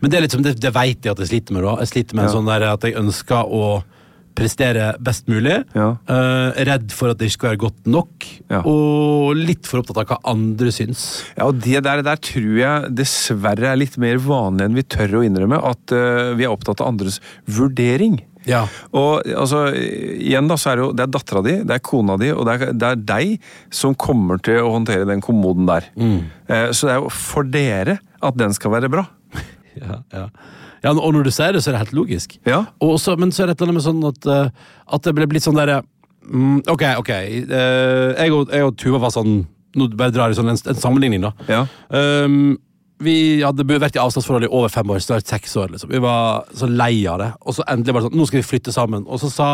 Men 0.00 0.10
det 0.10 0.18
er 0.18 0.24
litt 0.24 0.34
som, 0.34 0.44
det, 0.44 0.56
det 0.62 0.72
vet 0.74 1.04
jeg 1.04 1.14
at 1.14 1.22
jeg 1.24 1.32
sliter 1.32 1.56
med, 1.56 1.66
da. 1.66 1.76
Jeg 1.82 1.92
sliter 1.92 2.18
med 2.18 2.28
en 2.28 2.36
sånn 2.38 2.50
der 2.50 2.68
at 2.70 2.86
jeg 2.86 2.98
ønsker 3.00 3.54
å 3.58 3.64
prestere 4.38 4.92
best 5.02 5.28
mulig. 5.30 5.56
Ja. 5.74 5.88
Uh, 6.08 6.54
redd 6.68 6.92
for 6.94 7.12
at 7.12 7.20
det 7.20 7.28
ikke 7.28 7.36
skal 7.36 7.50
være 7.52 7.60
godt 7.64 7.90
nok. 7.90 8.28
Ja. 8.52 8.62
Og 8.68 9.34
litt 9.38 9.68
for 9.68 9.82
opptatt 9.82 10.02
av 10.02 10.12
hva 10.12 10.18
andre 10.30 10.72
syns. 10.74 11.04
Ja, 11.34 11.48
og 11.48 11.58
det 11.64 11.82
der, 11.86 12.04
der 12.06 12.20
tror 12.22 12.52
jeg 12.60 12.92
dessverre 12.98 13.72
er 13.72 13.80
litt 13.80 13.98
mer 14.00 14.20
vanlig 14.22 14.68
enn 14.68 14.78
vi 14.78 14.86
tør 14.86 15.18
å 15.20 15.24
innrømme, 15.26 15.58
at 15.58 15.94
uh, 15.94 16.34
vi 16.38 16.46
er 16.46 16.54
opptatt 16.54 16.84
av 16.84 16.92
andres 16.92 17.18
vurdering. 17.50 18.20
Ja. 18.48 18.62
Og 18.96 19.26
altså, 19.28 19.66
igjen 19.76 20.48
da, 20.50 20.56
så 20.60 20.72
er 20.72 20.78
det 20.80 20.84
jo 20.86 20.90
det 20.96 21.04
er 21.04 21.12
dattera 21.14 21.42
di, 21.44 21.54
det 21.68 21.76
er 21.76 21.82
kona 21.84 22.16
di, 22.20 22.30
og 22.32 22.46
det 22.48 22.54
er, 22.56 22.72
det 22.72 22.90
er 22.90 23.02
deg 23.10 23.50
som 23.74 23.96
kommer 23.98 24.40
til 24.44 24.62
å 24.62 24.72
håndtere 24.74 25.08
den 25.08 25.22
kommoden 25.24 25.68
der. 25.68 25.90
Eh, 25.98 26.70
så 26.72 26.88
det 26.88 26.94
er 26.96 27.02
jo 27.02 27.12
for 27.12 27.48
dere 27.48 27.98
at 28.24 28.38
den 28.40 28.56
skal 28.56 28.74
være 28.78 28.90
bra. 28.92 29.06
Ja, 29.78 30.00
ja. 30.10 30.24
ja, 30.82 30.90
og 30.90 31.12
når 31.14 31.28
du 31.28 31.30
sier 31.30 31.52
det, 31.54 31.60
så 31.62 31.70
er 31.70 31.76
det 31.76 31.84
helt 31.84 31.92
logisk. 31.94 32.32
Ja. 32.48 32.64
Og 32.82 32.96
også, 32.96 33.12
men 33.20 33.30
så 33.30 33.44
er 33.44 33.52
det 33.52 33.54
et 33.54 33.60
eller 33.62 33.70
annet 33.70 33.78
med 33.78 33.84
sånn 33.84 34.00
at, 34.08 34.26
eh, 34.26 34.72
at 34.96 35.04
det 35.06 35.12
ble 35.14 35.28
blitt 35.30 35.44
sånn 35.44 35.54
derre 35.54 35.76
mm, 36.26 36.64
Ok, 36.72 36.82
ok. 36.98 37.12
eh, 37.14 38.08
jeg, 38.16 38.32
og, 38.34 38.50
jeg 38.50 38.66
og 38.66 38.74
Tuva 38.80 38.98
var 39.04 39.14
sånn 39.14 39.44
Nå 39.78 39.86
bare 39.94 40.10
drar 40.10 40.32
jeg 40.32 40.40
sånn 40.40 40.50
en, 40.50 40.58
en 40.72 40.80
sammenligning, 40.80 41.22
da. 41.22 41.30
Ja. 41.46 41.60
Um, 41.92 42.56
vi 43.04 43.16
hadde 43.44 43.66
vært 43.68 43.96
i 43.96 44.02
avstandsforhold 44.02 44.48
i 44.48 44.50
over 44.50 44.72
fem 44.72 44.90
år, 44.90 45.02
snart 45.02 45.28
seks 45.30 45.56
år. 45.60 45.70
liksom. 45.74 45.90
Vi 45.92 46.00
var 46.02 46.48
så 46.56 46.66
lei 46.66 47.06
av 47.06 47.20
det. 47.22 47.30
Og 47.46 47.54
så 47.54 47.66
endelig 47.70 47.94
var 47.94 48.02
det 48.02 48.08
sånn, 48.08 48.18
nå 48.18 48.26
skal 48.28 48.40
vi 48.40 48.48
flytte 48.48 48.74
sammen. 48.74 49.06
Og 49.06 49.22
så 49.22 49.30
sa 49.30 49.50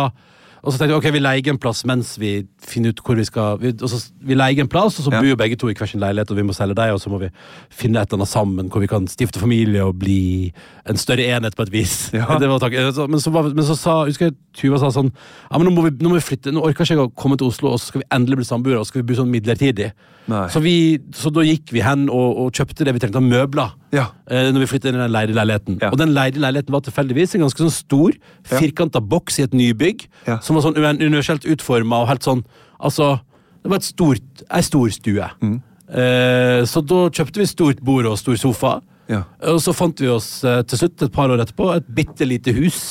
og 0.64 0.72
så 0.72 0.80
tenkte 0.80 0.94
vi 0.94 0.96
ok, 0.96 1.08
vi 1.12 1.20
leier 1.20 1.48
en 1.52 1.58
plass 1.60 1.82
mens 1.88 2.14
vi 2.20 2.30
finner 2.64 2.94
ut 2.94 3.02
hvor 3.04 3.18
vi 3.18 3.26
skal 3.28 3.58
vi, 3.60 3.74
og 3.74 3.90
så, 3.92 3.98
vi 4.24 4.36
leier 4.36 4.64
en 4.64 4.70
plass, 4.70 4.96
og 4.98 5.06
så 5.06 5.12
bor 5.12 5.26
jo 5.28 5.36
begge 5.38 5.58
to 5.60 5.68
i 5.68 5.76
hver 5.76 5.90
sin 5.90 6.00
leilighet, 6.00 6.32
og 6.32 6.38
vi 6.40 6.46
må 6.48 6.56
selge 6.56 6.76
dem, 6.78 6.94
og 6.96 7.02
så 7.02 7.12
må 7.12 7.20
vi 7.20 7.28
finne 7.68 8.00
et 8.00 8.08
eller 8.08 8.22
annet 8.22 8.32
sammen 8.32 8.70
hvor 8.72 8.84
vi 8.84 8.88
kan 8.88 9.08
stifte 9.10 9.42
familie 9.42 9.84
og 9.84 9.98
bli 10.00 10.52
en 10.88 11.00
større 11.00 11.26
enhet 11.36 11.56
på 11.58 11.66
et 11.66 11.74
vis. 11.74 11.98
Ja. 12.16 12.26
Det 12.40 12.48
var 12.48 12.64
men, 13.08 13.20
så 13.20 13.32
var, 13.34 13.50
men 13.52 13.68
så 13.68 13.76
sa 13.78 14.00
husker 14.08 14.30
jeg 14.30 14.38
Tuva 14.54 14.78
sa 14.78 14.90
sånn 14.94 15.08
ja, 15.10 15.58
men 15.58 15.66
nå 15.66 15.72
må, 15.74 15.84
vi, 15.88 15.94
nå 15.98 16.12
må 16.12 16.18
vi 16.18 16.24
flytte, 16.24 16.52
nå 16.54 16.62
orker 16.64 16.86
ikke 16.86 16.96
jeg 16.96 17.04
å 17.04 17.12
komme 17.18 17.38
til 17.40 17.50
Oslo, 17.50 17.74
og 17.74 17.80
så 17.82 17.90
skal 17.90 18.04
vi 18.04 18.10
endelig 18.14 18.40
bli 18.40 18.48
samboere, 18.48 18.80
og 18.80 18.86
så 18.86 18.94
skal 18.94 19.02
vi 19.02 19.08
bo 19.10 19.18
sånn 19.18 19.32
midlertidig. 19.32 19.92
Så, 20.24 20.60
vi, 20.64 20.76
så 21.12 21.28
da 21.34 21.44
gikk 21.44 21.72
vi 21.74 21.82
hen 21.84 22.06
og, 22.08 22.38
og 22.44 22.54
kjøpte 22.56 22.86
det 22.86 22.94
vi 22.96 23.02
trengte 23.02 23.20
av 23.20 23.26
møbler. 23.26 23.74
Ja. 23.94 24.08
Eh, 24.26 24.50
når 24.50 24.64
vi 24.64 24.70
flyttet 24.72 24.90
inn 24.90 24.98
i 24.98 25.04
den 25.04 25.14
leide 25.14 25.36
leiligheten. 25.36 25.78
Ja. 25.82 25.92
Og 25.94 26.00
den 26.00 26.14
leide 26.16 26.42
leiligheten 26.42 26.74
var 26.74 26.82
tilfeldigvis 26.86 27.36
en 27.36 27.44
ganske 27.46 27.62
sånn 27.62 27.74
stor, 27.74 28.16
firkanta 28.50 29.02
boks 29.02 29.38
i 29.38 29.46
et 29.46 29.54
nybygg. 29.56 30.08
Som 30.42 30.58
var 30.58 30.66
sånn 30.66 30.80
universelt 30.80 31.46
utforma 31.46 32.02
og 32.02 32.10
helt 32.12 32.26
sånn 32.26 32.44
Altså, 32.84 33.14
det 33.62 33.70
var 33.70 33.78
et 33.80 33.86
stort, 33.86 34.42
ei 34.52 34.60
stor 34.66 34.90
stue. 34.92 35.28
Mm. 35.40 35.54
Eh, 35.88 36.64
så 36.68 36.82
da 36.84 37.06
kjøpte 37.08 37.40
vi 37.40 37.46
stort 37.48 37.80
bord 37.86 38.08
og 38.10 38.18
stor 38.20 38.36
sofa. 38.36 38.72
Ja. 39.08 39.22
Og 39.52 39.60
så 39.64 39.72
fant 39.76 40.00
vi 40.00 40.10
oss 40.12 40.28
eh, 40.44 40.62
til 40.68 40.82
slutt, 40.82 41.00
et 41.06 41.14
par 41.14 41.32
år 41.32 41.40
etterpå, 41.44 41.70
et 41.76 41.88
bitte 41.96 42.28
lite 42.28 42.52
hus. 42.56 42.82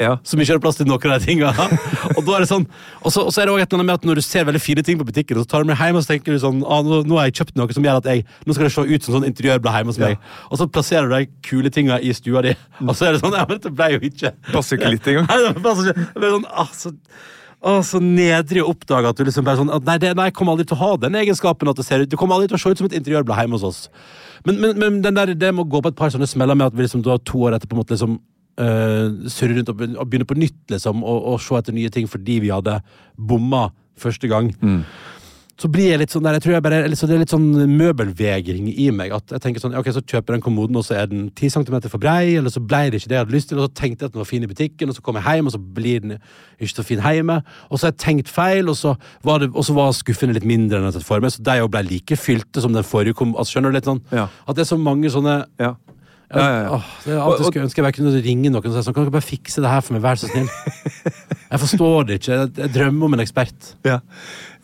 Ja. 0.00 0.16
som 0.24 0.40
ikke 0.40 0.54
har 0.56 0.62
plass 0.62 0.78
til 0.78 0.88
noen 0.88 1.12
av 1.12 1.20
de 1.20 1.28
tinga. 1.28 1.50
og 2.16 2.20
da 2.24 2.36
er 2.36 2.44
det 2.44 2.48
sånn, 2.50 2.64
og 3.02 3.12
så, 3.12 3.26
og 3.26 3.34
så 3.34 3.42
er 3.42 3.48
det 3.48 3.54
også 3.54 3.66
et 3.66 3.74
eller 3.74 3.82
annet 3.82 3.90
med 3.90 4.00
at 4.00 4.06
når 4.08 4.20
du 4.20 4.24
ser 4.26 4.46
veldig 4.48 4.62
fine 4.62 4.84
ting 4.86 5.00
på 5.00 5.06
butikken, 5.08 5.40
og 5.40 5.44
så 5.44 5.52
tar 5.52 5.64
du 5.64 5.70
dem 5.70 5.76
hjem 5.78 5.98
og 5.98 6.04
så 6.04 6.14
tenker 6.14 6.34
du 6.34 6.40
sånn 6.42 6.62
ah, 6.64 6.80
nå, 6.86 7.02
nå 7.08 7.18
har 7.20 7.28
jeg 7.28 7.42
kjøpt 7.42 7.60
noe 7.60 7.76
som 7.76 7.88
gjør 7.88 8.00
at 8.00 8.08
jeg 8.12 8.24
Nå 8.46 8.56
skal 8.56 8.66
det 8.66 8.72
se 8.74 8.86
ut 8.88 9.04
som 9.06 9.16
sånn 9.18 9.28
interiør 9.28 9.60
ble 9.62 9.74
hjemme 9.74 9.92
hos 9.92 10.00
meg. 10.00 10.16
Og 10.48 10.58
så 10.60 10.66
plasserer 10.70 11.10
du 11.10 11.14
de 11.14 11.28
kule 11.46 11.70
tinga 11.74 11.98
i 12.00 12.14
stua 12.16 12.42
di, 12.46 12.54
og 12.82 12.94
så 12.96 13.08
er 13.08 13.16
det 13.16 13.22
sånn 13.22 13.36
Ja, 13.36 13.44
men 13.48 13.60
dette 13.60 13.72
ble 13.74 13.92
jo 13.94 14.02
ikke 14.08 14.32
Passer 14.50 14.78
ikke 14.78 14.94
litt 14.96 15.06
engang. 15.12 15.28
Sånn, 16.32 16.44
ah, 16.48 16.68
så, 16.76 16.92
ah, 17.60 17.80
så 17.86 18.00
nedrig 18.02 18.62
å 18.62 18.70
oppdage 18.72 19.10
at 19.10 19.18
du 19.18 19.24
liksom 19.26 19.44
bare 19.46 19.60
sånn 19.60 19.72
at 19.74 19.84
nei, 19.86 19.96
det, 20.02 20.12
nei, 20.16 20.28
jeg 20.30 20.36
kommer 20.38 20.54
aldri 20.54 20.66
til 20.68 20.78
å 20.78 20.82
ha 20.82 20.90
den 21.02 21.16
egenskapen 21.18 21.70
at 21.70 21.78
det 21.78 21.86
ser 21.86 22.02
ut 22.02 22.10
Du 22.10 22.16
kommer 22.20 22.38
aldri 22.38 22.50
til 22.50 22.58
å 22.58 22.62
se 22.62 22.72
ut 22.72 22.80
som 22.80 22.88
et 22.88 22.96
interiør 22.98 23.26
ble 23.26 23.36
hjemme 23.38 23.58
hos 23.58 23.66
oss. 23.66 23.80
Men, 24.46 24.58
men, 24.62 24.78
men 24.80 25.00
den 25.04 25.18
der, 25.18 25.34
det 25.38 25.52
må 25.54 25.66
gå 25.68 25.82
på 25.82 25.92
et 25.92 25.98
par 25.98 26.12
sånne 26.14 26.28
smeller 26.30 26.58
med 26.58 26.70
at 26.70 26.76
vi 26.76 26.86
liksom, 26.86 27.04
da 27.06 27.18
to 27.22 27.44
år 27.46 27.58
etter 27.58 27.70
på 27.70 27.76
en 27.76 27.82
måte 27.82 27.94
liksom 27.94 28.18
uh, 28.60 29.28
surre 29.30 29.56
rundt 29.58 29.72
og 29.72 29.78
begynne, 29.78 30.28
på 30.28 30.38
nytt, 30.38 30.60
liksom, 30.74 31.04
og, 31.04 31.24
og 31.32 31.40
se 31.40 31.56
etter 31.58 31.76
nye 31.76 31.92
ting 31.92 32.10
fordi 32.10 32.40
vi 32.44 32.52
hadde 32.52 32.80
bomma 33.16 33.68
første 34.00 34.28
gang. 34.30 34.52
Så 35.60 35.68
blir 35.70 35.92
jeg 35.92 36.00
litt 36.00 36.10
sånn 36.10 36.24
der, 36.24 36.38
jeg 36.38 36.42
tror 36.46 36.54
jeg 36.56 36.62
bare, 36.64 36.78
så 36.98 37.06
det 37.06 37.14
er 37.14 37.20
litt 37.22 37.32
sånn 37.32 37.44
møbelvegring 37.70 38.70
i 38.72 38.88
meg. 38.94 39.12
At 39.14 39.30
jeg 39.34 39.42
tenker 39.44 39.62
sånn, 39.62 39.76
ok, 39.78 39.92
Så 39.94 40.00
kjøper 40.00 40.32
jeg 40.32 40.40
den 40.40 40.42
kommoden, 40.42 40.78
og 40.80 40.82
så 40.86 40.96
er 40.98 41.10
den 41.10 41.28
10 41.28 41.52
cm 41.54 41.76
for 41.92 42.02
brei, 42.02 42.34
eller 42.40 42.50
så 42.50 42.62
ble 42.64 42.88
det 42.90 42.98
ikke 42.98 43.12
det 43.12 43.18
jeg 43.18 43.24
hadde 43.26 43.36
lyst 43.36 43.50
til, 43.52 43.60
og 43.60 43.68
så 43.68 43.74
tenkte 43.78 44.02
jeg 44.02 44.10
at 44.10 44.16
den 44.16 44.22
var 44.24 44.30
fin 44.30 44.42
i 44.42 44.48
butikken, 44.50 44.90
og 44.90 44.96
så 44.96 45.04
kom 45.06 45.20
jeg 45.20 45.26
hjem, 45.28 45.50
og 45.50 45.54
så 45.54 45.60
blir 45.76 46.02
den 46.02 46.16
ikke 46.58 46.72
så 46.72 46.86
fin 46.88 47.04
hjemme. 47.04 47.38
Og 47.68 47.78
så 47.78 47.86
har 47.86 47.94
jeg 47.94 48.00
tenkt 48.02 48.32
feil, 48.32 48.72
og 48.72 48.78
så 48.80 48.96
var, 49.22 49.44
det, 49.44 49.52
og 49.52 49.68
så 49.68 49.76
var 49.76 49.94
skuffene 49.94 50.34
litt 50.34 50.48
mindre 50.48 50.80
enn 50.80 50.88
jeg 50.88 50.94
hadde 50.94 51.04
sett 51.04 51.10
for 51.12 51.22
meg, 51.22 51.36
så 51.36 51.46
de 51.46 51.58
jo 51.60 51.70
ble 51.76 51.84
like 51.92 52.18
fylte 52.18 52.64
som 52.64 52.74
den 52.74 52.88
forrige 52.88 53.20
kom. 53.20 53.36
Altså, 53.36 53.54
skjønner 53.54 53.70
du 53.70 53.78
litt 53.78 53.90
sånn? 53.92 54.02
Ja. 54.10 54.26
At 54.48 54.58
det 54.58 54.64
er 54.66 54.72
så 54.72 54.80
mange 54.80 55.12
sånne 55.12 55.44
Ja. 55.62 55.76
Ja, 56.32 56.44
ja, 56.44 56.60
ja. 56.64 56.76
Åh, 56.76 56.92
det 57.04 57.12
er 57.12 57.20
alltid 57.22 57.44
jeg 57.44 57.52
skulle 57.52 57.66
ønske 57.68 57.80
jeg 57.80 57.86
bare 57.86 57.96
kunne 57.98 58.22
ringe 58.24 58.52
noen 58.52 58.62
og 58.62 58.72
si 58.72 58.84
sånn, 58.86 58.96
kan 58.96 59.04
dere 59.04 59.14
bare 59.18 59.26
fikse 59.26 59.64
det 59.64 59.72
her 59.72 59.84
for 59.84 59.96
meg, 59.96 60.04
vær 60.04 60.20
så 60.20 60.30
snill. 60.30 60.48
Jeg 61.52 61.60
forstår 61.60 62.06
det 62.08 62.14
ikke. 62.16 62.32
Jeg, 62.32 62.50
jeg 62.62 62.72
drømmer 62.72 63.10
om 63.10 63.14
en 63.18 63.20
ekspert. 63.20 63.66
Ja. 63.84 63.98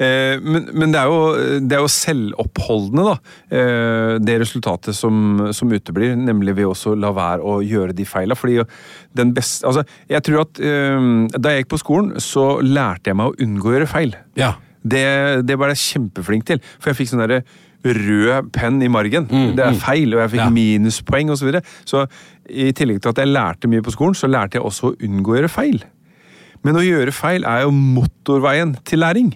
Eh, 0.01 0.39
men, 0.41 0.71
men 0.73 0.95
det 0.95 1.03
er 1.03 1.11
jo, 1.11 1.19
det 1.61 1.77
er 1.77 1.83
jo 1.85 1.91
selvoppholdende, 1.93 3.05
da. 3.11 3.35
Eh, 3.59 4.13
det 4.25 4.39
resultatet 4.41 4.97
som, 4.97 5.51
som 5.53 5.69
uteblir, 5.69 6.15
nemlig 6.17 6.57
ved 6.57 6.71
også 6.71 6.95
la 6.97 7.11
være 7.13 7.45
å 7.45 7.59
gjøre 7.61 7.97
de 7.99 8.09
feila. 8.09 8.39
Fordi 8.39 8.63
den 9.19 9.35
beste 9.37 9.69
Altså, 9.69 9.85
jeg 10.09 10.25
tror 10.25 10.47
at 10.47 10.63
eh, 10.65 11.11
da 11.37 11.53
jeg 11.53 11.67
gikk 11.67 11.75
på 11.75 11.83
skolen, 11.85 12.17
så 12.25 12.55
lærte 12.65 13.13
jeg 13.13 13.21
meg 13.21 13.35
å 13.35 13.45
unngå 13.45 13.69
å 13.69 13.77
gjøre 13.77 13.93
feil. 13.93 14.17
Ja. 14.41 14.55
Det, 14.89 15.05
det 15.45 15.59
var 15.61 15.75
jeg 15.75 15.83
kjempeflink 15.83 16.49
til, 16.49 16.63
for 16.79 16.93
jeg 16.93 17.03
fikk 17.03 17.13
sånn 17.13 17.27
derre 17.27 17.43
rød 17.85 18.51
penn 18.53 18.83
i 18.83 18.89
margen. 18.91 19.29
det 19.29 19.65
er 19.65 19.77
feil, 19.79 20.15
og 20.15 20.25
jeg 20.25 20.31
fikk 20.35 20.45
Ja. 20.45 20.51
minuspoeng 20.51 21.31
osv. 21.31 21.39
Så, 21.39 21.47
videre. 21.47 21.63
så 21.85 22.07
i 22.49 22.73
tillegg 22.73 23.01
til 23.03 23.09
at 23.13 23.19
jeg 23.19 23.29
lærte 23.29 23.69
mye 23.69 23.83
på 23.83 23.95
skolen, 23.95 24.15
så 24.15 24.27
lærte 24.27 24.59
jeg 24.59 24.65
også 24.65 24.91
å 24.91 24.97
unngå 24.99 25.35
å 25.35 25.39
gjøre 25.39 25.53
feil. 25.53 25.85
Men 26.65 26.77
å 26.77 26.83
gjøre 26.83 27.13
feil 27.15 27.45
er 27.45 27.63
jo 27.63 27.71
motorveien 27.71 28.77
til 28.85 28.99
læring. 28.99 29.35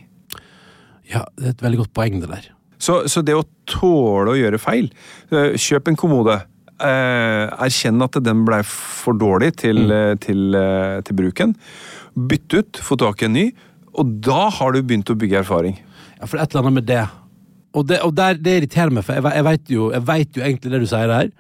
ja, 1.13 1.25
det 1.37 1.47
er 1.47 1.51
et 1.51 1.63
veldig 1.63 1.79
godt 1.79 1.95
poeng, 1.95 2.21
det 2.21 2.29
der. 2.31 2.49
Så, 2.79 3.07
så 3.07 3.23
det 3.23 3.35
å 3.35 3.45
tåle 3.67 4.33
å 4.33 4.35
gjøre 4.35 4.59
feil 4.59 4.89
eh, 5.31 5.53
Kjøp 5.55 5.89
en 5.89 5.97
kommode. 5.97 6.41
Eh, 6.83 7.47
erkjenn 7.63 8.03
at 8.03 8.17
den 8.25 8.45
blei 8.45 8.63
for 8.67 9.15
dårlig 9.15 9.53
til, 9.61 9.85
mm. 9.87 10.19
til, 10.19 10.41
til, 10.51 11.03
til 11.07 11.15
bruken. 11.21 11.55
Bytt 12.17 12.57
ut, 12.59 12.81
få 12.83 12.99
tak 12.99 13.23
i 13.23 13.29
en 13.29 13.37
ny. 13.39 13.47
Og 13.95 14.17
da 14.25 14.49
har 14.51 14.73
du 14.73 14.83
begynt 14.83 15.11
å 15.13 15.15
bygge 15.15 15.45
erfaring. 15.45 15.77
Ja, 16.19 16.27
for 16.27 16.41
et 16.41 16.51
eller 16.51 16.67
annet 16.67 16.81
med 16.81 16.89
det. 16.91 17.05
Og 17.75 17.87
det, 17.89 18.01
og 18.05 18.15
der, 18.15 18.35
det 18.37 18.57
irriterer 18.61 18.91
meg, 18.93 19.05
for 19.07 19.17
jeg, 19.17 19.25
jeg 19.39 19.45
vet 19.49 19.71
jo, 19.73 19.91
jeg 19.95 20.07
vet 20.09 20.37
jo 20.37 20.43
egentlig 20.45 20.73
det 20.75 20.81
du 20.85 20.87
sier 20.91 21.09
der, 21.09 21.31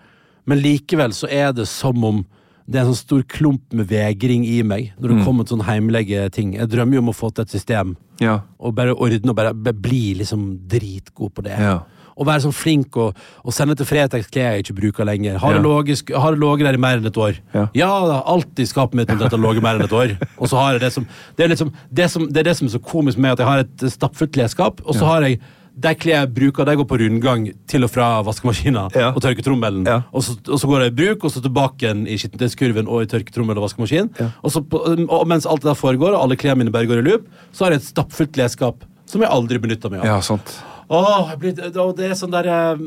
men 0.48 0.58
likevel 0.64 1.12
så 1.14 1.28
er 1.30 1.52
det 1.54 1.66
som 1.70 2.04
om 2.08 2.22
det 2.66 2.78
er 2.78 2.86
en 2.86 2.92
sånn 2.94 3.00
stor 3.04 3.22
klump 3.28 3.74
med 3.74 3.88
vegring 3.90 4.44
i 4.46 4.60
meg 4.64 4.92
når 5.02 5.12
det 5.12 5.24
kommer 5.26 5.44
til 5.44 5.56
sånn 5.58 5.66
heimelige 5.66 6.28
ting. 6.32 6.52
Jeg 6.56 6.70
drømmer 6.72 6.94
jo 6.96 7.02
om 7.02 7.10
å 7.10 7.14
få 7.18 7.32
til 7.34 7.42
et 7.44 7.50
system 7.52 7.96
Ja. 8.22 8.38
og 8.62 8.74
bare 8.78 8.94
ordne 8.94 9.30
og 9.34 9.36
bare 9.36 9.52
bli 9.74 10.14
liksom 10.20 10.44
dritgod 10.70 11.34
på 11.34 11.42
det. 11.44 11.56
Ja. 11.58 11.80
Og 12.16 12.26
være 12.28 12.44
sånn 12.44 12.54
flink 12.54 12.96
og, 13.00 13.16
og 13.42 13.54
sende 13.56 13.74
til 13.76 13.88
Fretex 13.88 14.28
klær 14.30 14.54
jeg 14.54 14.62
ikke 14.66 14.76
bruker 14.78 15.04
lenger. 15.08 15.38
Har 15.42 15.54
Ja. 15.56 15.60
det 15.60 15.66
ligget 15.66 16.06
det 16.06 16.66
der 16.68 16.74
i 16.78 16.82
mer 16.86 16.98
enn 17.00 17.06
et 17.10 17.16
år? 17.18 17.38
Ja. 17.54 17.66
det 17.74 17.82
har 17.82 18.22
alltid 18.26 18.68
skapet 18.68 18.94
mitt 18.94 19.10
at 19.10 19.18
det 19.18 19.30
har 19.32 19.38
ligget 19.42 19.62
mer 19.62 19.74
enn 19.80 19.82
et 19.88 19.92
år. 19.92 20.14
Og 20.38 20.48
så 20.48 20.56
har 20.56 20.72
jeg 20.78 20.80
det 20.86 20.92
som 20.92 21.06
det 21.36 21.44
er, 21.44 21.48
liksom, 21.48 21.72
det, 21.90 22.10
som, 22.10 22.28
det 22.30 22.40
er 22.40 22.50
det 22.50 22.56
som 22.56 22.66
er 22.68 22.76
så 22.78 22.82
komisk 22.82 23.18
med 23.18 23.32
at 23.32 23.38
jeg 23.42 23.46
har 23.48 23.58
et 23.66 23.90
stappfullt 23.90 24.32
klesskap, 24.32 24.80
og 24.86 24.94
så 24.94 25.04
har 25.08 25.22
jeg 25.26 25.40
de 25.74 25.92
klærne 25.96 26.26
jeg 26.26 26.32
bruker, 26.36 26.66
de 26.68 26.74
går 26.76 26.86
på 26.90 26.98
rundgang 27.00 27.46
til 27.70 27.84
og 27.86 27.90
fra 27.90 28.08
vaskemaskina 28.26 28.88
Ja. 28.94 29.08
og 29.16 29.22
tørketrommelen. 29.24 29.86
Ja. 29.88 30.02
Og, 30.12 30.22
så, 30.22 30.34
og 30.48 30.58
så 30.60 30.68
går 30.68 30.80
de 30.84 30.88
i 30.90 30.96
bruk, 30.98 31.24
og 31.24 31.32
så 31.32 31.40
tilbake 31.42 31.86
igjen 31.86 32.02
i 32.06 32.18
skittentøyskurven 32.20 32.86
og 32.92 33.02
i 33.02 33.08
tørketrommel 33.08 33.56
og 33.56 33.64
vaskemaskin. 33.68 34.10
Og, 34.42 34.50
så 34.52 34.60
på, 34.62 34.82
og 35.08 35.24
mens 35.30 35.46
alt 35.48 35.62
det 35.64 35.70
der 35.70 35.78
foregår, 35.80 36.12
og 36.12 36.22
alle 36.26 36.36
klærne 36.36 36.60
mine 36.60 36.74
bare 36.74 36.86
går 36.90 37.00
i 37.00 37.06
loop, 37.08 37.24
så 37.52 37.64
har 37.64 37.72
jeg 37.72 37.80
et 37.82 37.88
stappfullt 37.88 38.34
klesskap 38.36 38.84
som 39.08 39.24
jeg 39.24 39.32
aldri 39.32 39.58
benytter 39.64 39.90
meg 39.92 40.00
av. 40.04 40.06
ja, 40.12 40.18
sant. 40.20 40.52
Åh, 40.92 41.32
blir, 41.40 41.56
det 41.56 42.04
er 42.10 42.14
sånn 42.20 42.32
der 42.34 42.46
eh, 42.52 42.84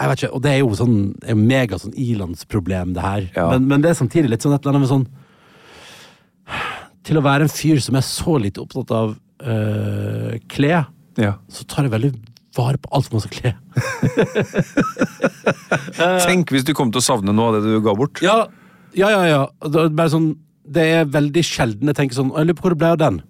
Jeg 0.00 0.08
vet 0.08 0.22
ikke, 0.22 0.32
og 0.32 0.42
det 0.46 0.50
er 0.54 0.58
jo 0.62 0.70
sånn 0.78 0.96
en 1.28 1.42
mega 1.46 1.76
sånn 1.78 1.92
ilandsproblem, 2.00 2.94
det 2.96 3.02
her. 3.04 3.26
Ja. 3.36 3.50
Men, 3.52 3.68
men 3.68 3.84
det 3.84 3.90
er 3.92 3.98
samtidig 4.00 4.30
litt 4.32 4.42
sånn 4.46 4.54
et 4.56 4.64
eller 4.64 4.78
annet 4.78 4.86
med 4.86 4.92
sånn 4.94 5.06
Til 7.04 7.18
å 7.20 7.24
være 7.24 7.44
en 7.48 7.52
fyr 7.52 7.80
som 7.82 7.96
er 7.98 8.04
så 8.06 8.36
lite 8.40 8.62
opptatt 8.62 8.92
av 8.94 9.12
øh, 9.44 10.36
klær, 10.52 10.86
Ja. 11.20 11.34
så 11.52 11.66
tar 11.68 11.86
jeg 11.86 11.92
veldig 11.92 12.12
vare 12.56 12.80
på 12.80 12.90
alt 12.92 13.12
man 13.12 13.22
skal 13.24 13.34
kle. 13.36 13.52
Tenk 16.26 16.52
hvis 16.52 16.66
du 16.68 16.74
kom 16.76 16.92
til 16.92 17.00
å 17.00 17.04
savne 17.04 17.34
noe 17.34 17.50
av 17.52 17.58
det 17.58 17.72
du 17.72 17.84
ga 17.84 17.94
bort. 17.96 18.20
Ja, 18.24 18.46
ja, 18.96 19.08
ja. 19.12 19.22
ja. 19.28 19.42
Det, 19.64 19.86
er 19.88 20.12
sånn, 20.12 20.32
det 20.68 20.88
er 20.98 21.08
veldig 21.08 21.44
sjelden 21.48 21.88
jeg 21.88 21.96
tenker 21.96 22.18
sånn 22.18 22.34
Jeg 22.36 22.50
lurer 22.50 22.58
på 22.58 22.66
hvor 22.66 22.74
det 22.76 22.82
ble 22.82 22.92
av 22.92 23.00
den. 23.00 23.22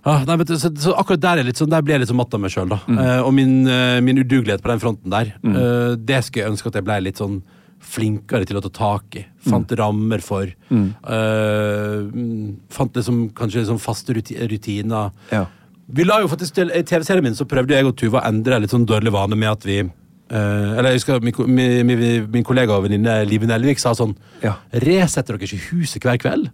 Ah, 0.00 0.22
nei, 0.24 0.38
du, 0.48 0.54
så, 0.56 0.70
så 0.80 0.94
akkurat 0.96 1.20
der, 1.20 1.40
er 1.42 1.48
litt 1.50 1.60
sånn, 1.60 1.68
der 1.72 1.84
blir 1.84 1.98
jeg 1.98 2.06
litt 2.06 2.10
sånn 2.12 2.20
matt 2.20 2.32
av 2.32 2.40
meg 2.40 2.52
sjøl. 2.54 2.72
Eh, 2.72 3.20
og 3.20 3.34
min, 3.36 3.56
eh, 3.68 3.98
min 4.04 4.20
udugelighet 4.22 4.62
på 4.64 4.72
den 4.72 4.80
fronten 4.80 5.12
der, 5.12 5.34
eh, 5.36 5.96
det 6.00 6.22
skulle 6.24 6.46
jeg 6.46 6.54
ønske 6.54 6.70
at 6.70 6.78
jeg 6.80 6.86
ble 6.88 7.00
litt 7.04 7.20
sånn 7.20 7.42
flinkere 7.80 8.48
til 8.48 8.58
å 8.60 8.62
ta 8.64 8.70
tak 8.76 9.18
i. 9.20 9.24
Fant 9.48 9.70
rammer 9.78 10.20
for. 10.20 10.50
Mm. 10.68 10.88
Uh, 11.00 12.50
fant 12.68 12.96
liksom 12.96 13.22
kanskje 13.36 13.62
liksom 13.62 13.80
faste 13.80 14.12
rutiner. 14.12 15.14
Ja. 15.32 15.46
Vi 15.90 16.06
la 16.06 16.20
jo 16.22 16.28
faktisk 16.30 16.54
til 16.58 16.70
I 16.74 16.84
TV-serien 16.86 17.24
min 17.24 17.36
så 17.38 17.46
prøvde 17.48 17.74
jeg 17.74 17.88
og 17.88 17.96
Tuva 17.98 18.22
å 18.22 18.28
endre 18.28 18.60
litt 18.62 18.72
sånn 18.74 18.86
dårlig 18.88 19.12
vane 19.14 19.38
med 19.38 19.52
at 19.52 19.66
vi 19.68 19.82
Uh, 20.30 20.78
Eller 20.78 20.92
jeg 20.92 21.00
husker 21.00 21.24
min, 21.26 21.34
min, 21.82 22.02
min, 22.30 22.44
kollega 22.46 22.76
og 22.76 22.84
venninne 22.84 23.16
Live 23.26 23.48
Nelvik 23.50 23.80
sa 23.82 23.96
sånn 23.98 24.12
Ja. 24.44 24.52
Resetter 24.84 25.34
dere 25.34 25.48
ikke 25.48 25.72
huset 25.72 26.06
hver 26.06 26.20
kveld? 26.22 26.52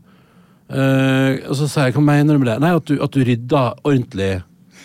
Uh, 0.73 1.45
og 1.45 1.59
så 1.59 1.69
sa 1.69 1.85
jeg, 1.85 1.93
hva 1.93 2.07
mener 2.07 2.39
du 2.39 2.41
med 2.41 2.49
det? 2.49 2.55
Nei, 2.65 2.71
at 2.73 2.89
du, 2.89 2.95
at 3.05 3.13
du 3.13 3.21
rydder 3.21 3.77
ordentlig. 3.85 4.31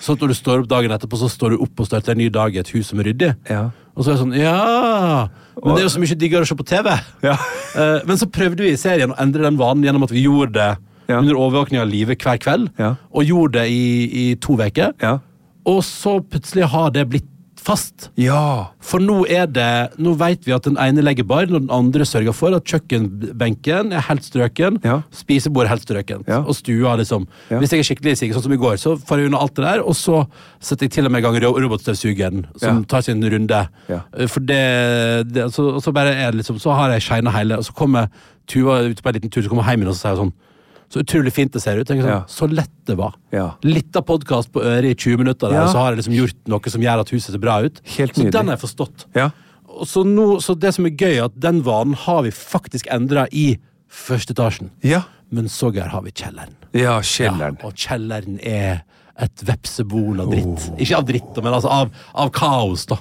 Sånn 0.03 0.19
at 0.19 0.25
når 0.25 0.33
du 0.33 0.37
står 0.41 0.65
opp 0.65 0.67
dagen 0.73 0.91
etterpå, 0.91 1.21
så 1.21 1.31
står 1.31 1.55
du 1.55 1.63
opp 1.63 1.79
og 1.79 1.87
starter 1.87 2.13
en 2.13 2.19
ny 2.19 2.27
dag 2.35 2.51
i 2.51 2.59
et 2.59 2.73
hus 2.75 2.91
som 2.91 2.99
er 2.99 3.07
ryddig. 3.13 3.31
Ja. 3.47 3.63
Og 3.95 4.03
så 4.03 4.11
er 4.11 4.17
jeg 4.17 4.23
sånn, 4.25 4.35
ja 4.35 4.57
Men 5.55 5.71
det 5.71 5.81
er 5.81 5.87
jo 5.87 5.95
så 5.95 6.03
mye 6.03 6.19
diggere 6.25 6.43
å 6.43 6.51
se 6.51 6.59
på 6.59 6.67
TV. 6.67 6.91
Ja. 7.23 7.39
uh, 7.79 8.03
men 8.11 8.19
så 8.19 8.27
prøvde 8.27 8.67
vi 8.67 8.75
i 8.75 8.81
serien 8.81 9.15
å 9.15 9.19
endre 9.23 9.47
den 9.47 9.61
vanen 9.61 9.87
gjennom 9.87 10.03
at 10.03 10.11
vi 10.11 10.27
gjorde 10.27 10.57
det. 10.59 10.71
Under 11.19 11.35
overvåkning 11.35 11.81
av 11.81 11.87
livet 11.89 12.21
hver 12.23 12.37
kveld. 12.37 12.69
Og 13.11 13.23
gjorde 13.25 13.59
det 13.59 13.67
i, 13.69 14.29
i 14.31 14.35
to 14.35 14.53
uker. 14.59 14.93
Ja. 15.01 15.17
Og 15.65 15.83
så 15.83 16.19
plutselig 16.23 16.63
har 16.71 16.89
det 16.91 17.09
blitt 17.09 17.27
fast. 17.61 18.07
Ja. 18.17 18.71
For 18.81 18.97
nå 18.97 19.19
er 19.29 19.45
det 19.45 19.91
Nå 20.01 20.15
vet 20.17 20.47
vi 20.47 20.51
at 20.55 20.63
den 20.65 20.79
ene 20.81 21.03
legger 21.05 21.23
bar, 21.29 21.45
når 21.45 21.59
den 21.67 21.69
andre 21.69 22.07
sørger 22.09 22.33
for 22.33 22.55
at 22.57 22.65
kjøkkenbenken 22.65 23.91
er 23.93 24.01
helt 24.07 24.23
strøken, 24.25 24.79
Ja. 24.83 25.01
spisebordet 25.13 25.67
er 25.69 25.75
helt 25.75 25.83
strøkent, 25.85 26.27
Ja. 26.27 26.39
og 26.41 26.55
stua 26.55 26.95
liksom 26.97 27.27
Ja. 27.51 27.59
Hvis 27.59 27.69
jeg 27.71 27.79
er 27.79 27.83
skikkelig 27.83 28.17
sikker, 28.17 28.33
sånn 28.33 28.43
som 28.43 28.53
i 28.53 28.57
går, 28.57 28.77
så 28.81 28.97
får 28.97 29.17
jeg 29.19 29.27
unna 29.27 29.37
alt 29.37 29.53
det 29.55 29.63
der, 29.65 29.79
og 29.85 29.93
så 29.93 30.27
setter 30.59 30.85
jeg 30.85 30.91
til 30.91 31.05
og 31.05 31.11
med 31.11 31.19
i 31.19 31.21
gang 31.21 31.37
robotstøvsugeren, 31.39 32.45
som 32.57 32.83
tar 32.85 33.01
sin 33.01 33.21
runde. 33.23 33.67
Eh, 33.89 34.25
For 34.27 34.39
det, 34.39 35.31
det 35.33 35.51
så, 35.53 35.79
så 35.81 35.93
bare 35.93 36.15
er 36.15 36.31
det 36.31 36.41
liksom 36.43 36.59
Så 36.59 36.73
har 36.73 36.89
jeg 36.91 37.01
shina 37.01 37.29
hele, 37.31 37.57
og 37.57 37.63
så 37.63 37.73
kommer 37.73 38.09
Tuva 38.47 38.81
ut 38.89 39.01
på 39.03 39.07
en 39.09 39.13
liten 39.13 39.29
tur, 39.29 39.41
så 39.43 39.49
kommer 39.49 39.63
hjem 39.63 39.81
igjen 39.81 39.89
og 39.89 39.95
så 39.95 40.09
sier 40.09 40.17
sånn 40.17 40.33
Så 40.91 40.99
utrolig 41.05 41.31
fint 41.31 41.53
det 41.55 41.61
ser 41.63 41.79
ut. 41.79 41.87
Tenker 41.87 42.03
sånn, 42.03 42.25
Så 42.27 42.49
lett 42.51 42.73
det 42.89 42.97
var. 42.99 43.15
Ja. 43.31 43.53
Litt 43.63 43.95
av 43.95 44.03
podkast 44.09 44.51
på 44.51 44.59
øret 44.59 44.91
i 44.91 44.95
20 44.97 45.21
minutter, 45.23 45.47
der, 45.53 45.63
og 45.63 45.71
så 45.71 45.79
har 45.79 45.93
jeg 45.93 46.01
liksom 46.01 46.17
gjort 46.17 46.51
noe 46.51 46.73
som 46.73 46.83
gjør 46.83 47.03
at 47.05 47.13
huset 47.15 47.31
ser 47.31 47.41
bra 47.43 47.61
ut. 47.63 47.79
Helt 47.95 48.17
så 48.17 48.25
nydelig. 48.25 48.33
den 48.35 48.51
har 48.51 48.57
jeg 48.57 48.63
forstått. 48.65 49.05
Så, 49.87 50.03
nå, 50.03 50.25
så 50.43 50.55
det 50.59 50.73
som 50.75 50.85
er 50.89 50.91
gøy, 50.99 51.13
er 51.15 51.29
at 51.29 51.37
den 51.39 51.61
vanen 51.63 51.95
har 51.95 52.25
vi 52.27 52.33
faktisk 52.35 52.91
endra 52.91 53.23
i 53.31 53.53
første 53.87 54.35
etasjen. 54.35 54.73
Ja. 54.83 55.05
Men 55.31 55.47
så 55.47 55.71
gøy 55.71 55.87
har 55.87 56.03
vi 56.03 56.11
kjelleren. 56.11 56.57
Ja, 56.75 56.97
kjelleren. 56.99 57.55
Ja, 57.61 57.67
og 57.69 57.79
kjelleren 57.79 58.39
er 58.43 58.83
et 59.21 59.43
vepsebol 59.47 60.19
av 60.23 60.31
dritt. 60.33 60.67
Ikke 60.75 60.99
av 60.99 61.07
dritt, 61.07 61.39
men 61.39 61.55
altså 61.55 61.71
av, 61.71 61.95
av 62.19 62.31
kaos, 62.35 62.83
da. 62.91 62.99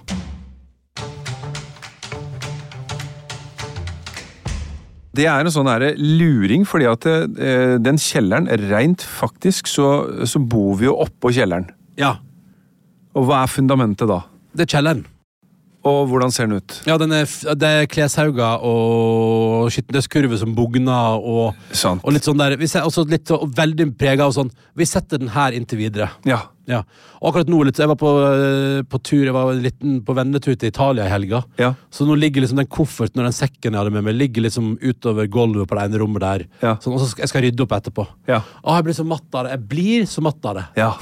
Det 5.16 5.24
er 5.26 5.42
en 5.42 5.50
sånn 5.50 5.66
luring, 5.98 6.62
fordi 6.68 6.86
at 6.86 7.06
eh, 7.10 7.76
den 7.82 7.98
kjelleren, 7.98 8.46
rent 8.70 9.02
faktisk, 9.02 9.66
så, 9.66 9.88
så 10.28 10.38
bor 10.38 10.76
vi 10.78 10.86
jo 10.86 10.94
oppå 11.02 11.32
kjelleren. 11.34 11.66
Ja, 11.98 12.16
Og 13.18 13.26
hva 13.26 13.40
er 13.42 13.50
fundamentet 13.50 14.06
da? 14.08 14.20
det 14.54 14.66
er 14.68 14.70
kjelleren. 14.76 15.04
Og 15.86 16.10
hvordan 16.10 16.30
ser 16.34 16.46
den 16.46 16.58
ut? 16.60 16.74
Ja, 16.86 16.98
den 17.00 17.12
er, 17.16 17.24
det 17.56 17.68
er 17.80 17.86
kleshauger 17.88 18.60
og 18.68 19.70
skittentøyskurver 19.72 20.36
som 20.42 20.52
bugner 20.54 21.16
og, 21.16 21.54
og 21.94 22.12
litt 22.12 22.26
sånn 22.26 22.36
der. 22.42 22.56
Vi 22.60 22.68
ser, 22.68 22.84
også 22.84 23.06
litt, 23.08 23.24
så- 23.30 23.38
og 23.40 23.54
veldig 23.56 23.86
prega 23.96 24.26
av 24.26 24.34
sånn 24.36 24.50
Vi 24.76 24.84
setter 24.84 25.18
den 25.22 25.32
her 25.32 25.56
inntil 25.56 25.78
videre. 25.80 26.10
Ja. 26.28 26.42
Ja. 26.70 26.80
Og 27.20 27.30
akkurat 27.30 27.50
nå 27.50 27.60
litt, 27.66 27.78
Jeg 27.80 27.90
var 27.90 27.98
på, 27.98 28.10
eh, 28.30 28.82
på 28.86 29.00
tur 29.02 29.24
Jeg 29.24 29.34
var 29.34 29.52
litt, 29.54 29.78
på 29.80 30.14
vennetur 30.16 30.54
til 30.54 30.70
Italia 30.70 31.06
i 31.06 31.12
helga. 31.12 31.42
Ja. 31.58 31.74
Så 31.90 32.06
nå 32.06 32.16
ligger 32.18 32.44
liksom 32.44 32.60
den 32.60 32.70
kofferten 32.70 33.20
og 33.20 33.28
den 33.28 33.36
sekken 33.36 33.74
jeg 33.74 33.80
hadde 33.80 33.94
med 33.94 34.06
meg, 34.06 34.16
ligger 34.16 34.46
liksom 34.46 34.76
utover 34.80 35.26
gulvet 35.26 35.68
på 35.68 35.76
det 35.78 35.86
ene 35.88 36.00
rommet 36.00 36.24
der. 36.24 36.46
Ja. 36.62 36.76
Sånn, 36.80 36.94
og 36.94 37.02
så 37.02 37.10
skal 37.10 37.26
jeg 37.26 37.32
skal 37.32 37.44
rydde 37.46 37.66
opp 37.66 37.74
etterpå. 37.76 38.06
Ja. 38.30 38.40
Å, 38.62 38.78
jeg 38.78 38.88
blir 38.88 38.98
så 39.00 39.06
matt 39.06 39.34
av 39.34 39.46
det. 39.46 39.56
Jeg 39.56 39.66
blir 39.74 40.06
så 40.10 40.24
matt 40.24 40.50
av 40.50 40.60
det. 40.60 40.66
ja. 40.80 40.92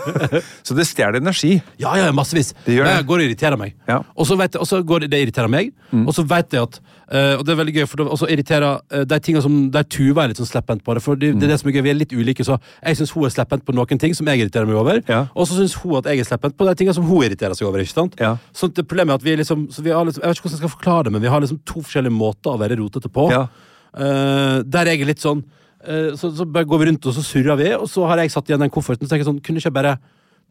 så 0.66 0.76
det 0.76 0.88
stjeler 0.88 1.20
energi. 1.22 1.54
Ja, 1.80 1.94
ja, 2.00 2.10
massevis. 2.12 2.52
Det 2.66 2.76
gjør 2.76 2.88
det. 2.90 2.98
Jeg 2.98 3.08
går 3.08 3.22
og 3.22 3.28
irriterer 3.28 3.60
meg. 3.60 3.78
Ja. 3.88 4.00
Mm. 4.02 4.10
Og 4.18 4.28
så 4.28 4.36
det, 4.40 5.08
det 5.10 5.22
irriterer 5.22 5.50
meg, 5.50 5.72
og 6.04 6.12
så 6.16 6.26
vet 6.28 6.54
jeg 6.56 6.66
at 6.68 6.80
eh, 7.10 7.34
Og 7.38 7.44
det 7.44 7.52
er 7.52 7.58
veldig 7.60 7.74
gøy, 7.76 7.86
for 7.90 8.00
det 8.00 8.06
også 8.16 8.28
irriterer 8.32 8.80
uh, 8.80 9.02
de 9.08 9.18
tingene 9.20 9.42
som 9.44 9.56
Der 9.74 9.86
Tuva 9.88 10.24
er 10.24 10.32
litt 10.32 10.40
sånn 10.40 10.50
slepphendt 10.50 10.84
på 10.86 10.96
det. 10.96 11.02
For 11.04 11.18
det, 11.18 11.32
det 11.38 11.48
er 11.48 11.54
det 11.54 11.58
som 11.60 11.70
er 11.70 11.76
gøy, 11.76 11.82
Vi 11.86 11.92
er 11.92 11.98
litt 11.98 12.14
ulike, 12.14 12.46
så 12.46 12.58
jeg 12.80 12.98
syns 13.00 13.14
hun 13.14 13.26
er 13.28 13.34
slepphendt 13.34 13.66
på 13.66 13.74
noen 13.76 14.00
ting 14.00 14.14
som 14.16 14.28
jeg 14.30 14.44
irriterer 14.44 14.68
meg 14.68 14.80
over. 14.80 15.00
Ja. 15.08 15.24
Og 15.34 15.48
så 15.50 15.58
syns 15.58 15.76
hun 15.82 15.98
at 16.00 16.10
jeg 16.10 16.22
er 16.22 16.28
slepphendt 16.28 16.56
på 16.60 16.68
de 16.68 16.76
tingene 16.80 16.96
som 16.96 17.08
hun 17.08 17.26
irriterer 17.26 17.58
seg 17.58 17.68
over. 17.68 17.84
ikke 17.84 17.96
sant? 17.96 18.16
Ja. 18.20 18.36
Så 18.52 18.70
det 18.72 18.86
problemet 18.88 19.14
er 19.14 19.22
at 19.22 19.26
vi 19.26 19.34
er 19.34 19.42
liksom, 19.42 19.68
så 19.74 19.84
vi 19.84 19.92
har 19.94 20.06
liksom 20.06 20.22
Jeg 20.22 20.30
vet 20.30 20.40
ikke 20.40 20.48
hvordan 20.48 20.58
jeg 20.58 20.64
skal 20.64 20.76
forklare 20.76 21.08
det, 21.08 21.12
men 21.16 21.24
vi 21.24 21.32
har 21.34 21.44
liksom 21.44 21.60
to 21.66 21.82
forskjellige 21.84 22.14
måter 22.14 22.54
å 22.54 22.60
være 22.60 22.80
rotete 22.80 23.12
på. 23.12 23.28
Ja. 23.34 23.46
Uh, 23.94 24.62
der 24.66 24.90
jeg 24.90 25.04
er 25.04 25.14
litt 25.14 25.22
sånn 25.22 25.44
så, 25.84 26.30
så 26.32 26.46
bare 26.48 26.64
går 26.64 26.78
vi 26.80 26.86
rundt 26.88 27.06
og 27.10 27.12
så 27.12 27.20
surrer 27.20 27.58
vi, 27.60 27.66
og 27.76 27.84
så 27.92 28.06
har 28.08 28.22
jeg 28.22 28.30
satt 28.32 28.48
igjen 28.48 28.62
den 28.62 28.70
kofferten. 28.72 29.04
Så 29.04 29.10
tenker 29.12 29.20
jeg 29.20 29.28
sånn, 29.28 29.42
kunne 29.44 29.60
ikke 29.60 29.68
jeg 29.68 29.74
bare 29.76 29.98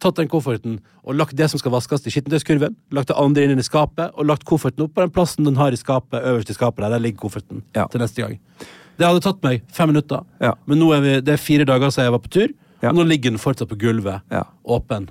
tatt 0.04 0.20
den 0.20 0.30
kofferten 0.32 0.78
og 1.04 1.16
lagt 1.18 1.36
det 1.40 1.48
som 1.52 1.60
skal 1.62 1.74
vaskes, 1.74 2.04
i 2.08 2.12
skittentøyskurven, 2.14 2.76
lagt 2.96 3.10
det 3.12 3.18
andre 3.20 3.48
inn 3.48 3.60
i 3.60 3.66
skapet, 3.66 4.12
og 4.14 4.28
lagt 4.30 4.46
kofferten 4.50 4.86
opp 4.86 4.94
på 4.96 5.02
den 5.06 5.14
plassen 5.16 5.48
den 5.48 5.58
har 5.60 5.74
i 5.76 5.80
skapet, 5.80 6.20
øverst 6.22 6.52
i 6.54 6.58
skapet 6.58 6.84
der. 6.86 6.96
Der 6.98 7.04
ligger 7.08 7.24
kofferten 7.26 7.64
Ja. 7.76 7.88
til 7.88 8.04
neste 8.04 8.22
gang. 8.22 8.40
Det 9.00 9.08
hadde 9.08 9.22
tatt 9.26 9.42
meg 9.44 9.64
fem 9.74 9.90
minutter, 9.90 10.22
Ja. 10.42 10.54
men 10.68 10.80
nå 10.80 10.92
er 10.94 11.02
vi, 11.02 11.14
det 11.22 11.34
er 11.34 11.42
fire 11.42 11.66
dager 11.66 11.90
siden 11.90 12.06
jeg 12.06 12.12
var 12.12 12.20
på 12.20 12.30
tur, 12.30 12.48
og 12.84 12.96
nå 12.96 13.04
ligger 13.08 13.32
den 13.32 13.40
fortsatt 13.40 13.70
på 13.70 13.80
gulvet, 13.80 14.22
åpen. 14.66 15.10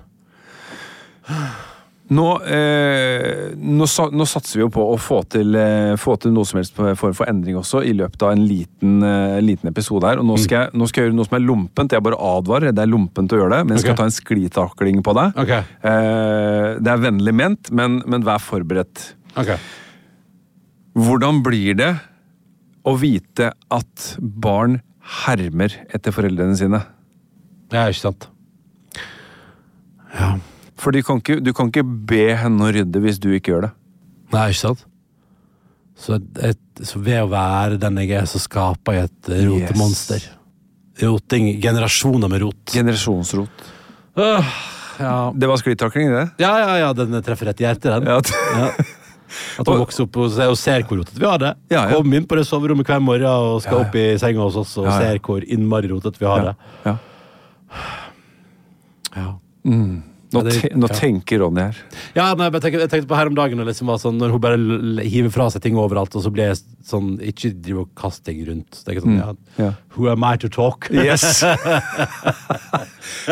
Nå, 2.11 2.27
eh, 2.45 3.53
nå, 3.57 3.87
nå 3.87 4.25
satser 4.27 4.59
vi 4.59 4.65
jo 4.65 4.69
på 4.75 4.83
å 4.91 4.97
få 5.01 5.21
til, 5.33 5.55
eh, 5.57 5.95
få 6.01 6.17
til 6.21 6.35
noe 6.35 6.45
som 6.49 6.59
helst 6.59 6.75
For 6.77 6.97
form 6.99 7.15
for 7.17 7.31
endring 7.31 7.57
også, 7.57 7.85
i 7.87 7.95
løpet 7.97 8.25
av 8.27 8.35
en 8.35 8.43
liten, 8.49 8.97
eh, 9.07 9.39
liten 9.41 9.71
episode 9.71 10.09
her. 10.09 10.19
Og 10.21 10.27
nå 10.27 10.37
skal, 10.43 10.67
jeg, 10.67 10.75
nå 10.77 10.89
skal 10.91 11.03
jeg 11.03 11.11
gjøre 11.11 11.19
noe 11.21 11.29
som 11.31 11.39
er 11.39 11.47
lompent. 11.47 11.95
Jeg 11.95 12.05
bare 12.05 12.19
advarer. 12.19 12.75
Det 12.75 12.85
er 12.85 12.91
lompent 12.91 13.33
å 13.33 13.41
gjøre 13.41 13.57
det, 13.57 13.61
men 13.67 13.77
jeg 13.77 13.87
skal 13.87 13.95
okay. 13.95 14.03
ta 14.03 14.09
en 14.11 14.17
sklitakling 14.19 15.03
på 15.07 15.17
deg. 15.21 15.41
Okay. 15.45 15.65
Eh, 15.89 16.69
det 16.83 16.93
er 16.93 17.05
vennlig 17.07 17.37
ment, 17.39 17.73
men, 17.73 18.01
men 18.05 18.27
vær 18.27 18.43
forberedt. 18.43 19.13
Okay. 19.39 19.57
Hvordan 20.99 21.41
blir 21.47 21.79
det 21.79 21.93
å 22.85 22.97
vite 22.99 23.53
at 23.73 24.09
barn 24.21 24.81
hermer 25.23 25.79
etter 25.95 26.13
foreldrene 26.13 26.59
sine? 26.59 26.83
Ja, 27.73 27.87
ikke 27.89 28.03
sant? 28.03 28.29
Ja. 30.13 30.35
For 30.83 30.95
du 30.95 31.03
kan 31.07 31.21
ikke, 31.23 31.39
du 31.45 31.53
kan 31.55 31.71
ikke 31.71 31.85
be 31.87 32.25
henne 32.39 32.67
å 32.67 32.73
rydde 32.75 33.03
hvis 33.05 33.21
du 33.23 33.31
ikke 33.37 33.55
gjør 33.55 33.69
det. 33.69 33.73
Nei, 34.35 34.49
ikke 34.51 34.63
sant? 34.65 34.87
Så, 36.03 36.19
et, 36.43 36.61
så 36.83 36.99
ved 37.05 37.21
å 37.23 37.29
være 37.31 37.79
den 37.81 38.01
jeg 38.03 38.17
er, 38.19 38.27
så 38.27 38.41
skaper 38.43 38.97
jeg 38.97 39.11
et 39.11 39.31
rotemonster. 39.47 40.25
Yes. 40.25 40.39
Roting. 41.03 41.53
Generasjoner 41.63 42.33
med 42.33 42.43
rot. 42.43 42.63
Generasjonsrot. 42.73 43.69
Øh, 44.19 44.51
ja. 44.99 45.15
Det 45.37 45.49
var 45.49 45.61
sklitakling, 45.61 46.11
det? 46.13 46.27
ja, 46.43 46.51
ja, 46.61 46.75
ja, 46.83 46.91
den 46.97 47.15
treffer 47.25 47.49
rett 47.49 47.63
i 47.63 47.69
hjertet, 47.69 47.89
den. 47.95 48.11
Ja. 48.11 48.19
Ja. 48.59 48.69
At 49.63 49.69
hun 49.69 49.81
vokser 49.81 50.05
opp 50.05 50.19
og 50.21 50.35
ser, 50.61 50.85
hvor 50.85 51.01
rotete 51.01 51.21
vi 51.21 51.29
har 51.29 51.41
det. 51.41 51.55
Ja, 51.73 51.87
ja. 51.89 51.97
Kom 51.97 52.13
inn 52.13 52.27
på 52.29 52.37
det 52.37 52.45
soverommet 52.49 52.89
hver 52.89 53.01
morgen 53.01 53.29
og 53.31 53.63
skal 53.65 53.81
Ja, 53.81 53.87
opp 53.87 53.97
i 53.97 54.07
senga 54.21 54.45
hos 54.45 54.59
oss 54.61 54.75
og 54.83 54.91
ser 54.93 55.21
hvor 55.25 55.45
innmari 55.47 55.89
rotete 55.93 56.21
vi 56.21 56.29
har 56.29 56.51
det. 56.51 56.55
Ja. 56.85 56.97
Ja. 59.17 59.29
Nå, 60.33 60.43
te, 60.49 60.71
nå 60.79 60.89
ja. 60.89 60.97
tenker 60.97 61.43
Ronny 61.43 61.67
her. 61.67 61.81
Ja, 62.17 62.31
nei, 62.39 62.49
jeg, 62.49 62.63
tenkte, 62.65 62.81
jeg 62.85 62.93
tenkte 62.93 63.11
på 63.11 63.19
her 63.19 63.31
om 63.31 63.37
dagen 63.37 63.61
liksom 63.69 63.91
var 63.93 64.01
sånn, 64.03 64.19
når 64.21 64.35
hun 64.35 64.43
bare 64.43 64.59
hiver 65.05 65.33
fra 65.35 65.49
seg 65.53 65.65
ting 65.65 65.77
overalt, 65.81 66.15
og 66.17 66.25
så 66.25 66.33
blir 66.33 66.53
jeg 66.53 66.63
sånn 66.83 67.15
Ikke 67.23 67.53
driver 67.55 67.85
og 67.85 67.93
kaster 67.99 68.31
ting 68.31 68.41
rundt. 68.49 68.71
Så 68.75 68.87
tenker 68.87 69.03
jeg 69.03 69.07
sånn, 69.07 69.21
ja, 69.21 69.33
ja. 69.61 69.71
Who 69.97 70.09
am 70.11 70.25
I 70.27 70.35
to 70.41 70.49
talk? 70.53 70.89
Yes! 70.93 71.43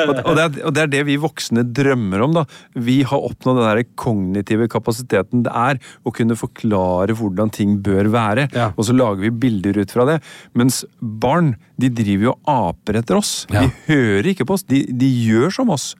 og, 0.04 0.12
og, 0.12 0.32
det 0.36 0.44
er, 0.44 0.58
og 0.68 0.74
det 0.76 0.82
er 0.84 0.92
det 0.92 1.02
vi 1.08 1.16
voksne 1.20 1.64
drømmer 1.66 2.26
om. 2.26 2.36
da. 2.40 2.44
Vi 2.76 3.00
har 3.08 3.26
oppnådd 3.30 3.60
den 3.60 3.68
der 3.68 3.82
kognitive 4.00 4.68
kapasiteten 4.70 5.44
det 5.46 5.54
er 5.56 5.80
å 6.04 6.12
kunne 6.14 6.36
forklare 6.38 7.16
hvordan 7.16 7.52
ting 7.54 7.78
bør 7.84 8.10
være. 8.12 8.48
Ja. 8.56 8.70
Og 8.76 8.86
så 8.88 8.96
lager 8.96 9.24
vi 9.24 9.32
bilder 9.46 9.80
ut 9.80 9.94
fra 9.94 10.06
det. 10.08 10.20
Mens 10.58 10.84
barn 11.00 11.54
de 11.80 11.88
driver 11.92 12.28
jo 12.28 12.34
og 12.34 12.52
aper 12.52 13.00
etter 13.00 13.18
oss. 13.18 13.32
De 13.50 13.64
hører 13.88 14.32
ikke 14.32 14.46
på 14.48 14.56
oss, 14.58 14.66
de, 14.68 14.84
de 14.90 15.08
gjør 15.24 15.54
som 15.60 15.72
oss. 15.72 15.92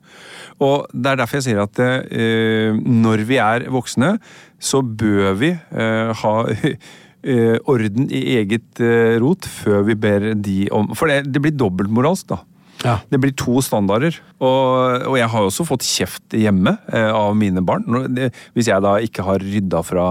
Og 0.61 0.85
Det 0.91 1.13
er 1.13 1.21
derfor 1.21 1.39
jeg 1.39 1.47
sier 1.49 1.63
at 1.63 1.81
eh, 1.81 2.75
når 2.75 3.25
vi 3.29 3.39
er 3.41 3.67
voksne, 3.71 4.15
så 4.61 4.83
bør 4.83 5.33
vi 5.39 5.51
eh, 5.55 6.11
ha 6.21 6.35
eh, 6.51 7.57
orden 7.71 8.07
i 8.11 8.23
eget 8.37 8.83
eh, 8.83 9.17
rot 9.23 9.47
før 9.49 9.85
vi 9.89 9.97
ber 9.97 10.31
de 10.35 10.63
om 10.75 10.91
For 10.97 11.11
det, 11.11 11.25
det 11.31 11.43
blir 11.43 11.55
dobbeltmoralsk, 11.57 12.31
da. 12.33 12.41
Ja. 12.81 12.97
Det 13.09 13.19
blir 13.21 13.33
to 13.37 13.61
standarder. 13.63 14.15
Og, 14.41 15.05
og 15.11 15.17
jeg 15.19 15.29
har 15.33 15.47
også 15.47 15.65
fått 15.67 15.85
kjeft 15.85 16.35
hjemme 16.37 16.75
eh, 16.89 17.09
av 17.13 17.35
mine 17.37 17.63
barn. 17.65 17.85
Når 17.87 18.07
det, 18.15 18.29
hvis 18.57 18.71
jeg 18.71 18.83
da 18.83 18.95
ikke 19.05 19.25
har 19.27 19.43
rydda 19.43 19.83
fra, 19.85 20.07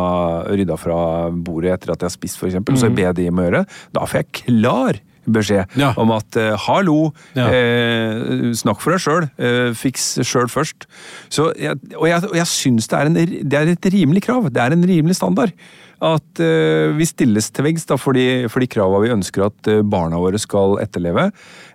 rydda 0.50 0.78
fra 0.80 0.98
bordet 1.34 1.74
etter 1.76 1.94
at 1.94 2.04
jeg 2.04 2.10
har 2.10 2.16
spist, 2.16 2.38
f.eks., 2.38 2.52
eksempel, 2.52 2.78
så 2.80 2.92
ber 2.94 3.10
jeg 3.10 3.20
de 3.20 3.30
om 3.32 3.42
å 3.42 3.46
gjøre, 3.48 3.64
det. 3.64 3.80
da 3.98 4.06
får 4.06 4.22
jeg 4.22 4.30
klar 4.44 5.00
beskjed 5.32 5.76
Ja. 5.80 5.92
om 5.96 6.10
at 6.16 6.36
eh, 6.36 6.56
hallo, 6.66 7.12
Ja. 7.38 7.48
eh, 7.48 8.50
snakk 8.56 8.80
for 8.82 8.92
deg 8.96 9.00
sjøl, 9.04 9.28
eh, 9.38 9.72
fiks 9.74 10.18
sjøl 10.26 10.48
først. 10.50 10.86
Så 11.30 11.52
jeg, 11.58 11.78
og 11.96 12.06
jeg, 12.08 12.24
og 12.30 12.34
jeg 12.36 12.46
syns 12.50 12.88
det, 12.90 13.28
det 13.48 13.58
er 13.60 13.72
et 13.74 13.92
rimelig 13.92 14.22
krav, 14.26 14.50
det 14.52 14.60
er 14.62 14.72
en 14.76 14.84
rimelig 14.86 15.16
standard. 15.16 15.52
At 16.00 16.40
eh, 16.40 16.94
vi 16.96 17.04
stilles 17.04 17.50
til 17.52 17.66
veggs 17.66 17.84
for 18.00 18.16
de, 18.16 18.46
for 18.48 18.60
de 18.64 18.66
krava 18.72 19.02
vi 19.02 19.10
ønsker 19.12 19.44
at 19.50 19.68
eh, 19.68 19.82
barna 19.84 20.16
våre 20.16 20.38
skal 20.40 20.78
etterleve. 20.80 21.26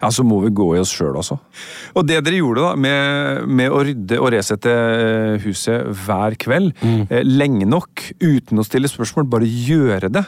Ja, 0.01 0.09
så 0.09 0.25
må 0.25 0.39
vi 0.41 0.49
gå 0.49 0.71
i 0.75 0.79
oss 0.81 0.89
sjøl 0.97 1.13
også. 1.21 1.37
Og 1.95 2.07
det 2.09 2.23
dere 2.25 2.39
gjorde 2.41 2.63
da, 2.65 2.71
med, 2.75 3.45
med 3.45 3.69
å 3.69 3.83
rydde 3.85 4.17
og 4.17 4.31
resette 4.33 4.73
eh, 4.73 5.37
huset 5.45 5.85
hver 6.07 6.33
kveld, 6.41 6.73
eh, 7.05 7.21
lenge 7.21 7.67
nok, 7.69 8.01
uten 8.19 8.57
å 8.57 8.65
stille 8.65 8.89
spørsmål, 8.89 9.29
bare 9.29 9.45
gjøre 9.45 10.09
det 10.09 10.25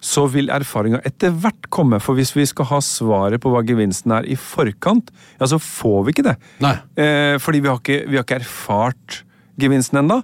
så 0.00 0.24
vil 0.32 0.50
erfaringa 0.52 1.02
etter 1.06 1.34
hvert 1.36 1.68
komme. 1.72 2.00
For 2.02 2.18
hvis 2.18 2.32
vi 2.36 2.46
skal 2.48 2.68
ha 2.72 2.80
svaret 2.84 3.42
på 3.42 3.52
hva 3.52 3.62
gevinsten 3.66 4.14
er 4.16 4.28
i 4.28 4.38
forkant, 4.40 5.12
ja, 5.38 5.48
så 5.50 5.60
får 5.60 6.06
vi 6.06 6.16
ikke 6.16 6.28
det. 6.30 6.38
Nei. 6.64 6.76
Eh, 6.96 7.36
fordi 7.42 7.60
vi 7.60 7.70
har 7.70 7.82
ikke, 7.82 8.00
vi 8.08 8.18
har 8.18 8.26
ikke 8.26 8.40
erfart 8.40 9.20
gevinsten 9.60 10.00
ennå. 10.02 10.22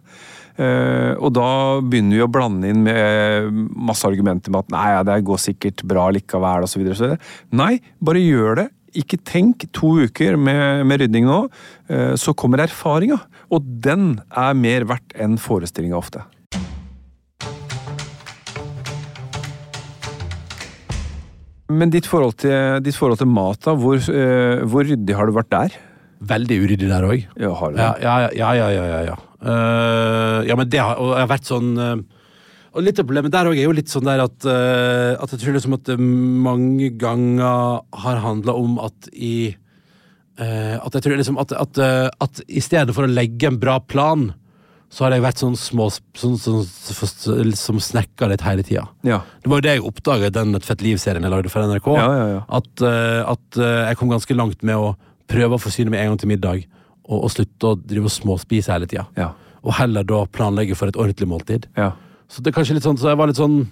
Eh, 0.57 1.13
og 1.21 1.35
da 1.37 1.49
begynner 1.85 2.17
vi 2.17 2.25
å 2.25 2.31
blande 2.33 2.71
inn 2.73 2.81
med 2.87 3.51
masse 3.77 4.09
argumenter 4.09 4.53
med 4.53 4.65
at 4.65 4.73
nei, 4.73 4.87
ja, 4.95 5.03
det 5.05 5.21
går 5.29 5.43
sikkert 5.43 5.85
bra 5.89 6.09
likevel, 6.17 6.65
osv. 6.65 6.87
Nei, 7.57 7.75
bare 8.01 8.25
gjør 8.25 8.63
det. 8.63 8.71
Ikke 8.97 9.21
tenk 9.29 9.67
to 9.77 9.93
uker 10.07 10.39
med, 10.41 10.87
med 10.89 11.03
rydding 11.03 11.27
nå, 11.29 11.43
eh, 11.93 12.15
så 12.17 12.33
kommer 12.33 12.65
erfaringa. 12.65 13.21
Og 13.53 13.69
den 13.85 14.15
er 14.33 14.57
mer 14.57 14.89
verdt 14.89 15.13
enn 15.21 15.37
forestillinga 15.41 15.99
ofte. 15.99 16.25
Men 21.73 21.91
ditt 21.91 22.07
forhold 22.07 22.37
til, 22.43 22.81
ditt 22.85 22.95
forhold 22.95 23.19
til 23.19 23.31
mat, 23.31 23.59
da, 23.65 23.75
hvor, 23.75 23.99
uh, 23.99 24.65
hvor 24.71 24.87
ryddig 24.87 25.17
har 25.19 25.27
du 25.27 25.35
vært 25.35 25.51
der? 25.55 25.79
Veldig 26.27 26.61
uryddig 26.63 26.89
der 26.89 27.05
òg. 27.05 27.25
Ja? 27.37 27.53
Ja, 27.77 27.91
ja, 28.01 28.19
ja, 28.33 28.53
ja, 28.57 28.69
ja, 28.73 29.01
ja. 29.11 29.17
Eh, 29.37 30.39
ja, 30.49 30.57
men 30.57 30.69
det 30.73 30.81
har, 30.81 30.97
og 30.97 31.13
jeg 31.13 31.21
har 31.21 31.29
vært 31.29 31.49
sånn 31.51 31.75
eh, 31.77 31.99
Og 32.73 32.85
litt 32.87 32.97
av 32.99 33.05
problemet 33.05 33.35
der 33.35 33.51
òg 33.51 33.59
er 33.59 33.67
jo 33.67 33.75
litt 33.77 33.93
sånn 33.93 34.09
der 34.09 34.23
at, 34.25 34.47
uh, 34.49 35.13
at 35.21 35.33
jeg 35.33 35.43
tror 35.43 35.57
liksom 35.57 35.77
at 35.77 35.85
det 35.91 35.97
mange 36.01 36.89
ganger 36.97 37.83
har 38.01 38.23
handla 38.25 38.55
om 38.57 38.79
at 38.85 39.11
i 39.13 39.53
uh, 40.41 40.77
At 40.81 40.97
jeg 40.97 41.05
tror 41.05 41.21
liksom 41.21 41.41
at, 41.41 41.53
at, 41.53 41.81
uh, 41.81 42.09
at 42.25 42.41
i 42.49 42.65
stedet 42.65 42.97
for 42.97 43.05
å 43.05 43.13
legge 43.13 43.49
en 43.49 43.61
bra 43.61 43.77
plan, 43.81 44.31
så 44.97 45.05
har 45.05 45.13
jeg 45.13 45.25
vært 45.27 45.41
sånn 45.43 45.57
små 45.61 45.91
sånn, 45.93 46.39
sånn, 46.41 46.63
sånn, 46.65 47.51
som 47.61 47.81
snekka 47.85 48.31
litt 48.31 48.45
hele 48.47 48.65
tida. 48.65 48.87
Ja. 49.05 49.19
Det 49.45 49.51
var 49.53 49.61
jo 49.61 49.65
det 49.67 49.75
jeg 49.75 49.83
oppdaga 49.85 50.31
i 50.31 50.33
den 50.33 50.57
Et 50.57 50.65
fett 50.65 50.85
liv-serien 50.85 51.27
jeg 51.27 51.33
lagde 51.35 51.53
for 51.53 51.69
NRK. 51.69 51.91
Ja, 51.99 52.07
ja. 52.17 52.39
At, 52.49 52.71
uh, 52.81 53.21
at 53.35 53.59
uh, 53.61 53.83
jeg 53.91 53.99
kom 54.01 54.15
ganske 54.15 54.37
langt 54.39 54.65
med 54.65 54.81
å 54.81 54.95
prøve 55.29 55.59
å 55.59 55.61
forsyne 55.61 55.93
meg 55.93 56.01
en 56.01 56.15
gang 56.15 56.23
til 56.23 56.31
middag, 56.33 56.65
og, 57.05 57.27
og 57.27 57.35
slutte 57.35 57.75
å 57.75 57.77
drive 57.77 58.09
og 58.09 58.15
småspise 58.15 58.73
hele 58.73 58.89
tida. 58.89 59.05
Ja. 59.21 59.35
Og 59.67 59.77
heller 59.77 60.07
da 60.07 60.23
planlegge 60.33 60.79
for 60.79 60.89
et 60.89 60.97
ordentlig 60.97 61.29
måltid. 61.29 61.69
Ja. 61.77 61.91
Så 62.33 62.41
det 62.41 62.55
er 62.55 62.57
kanskje 62.57 62.79
litt 62.79 62.87
sånn, 62.87 62.97
så 62.97 63.13
jeg 63.13 63.21
var 63.21 63.29
litt 63.29 63.43
sånn 63.43 63.67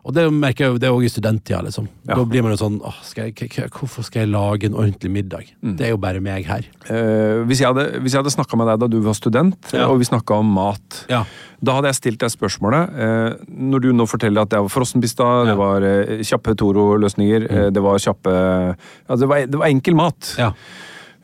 Og 0.00 0.14
det 0.16 0.22
merker 0.32 0.64
jeg 0.64 0.72
jo, 0.72 0.78
det 0.80 0.86
er 0.88 0.94
også 0.96 1.04
i 1.04 1.12
studenttida, 1.12 1.58
liksom. 1.66 1.84
Ja. 2.08 2.14
Da 2.16 2.22
blir 2.24 2.40
man 2.46 2.54
jo 2.54 2.58
sånn 2.62 2.78
åh, 2.88 2.96
skal 3.04 3.26
jeg, 3.28 3.50
Hvorfor 3.74 4.06
skal 4.06 4.22
jeg 4.22 4.30
lage 4.32 4.64
en 4.70 4.76
ordentlig 4.78 5.10
middag? 5.12 5.50
Mm. 5.60 5.74
Det 5.76 5.84
er 5.86 5.90
jo 5.92 5.98
bare 6.00 6.22
meg 6.24 6.46
her. 6.48 6.64
Eh, 6.88 7.42
hvis 7.50 7.60
jeg 7.60 7.68
hadde, 7.68 7.84
hvis 8.00 8.14
jeg 8.16 8.22
hadde 8.22 8.32
snakka 8.32 8.56
med 8.56 8.70
deg 8.70 8.80
da 8.80 8.88
du 8.88 8.96
var 9.04 9.18
student, 9.18 9.58
Ja. 9.76 9.88
og 9.92 9.98
vi 10.00 10.08
snakka 10.08 10.38
om 10.40 10.48
mat, 10.56 11.04
Ja. 11.12 11.24
da 11.62 11.74
hadde 11.76 11.92
jeg 11.92 11.98
stilt 12.00 12.18
deg 12.24 12.30
spørsmålet 12.32 12.96
eh, 12.96 13.36
Når 13.52 13.80
du 13.84 13.92
nå 13.92 14.06
forteller 14.08 14.40
at 14.42 14.48
det 14.48 14.58
var 14.64 14.72
frossenpista, 14.72 15.44
det 15.44 15.56
var 15.60 15.82
eh, 15.84 16.24
kjappe 16.24 16.56
Toro-løsninger, 16.56 17.50
eh, 17.50 17.70
det 17.70 17.82
var 17.84 17.98
kjappe 18.00 18.32
ja, 18.32 19.16
det, 19.16 19.28
var, 19.28 19.44
det 19.46 19.58
var 19.60 19.68
enkel 19.68 19.94
mat, 20.00 20.34
ja. 20.40 20.52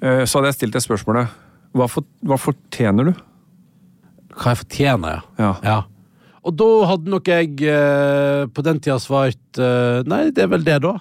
eh, 0.03 0.25
så 0.29 0.39
hadde 0.39 0.53
jeg 0.53 0.61
stilt 0.61 0.77
deg 0.77 0.85
spørsmålet 0.85 1.33
hva, 1.73 1.89
for, 1.89 2.05
hva 2.25 2.37
fortjener 2.37 3.09
du? 3.09 3.15
Hva 4.37 4.53
jeg 4.53 4.61
fortjener, 4.67 5.23
ja. 5.41 5.55
Ja. 5.65 5.79
Og 6.47 6.55
da 6.57 6.67
hadde 6.93 7.11
nok 7.11 7.27
jeg 7.33 7.57
eh, 7.67 8.47
på 8.55 8.63
den 8.67 8.79
tida 8.83 8.97
svart 9.03 9.59
eh, 9.59 10.03
Nei, 10.07 10.29
det 10.31 10.45
er 10.47 10.51
vel 10.53 10.63
det, 10.67 10.77
da. 10.85 10.93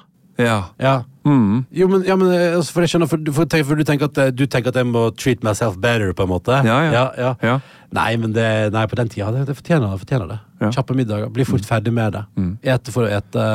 Ja. 0.42 0.56
Ja. 0.82 0.96
Mm. 1.26 1.62
Jo, 1.74 1.88
men, 1.90 2.02
ja, 2.06 2.16
men 2.20 2.28
eh, 2.34 2.56
altså, 2.58 2.74
for 2.76 2.84
jeg 2.84 2.92
skjønner, 2.92 3.10
for, 3.10 3.22
du- 3.24 3.32
for, 3.34 3.48
tenk- 3.50 3.66
for 3.70 3.80
du, 3.80 3.86
tenker 3.88 4.10
at, 4.10 4.18
eh, 4.26 4.32
du 4.36 4.44
tenker 4.52 4.74
at 4.74 4.80
jeg 4.82 4.90
må 4.90 5.06
treat 5.16 5.46
myself 5.46 5.78
better, 5.82 6.12
på 6.18 6.26
en 6.26 6.32
måte? 6.34 6.58
Ja, 6.68 6.80
ja. 6.92 7.32
ja. 7.46 7.56
Nei, 7.96 8.10
men 8.20 8.34
det, 8.36 8.48
nei, 8.76 8.84
på 8.92 8.98
den 9.00 9.10
tida, 9.14 9.30
det, 9.32 9.46
det 9.48 9.56
fortjener 9.62 9.94
det. 9.94 10.02
Fortjener 10.04 10.34
det. 10.34 10.40
Ja. 10.60 10.68
Mm. 10.68 10.74
Kjappe 10.76 10.98
middager. 10.98 11.32
Bli 11.38 11.46
fort 11.48 11.66
ferdig 11.70 11.94
med 11.96 12.18
det. 12.18 12.26
Ete 12.76 12.94
for 12.94 13.08
å 13.08 13.14
ete. 13.16 13.46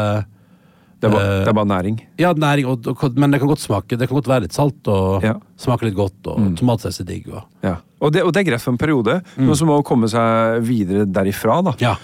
Det, 1.01 1.09
er 1.09 1.13
bare, 1.15 1.29
Eh, 1.31 1.45
det 1.45 1.49
er 1.49 1.57
bare 1.57 1.71
næring. 1.71 2.01
Ja, 2.21 2.33
næring, 2.37 2.67
og, 2.69 2.87
og, 2.93 3.05
men 3.17 3.31
det 3.33 3.41
kan 3.41 3.49
godt 3.49 3.63
smake 3.65 3.97
Det 3.97 4.07
kan 4.09 4.19
godt 4.19 4.29
være 4.29 4.43
litt 4.45 4.53
salt 4.57 4.89
og 4.93 5.23
Ja. 5.25 5.33
Mm. 5.39 5.41
smake 5.57 5.89
litt 5.89 5.97
godt, 5.97 6.27
og 6.29 6.51
tomatsaus 6.61 7.01
er 7.01 7.05
digg. 7.09 7.29
Og, 7.33 7.43
Ja. 7.65 7.77
Og, 8.01 8.13
det, 8.13 8.23
og 8.25 8.33
det 8.33 8.41
er 8.47 8.51
greit 8.53 8.61
for 8.65 8.73
en 8.73 8.79
periode, 8.81 9.21
men 9.37 9.55
så 9.57 9.65
må 9.69 9.75
man 9.77 9.83
komme 9.85 10.09
seg 10.09 10.61
videre 10.65 11.05
derifra. 11.09 11.63
da. 11.65 11.73
ja. 11.81 11.95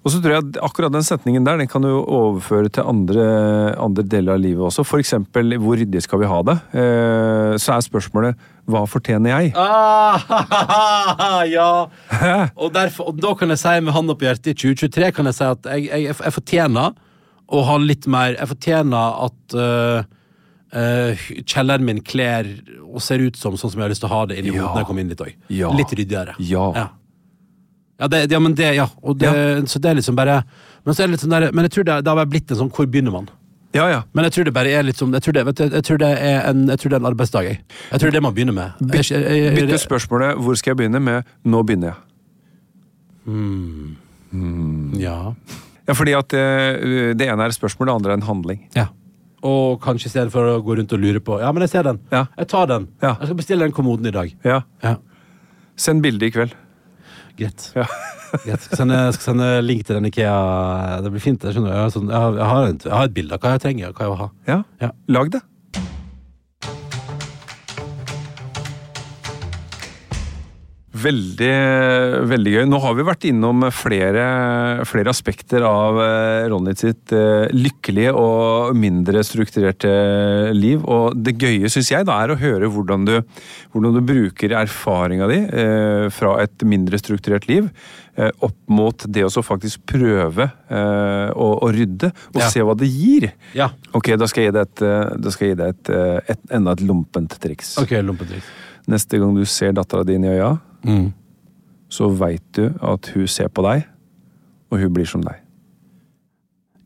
Og 0.00 0.08
så 0.14 0.16
tror 0.24 0.32
jeg 0.32 0.44
at 0.48 0.58
akkurat 0.64 0.92
den 0.94 1.02
setningen 1.04 1.44
der 1.44 1.58
den 1.60 1.68
kan 1.68 1.82
du 1.84 1.90
overføre 1.92 2.70
til 2.72 2.86
andre, 2.88 3.74
andre 3.76 4.02
deler 4.02 4.32
av 4.32 4.40
livet 4.40 4.64
også. 4.64 4.80
Eksempel 4.96 5.52
hvor 5.60 5.76
ryddig 5.76 6.00
skal 6.00 6.20
vi 6.22 6.26
ha 6.30 6.38
det? 6.48 6.54
Eh, 6.72 7.56
så 7.60 7.74
er 7.76 7.84
spørsmålet 7.84 8.34
hva 8.70 8.86
fortjener 8.88 9.28
jeg? 9.34 9.52
Ah, 9.60 11.44
ja. 11.56 11.88
Og, 12.56 12.72
derfor, 12.72 13.10
og 13.12 13.20
da 13.20 13.34
kan 13.36 13.52
jeg 13.52 13.60
si 13.60 13.74
med 13.84 13.92
hånda 13.92 14.16
på 14.16 14.24
hjertet 14.28 14.52
i 14.54 14.56
2023 14.56 15.12
kan 15.16 15.28
jeg 15.30 15.36
si 15.36 15.44
at 15.48 15.68
jeg, 15.74 15.88
jeg, 15.90 16.16
jeg 16.16 16.34
fortjener 16.36 16.96
å 17.50 17.62
ha 17.66 17.76
litt 17.82 18.06
mer 18.10 18.36
Jeg 18.38 18.48
fortjener 18.52 19.18
at 19.26 19.56
uh, 19.58 20.02
uh, 20.76 21.26
kjelleren 21.42 21.84
min 21.86 22.00
kler 22.06 22.48
og 22.86 23.02
ser 23.02 23.22
ut 23.24 23.36
som 23.38 23.56
sånn 23.58 23.72
som 23.72 23.80
jeg 23.80 23.86
har 23.88 23.92
lyst 23.92 24.04
til 24.04 24.10
å 24.10 24.14
ha 24.14 24.22
det 24.30 24.38
inni 24.40 24.52
Ja. 24.54 24.62
hodet 24.62 24.70
når 24.74 24.82
jeg 24.84 24.88
kommer 24.90 25.04
inn 25.04 25.12
dit 25.12 25.24
òg. 25.26 25.34
Ja. 25.50 25.70
Litt 25.74 25.92
ryddigere. 25.98 26.34
Ja. 26.38 26.70
Ja. 26.76 26.88
Ja, 28.00 28.08
det, 28.08 28.30
ja, 28.32 28.38
men 28.40 28.54
det, 28.56 28.70
ja. 28.78 28.86
Og 29.04 29.18
det, 29.20 29.28
Så 29.68 29.78
det 29.78 29.90
er 29.90 29.98
liksom 29.98 30.16
bare 30.16 30.38
Men 30.86 30.94
så 30.94 31.02
er 31.02 31.06
det 31.10 31.12
litt 31.18 31.20
sånn 31.20 31.34
der, 31.34 31.52
Men 31.52 31.66
jeg 31.68 31.74
tror 31.74 31.84
det, 31.84 31.98
det 32.04 32.08
har 32.08 32.16
bare 32.16 32.30
blitt 32.32 32.50
en 32.50 32.56
sånn 32.62 32.70
Hvor 32.72 32.86
begynner 32.88 33.12
man? 33.12 33.28
Ja, 33.76 33.84
ja. 33.92 33.98
Men 34.16 34.24
jeg 34.24 34.32
tror 34.34 34.44
det 34.48 34.54
bare 34.56 34.72
er 34.72 34.82
litt 34.86 34.96
som 34.98 35.12
Jeg 35.12 35.22
tror 35.26 35.36
det, 35.36 35.44
vet 35.46 35.56
du, 35.60 35.64
jeg 35.68 35.84
tror 35.86 36.00
det, 36.00 36.08
er, 36.18 36.40
en, 36.48 36.64
jeg 36.72 36.80
tror 36.80 36.90
det 36.90 36.96
er 36.96 37.02
en 37.04 37.10
arbeidsdag, 37.12 37.44
jeg. 37.50 37.60
Jeg 37.92 38.00
tror 38.00 38.08
det 38.08 38.14
er 38.14 38.18
det 38.18 38.22
man 38.24 38.34
begynner 38.34 38.56
med. 38.56 38.80
Jeg, 38.96 39.04
jeg, 39.12 39.52
Bytte 39.60 39.78
spørsmålet 39.84 40.40
'hvor 40.40 40.54
skal 40.58 40.70
jeg 40.72 40.78
begynne?' 40.80 41.00
med 41.00 41.22
'nå 41.44 41.62
begynner 41.62 41.92
jeg'. 41.92 42.00
ja. 45.00 45.34
Ja, 45.90 45.96
fordi 45.98 46.14
at 46.14 46.32
uh, 46.36 47.10
Det 47.18 47.26
ene 47.26 47.44
er 47.44 47.52
et 47.52 47.58
spørsmål, 47.58 47.90
det 47.90 47.96
andre 47.98 48.14
er 48.14 48.20
en 48.20 48.28
handling. 48.28 48.64
Ja. 48.78 48.88
Og 49.46 49.80
kanskje 49.82 50.10
i 50.10 50.12
stedet 50.12 50.32
for 50.34 50.46
å 50.46 50.58
gå 50.64 50.76
rundt 50.78 50.92
og 50.92 51.00
lure 51.00 51.22
på 51.24 51.38
Ja, 51.40 51.50
men 51.52 51.64
jeg 51.64 51.72
ser 51.72 51.86
den. 51.88 52.00
Ja. 52.12 52.26
Jeg 52.38 52.50
tar 52.52 52.68
den. 52.70 52.90
Ja. 53.02 53.14
Jeg 53.20 53.30
skal 53.30 53.38
bestille 53.40 53.66
den 53.66 53.76
kommoden 53.76 54.08
i 54.08 54.14
dag. 54.14 54.32
Ja. 54.44 54.62
Ja. 54.84 54.96
Send 55.80 56.04
bilde 56.04 56.28
i 56.28 56.32
kveld. 56.34 56.56
Greit. 57.40 57.70
Ja. 57.76 57.86
Greit. 58.44 58.62
Skal 58.66 58.82
sende, 58.82 58.98
skal 59.16 59.32
sende 59.32 59.48
link 59.64 59.86
til 59.88 59.96
den 59.96 60.10
Ikea. 60.10 61.00
Det 61.02 61.12
blir 61.14 61.24
fint. 61.24 61.42
Jeg, 61.42 61.56
skjønner. 61.56 61.72
Jeg, 61.72 61.86
har 61.86 61.94
sånn, 61.94 62.10
jeg, 62.12 62.20
har, 62.20 62.36
jeg, 62.36 62.48
har 62.50 62.68
et, 62.68 62.84
jeg 62.86 62.96
har 62.98 63.08
et 63.08 63.16
bilde 63.16 63.36
av 63.36 63.42
hva 63.44 63.54
jeg 63.56 63.64
trenger. 63.64 63.94
Hva 63.96 64.06
jeg 64.06 64.12
vil 64.12 64.20
ha. 64.20 64.28
Ja. 64.50 64.58
Ja. 64.84 64.90
Lag 65.16 65.32
det. 65.32 65.40
Veldig, 71.00 71.50
veldig 72.30 72.52
gøy. 72.54 72.64
Nå 72.68 72.78
har 72.82 72.96
vi 72.98 73.04
vært 73.06 73.24
innom 73.30 73.62
flere, 73.74 74.24
flere 74.88 75.12
aspekter 75.12 75.64
av 75.66 75.98
eh, 76.02 76.48
Ronny 76.52 76.74
sitt 76.78 77.14
eh, 77.16 77.46
lykkelige 77.54 78.12
og 78.16 78.76
mindre 78.78 79.22
strukturerte 79.26 79.90
liv. 80.56 80.84
Og 80.84 81.16
det 81.16 81.36
gøye, 81.40 81.70
syns 81.72 81.90
jeg, 81.94 82.06
da, 82.08 82.18
er 82.24 82.34
å 82.34 82.38
høre 82.40 82.70
hvordan 82.72 83.06
du, 83.08 83.14
hvordan 83.72 83.96
du 83.98 84.02
bruker 84.12 84.54
erfaringa 84.60 85.28
di 85.30 85.40
eh, 85.46 86.06
fra 86.14 86.36
et 86.44 86.66
mindre 86.68 87.00
strukturert 87.00 87.48
liv 87.50 87.68
eh, 88.16 88.30
opp 88.44 88.58
mot 88.70 89.06
det 89.08 89.24
å 89.28 89.44
faktisk 89.44 89.84
prøve 89.90 90.48
eh, 90.68 91.28
å, 91.34 91.50
å 91.64 91.70
rydde, 91.74 92.12
og 92.34 92.40
Ja. 92.42 92.48
se 92.52 92.64
hva 92.66 92.76
det 92.78 92.88
gir. 92.92 93.30
Ja. 93.56 93.70
Ok, 93.96 94.12
da 94.20 94.28
skal 94.30 94.46
jeg 94.46 94.52
gi 94.52 94.56
deg 94.58 94.66
et, 94.68 94.82
eh, 94.86 95.14
da 95.20 95.32
skal 95.34 95.48
jeg 95.48 95.56
gi 95.56 95.60
deg 95.62 95.76
et, 95.76 95.92
eh, 95.96 96.34
et, 96.34 96.42
enda 96.60 96.74
et 96.76 96.84
lompent 96.86 97.38
triks. 97.42 97.76
Ok, 97.80 97.94
triks. 98.24 98.50
Neste 98.90 99.20
gang 99.22 99.36
du 99.36 99.44
ser 99.46 99.74
dattera 99.76 100.02
di 100.08 100.16
i 100.18 100.32
øya, 100.34 100.54
Mm. 100.86 101.12
så 101.90 102.08
veit 102.14 102.44
du 102.56 102.70
at 102.80 103.10
hun 103.14 103.26
ser 103.28 103.48
på 103.52 103.64
deg, 103.66 103.86
og 104.70 104.78
hun 104.78 104.92
blir 104.94 105.08
som 105.08 105.24
deg. 105.24 105.40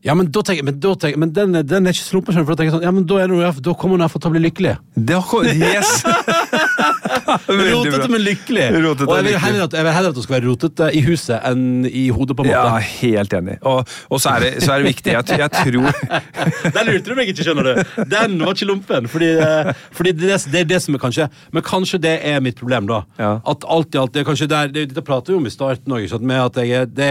Ja, 0.05 0.13
men, 0.13 0.27
da 0.29 0.41
tenker, 0.45 0.65
men, 0.65 0.77
da 0.79 0.91
tenker, 1.01 1.17
men 1.17 1.31
den, 1.33 1.55
den 1.65 1.87
er 1.89 1.95
ikke 1.95 2.05
du, 2.05 2.43
for 2.45 2.53
da 2.53 2.59
tenker 2.59 2.67
jeg 2.67 2.75
sånn 2.75 2.83
Ja, 2.85 2.91
men 2.93 3.07
da, 3.09 3.15
er 3.23 3.31
det, 3.31 3.63
da 3.65 3.73
kommer 3.73 3.97
hun 3.97 4.05
iallfall 4.05 4.21
til 4.21 4.29
å 4.29 4.35
bli 4.35 4.43
lykkelig. 4.43 4.75
Det 4.93 5.17
har 5.31 5.47
Yes! 5.49 5.95
Rotete, 6.75 8.07
men 8.11 8.21
lykkelig. 8.23 8.65
Rotete, 8.83 9.07
og 9.09 9.17
jeg 9.19 9.25
vil, 9.27 9.37
heller 9.43 9.65
at, 9.65 9.75
jeg 9.77 9.85
vil 9.87 9.95
heller 9.95 10.13
at 10.13 10.19
hun 10.19 10.25
skal 10.25 10.35
være 10.37 10.49
rotete 10.49 10.89
i 10.97 11.01
huset 11.05 11.45
enn 11.49 11.85
i 11.87 12.05
hodet, 12.13 12.35
på 12.37 12.45
en 12.45 12.49
måte. 12.51 12.57
Ja, 12.57 12.79
helt 13.01 13.35
enig. 13.37 13.57
Og, 13.65 13.91
og 14.09 14.21
så, 14.21 14.35
er 14.35 14.45
det, 14.45 14.51
så 14.65 14.75
er 14.75 14.83
det 14.83 14.89
viktig. 14.91 15.13
Jeg, 15.15 15.39
jeg 15.39 15.51
tror 15.55 15.89
Den 16.75 16.89
lurte 16.89 17.05
du 17.11 17.15
meg 17.17 17.31
ikke, 17.31 17.45
skjønner 17.47 17.69
du. 17.69 18.03
Den 18.11 18.37
var 18.43 18.53
ikke 18.57 18.69
lumpen. 18.69 19.09
Fordi, 19.11 19.31
eh, 19.45 19.71
fordi 19.95 20.15
det, 20.19 20.31
det 20.53 20.63
er 20.65 20.69
det 20.75 20.81
som 20.83 20.97
er 20.97 21.03
kanskje 21.03 21.29
Men 21.55 21.65
kanskje 21.65 21.99
det 22.03 22.15
er 22.27 22.43
mitt 22.43 22.57
problem, 22.59 22.89
da. 22.91 23.01
Ja. 23.21 23.31
At 23.47 23.65
alt 23.71 23.95
i 23.95 24.01
alt 24.01 24.15
det 24.15 24.25
kanskje 24.27 24.49
der, 24.51 24.71
det, 24.73 24.87
Dette 24.91 25.05
prater 25.05 25.33
vi 25.35 25.39
om 25.39 25.47
i 25.49 25.53
starten 25.53 25.95
òg, 25.95 26.07
med 26.25 26.41
at 26.41 26.61
jeg 26.65 26.89
det 26.95 27.07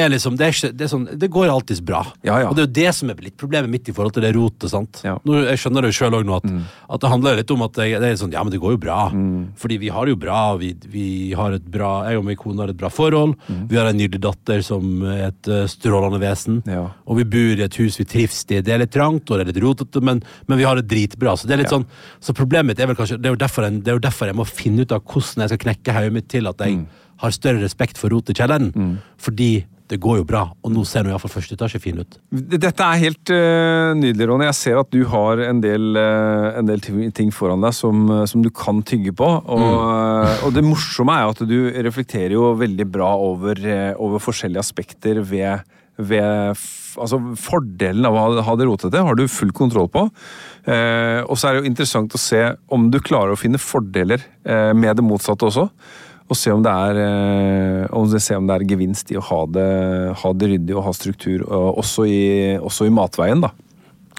er 0.00 0.08
liksom 0.10 0.34
Det, 0.38 0.48
er 0.50 0.72
det, 0.74 0.86
er 0.86 0.90
sånn, 0.90 1.04
det 1.18 1.28
går 1.32 1.50
alltids 1.52 1.80
bra. 1.84 2.00
Ja, 2.26 2.40
ja. 2.42 2.48
Og 2.50 2.56
det 2.58 2.64
er 2.64 2.66
jo 2.66 2.74
det 2.80 2.94
som 2.96 3.10
er 3.12 3.20
litt 3.22 3.36
problemet 3.38 3.70
mitt 3.70 3.86
i 3.90 3.94
forhold 3.94 4.16
til 4.16 4.24
det 4.26 4.32
rotet. 4.34 4.70
sant? 4.72 5.00
Ja. 5.06 5.14
Nå, 5.26 5.36
jeg 5.46 5.60
skjønner 5.62 5.86
det 5.86 5.92
jo 5.92 5.98
sjøl 6.00 6.16
òg 6.18 6.26
nå, 6.26 6.40
at, 6.40 6.46
Mm. 6.46 6.62
at 6.94 7.00
det 7.02 7.08
handler 7.10 7.36
litt 7.40 7.50
om 7.50 7.62
at 7.66 7.78
jeg, 7.82 7.98
det 8.02 8.08
er 8.12 8.18
sånn 8.20 8.32
Ja, 8.34 8.42
men 8.46 8.52
det 8.54 8.60
går 8.62 8.65
jo 8.74 8.78
bra. 8.82 9.10
Fordi 9.56 9.76
vi 9.78 9.88
har 9.92 10.04
det 10.06 10.14
jo 10.14 10.18
bra. 10.22 10.56
Vi, 10.60 10.72
vi 10.92 11.32
har 11.36 11.52
et 11.52 11.64
bra 11.70 12.08
Jeg 12.08 12.18
og 12.18 12.24
min 12.24 12.36
kone 12.36 12.60
har 12.64 12.68
et 12.72 12.76
bra 12.76 12.88
forhold. 12.88 13.34
Mm. 13.48 13.68
Vi 13.70 13.76
har 13.76 13.86
en 13.90 13.96
nydelig 13.98 14.20
datter 14.24 14.62
som 14.66 15.02
er 15.06 15.28
et 15.28 15.48
eh, 15.48 15.66
strålende 15.70 16.20
vesen. 16.22 16.62
Ja. 16.66 16.86
Og 17.06 17.18
vi 17.20 17.24
bor 17.36 17.60
i 17.60 17.64
et 17.66 17.78
hus 17.80 17.98
vi 18.00 18.04
trives 18.04 18.42
i. 18.50 18.60
Det 18.60 18.72
er 18.74 18.78
litt 18.82 18.92
trangt 18.94 19.30
og 19.30 19.38
det 19.38 19.46
er 19.46 19.52
litt 19.52 19.62
rotete, 19.64 20.00
men, 20.02 20.22
men 20.48 20.58
vi 20.58 20.64
har 20.64 20.76
det 20.80 20.88
dritbra. 20.90 21.36
Så 21.36 21.46
det 21.46 21.54
er 21.56 21.62
litt 21.64 21.70
Ja. 21.72 21.78
sånn 21.78 21.86
Så 22.20 22.34
problemet 22.34 22.66
mitt 22.72 22.80
er 22.80 22.86
vel 22.86 22.96
kanskje 22.96 23.20
Det 23.20 23.26
er 23.30 23.34
jo 23.36 23.42
derfor, 23.44 23.62
det 23.70 23.88
er 23.88 23.96
jo 24.00 24.04
derfor 24.08 24.26
jeg 24.26 24.36
må 24.36 24.46
finne 24.46 24.82
ut 24.82 24.92
av 24.92 25.02
hvordan 25.04 25.42
jeg 25.46 25.48
skal 25.54 25.64
knekke 25.66 25.92
hodet 25.96 26.12
mitt 26.12 26.28
til 26.28 26.46
at 26.48 26.58
jeg 26.58 26.76
Mm. 26.76 26.86
har 27.18 27.30
større 27.30 27.62
respekt 27.62 27.96
for 27.98 28.08
rot 28.10 28.28
i 28.30 28.34
kjelleren. 28.34 28.98
Fordi 29.16 29.64
det 29.86 29.98
går 30.02 30.18
jo 30.20 30.26
bra, 30.26 30.42
og 30.50 30.72
nå 30.74 30.82
ser 30.88 31.04
nå 31.04 31.12
iallfall 31.12 31.30
første 31.30 31.54
etasje 31.54 31.78
fin 31.82 32.00
ut. 32.02 32.16
Dette 32.34 32.72
er 32.74 33.02
helt 33.04 33.30
uh, 33.30 33.92
nydelig, 33.94 34.26
Ronny. 34.26 34.48
Jeg 34.48 34.58
ser 34.58 34.80
at 34.80 34.90
du 34.90 35.04
har 35.12 35.42
en 35.46 35.60
del, 35.62 35.92
uh, 35.94 36.58
en 36.58 36.66
del 36.66 36.82
ting 37.14 37.30
foran 37.34 37.62
deg 37.62 37.74
som, 37.76 38.00
eh, 38.10 38.24
som 38.26 38.42
du 38.42 38.50
kan 38.50 38.80
tygge 38.86 39.12
på. 39.16 39.26
Og, 39.26 39.66
eh, 39.66 40.46
og 40.46 40.54
det 40.56 40.64
morsomme 40.66 41.14
er 41.14 41.30
at 41.30 41.42
du 41.46 41.58
reflekterer 41.86 42.34
jo 42.34 42.50
veldig 42.58 42.86
bra 42.90 43.12
over, 43.14 43.60
over 44.02 44.22
forskjellige 44.22 44.64
aspekter 44.64 45.22
ved, 45.22 45.62
ved 45.98 46.66
Altså 46.96 47.18
Fordelen 47.36 48.06
av 48.08 48.14
å 48.16 48.40
ha- 48.40 48.54
det 48.56 48.64
rotete 48.64 49.02
har 49.04 49.18
du 49.18 49.26
full 49.28 49.50
kontroll 49.52 49.90
på. 49.92 50.06
Uh, 50.64 51.20
og 51.28 51.36
så 51.36 51.50
er 51.50 51.52
det 51.52 51.60
jo 51.60 51.68
interessant 51.68 52.14
å 52.16 52.20
se 52.20 52.40
om 52.72 52.86
du 52.88 52.96
klarer 53.04 53.34
å 53.34 53.36
finne 53.36 53.60
fordeler 53.60 54.24
med 54.72 54.96
det 54.96 55.04
motsatte 55.04 55.44
også. 55.44 55.66
Og 56.26 56.38
se 56.38 56.50
om 56.50 56.62
det 56.64 56.72
er, 56.72 56.98
eh, 57.04 57.82
om 57.94 58.06
det, 58.10 58.20
se 58.24 58.34
om 58.34 58.48
det 58.48 58.56
er 58.56 58.66
gevinst 58.66 59.12
i 59.14 59.18
å 59.18 59.24
ha 59.28 59.42
det, 59.46 59.68
ha 60.22 60.32
det 60.34 60.48
ryddig 60.50 60.74
og 60.74 60.88
ha 60.88 60.94
struktur, 60.96 61.44
også, 61.46 62.06
i, 62.10 62.22
også 62.58 62.88
i 62.88 62.94
matveien. 62.94 63.44
da. 63.44 63.52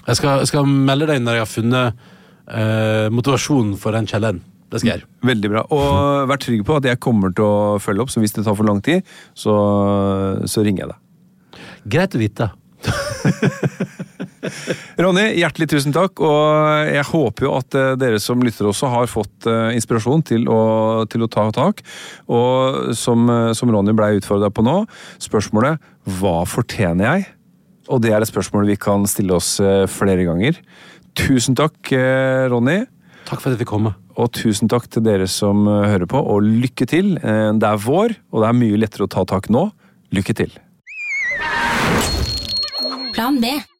Jeg 0.06 0.22
skal, 0.22 0.40
jeg 0.40 0.48
skal 0.48 0.68
melde 0.68 1.10
deg 1.10 1.20
når 1.20 1.36
jeg 1.36 1.44
har 1.44 1.50
funnet 1.52 2.06
eh, 2.48 3.08
motivasjonen 3.12 3.74
for 3.80 3.96
den 3.96 4.08
kjelleren. 4.08 4.40
Det 4.68 4.80
skal 4.80 4.90
jeg 4.90 5.00
gjøre. 5.00 5.10
Veldig 5.28 5.50
bra. 5.52 5.64
Og 5.72 6.30
vær 6.30 6.40
trygg 6.40 6.64
på 6.68 6.76
at 6.76 6.88
jeg 6.88 7.00
kommer 7.00 7.32
til 7.36 7.44
å 7.44 7.76
følge 7.80 8.04
opp, 8.04 8.12
så 8.12 8.22
hvis 8.24 8.36
det 8.36 8.44
tar 8.46 8.56
for 8.56 8.68
lang 8.68 8.80
tid, 8.84 9.04
så, 9.36 9.54
så 10.48 10.64
ringer 10.64 10.84
jeg 10.84 10.92
deg. 10.92 11.60
Greit 11.88 12.16
å 12.16 12.20
vite. 12.20 12.48
Ronny, 15.02 15.24
hjertelig 15.38 15.68
tusen 15.72 15.94
takk. 15.94 16.20
Og 16.24 16.90
jeg 16.90 17.06
håper 17.10 17.46
jo 17.46 17.54
at 17.58 17.78
eh, 17.78 17.94
dere 18.00 18.20
som 18.22 18.42
lytter 18.44 18.68
også 18.70 18.90
har 18.92 19.10
fått 19.10 19.48
eh, 19.50 19.70
inspirasjon 19.78 20.24
til 20.26 20.48
å, 20.52 20.60
til 21.10 21.24
å 21.24 21.30
ta 21.32 21.48
tak. 21.54 21.82
Og 22.26 22.92
som, 22.98 23.28
eh, 23.32 23.52
som 23.58 23.72
Ronny 23.72 23.94
ble 23.96 24.14
utfordra 24.18 24.50
på 24.54 24.64
nå, 24.66 24.82
spørsmålet 25.22 25.82
hva 26.18 26.42
fortjener 26.48 27.08
jeg? 27.08 27.26
Og 27.88 28.02
det 28.04 28.12
er 28.12 28.20
et 28.20 28.30
spørsmål 28.30 28.68
vi 28.68 28.76
kan 28.80 29.06
stille 29.08 29.36
oss 29.38 29.54
flere 29.88 30.26
ganger. 30.26 30.58
Tusen 31.16 31.56
takk, 31.56 31.88
Ronny. 32.52 32.82
Takk 33.24 33.40
for 33.40 33.48
at 33.48 33.54
jeg 33.56 33.62
fikk 33.62 33.72
komme. 33.72 33.94
Og 34.20 34.28
tusen 34.36 34.68
takk 34.68 34.90
til 34.92 35.06
dere 35.06 35.24
som 35.30 35.64
hører 35.64 36.04
på, 36.10 36.20
og 36.20 36.44
lykke 36.44 36.84
til. 36.90 37.14
Det 37.16 37.70
er 37.72 37.80
vår, 37.80 38.18
og 38.28 38.44
det 38.44 38.50
er 38.50 38.60
mye 38.60 38.84
lettere 38.84 39.08
å 39.08 39.12
ta 39.16 39.24
tak 39.28 39.48
nå. 39.52 39.70
Lykke 40.12 40.36
til. 40.36 40.52
Plan 43.18 43.40
B. 43.40 43.77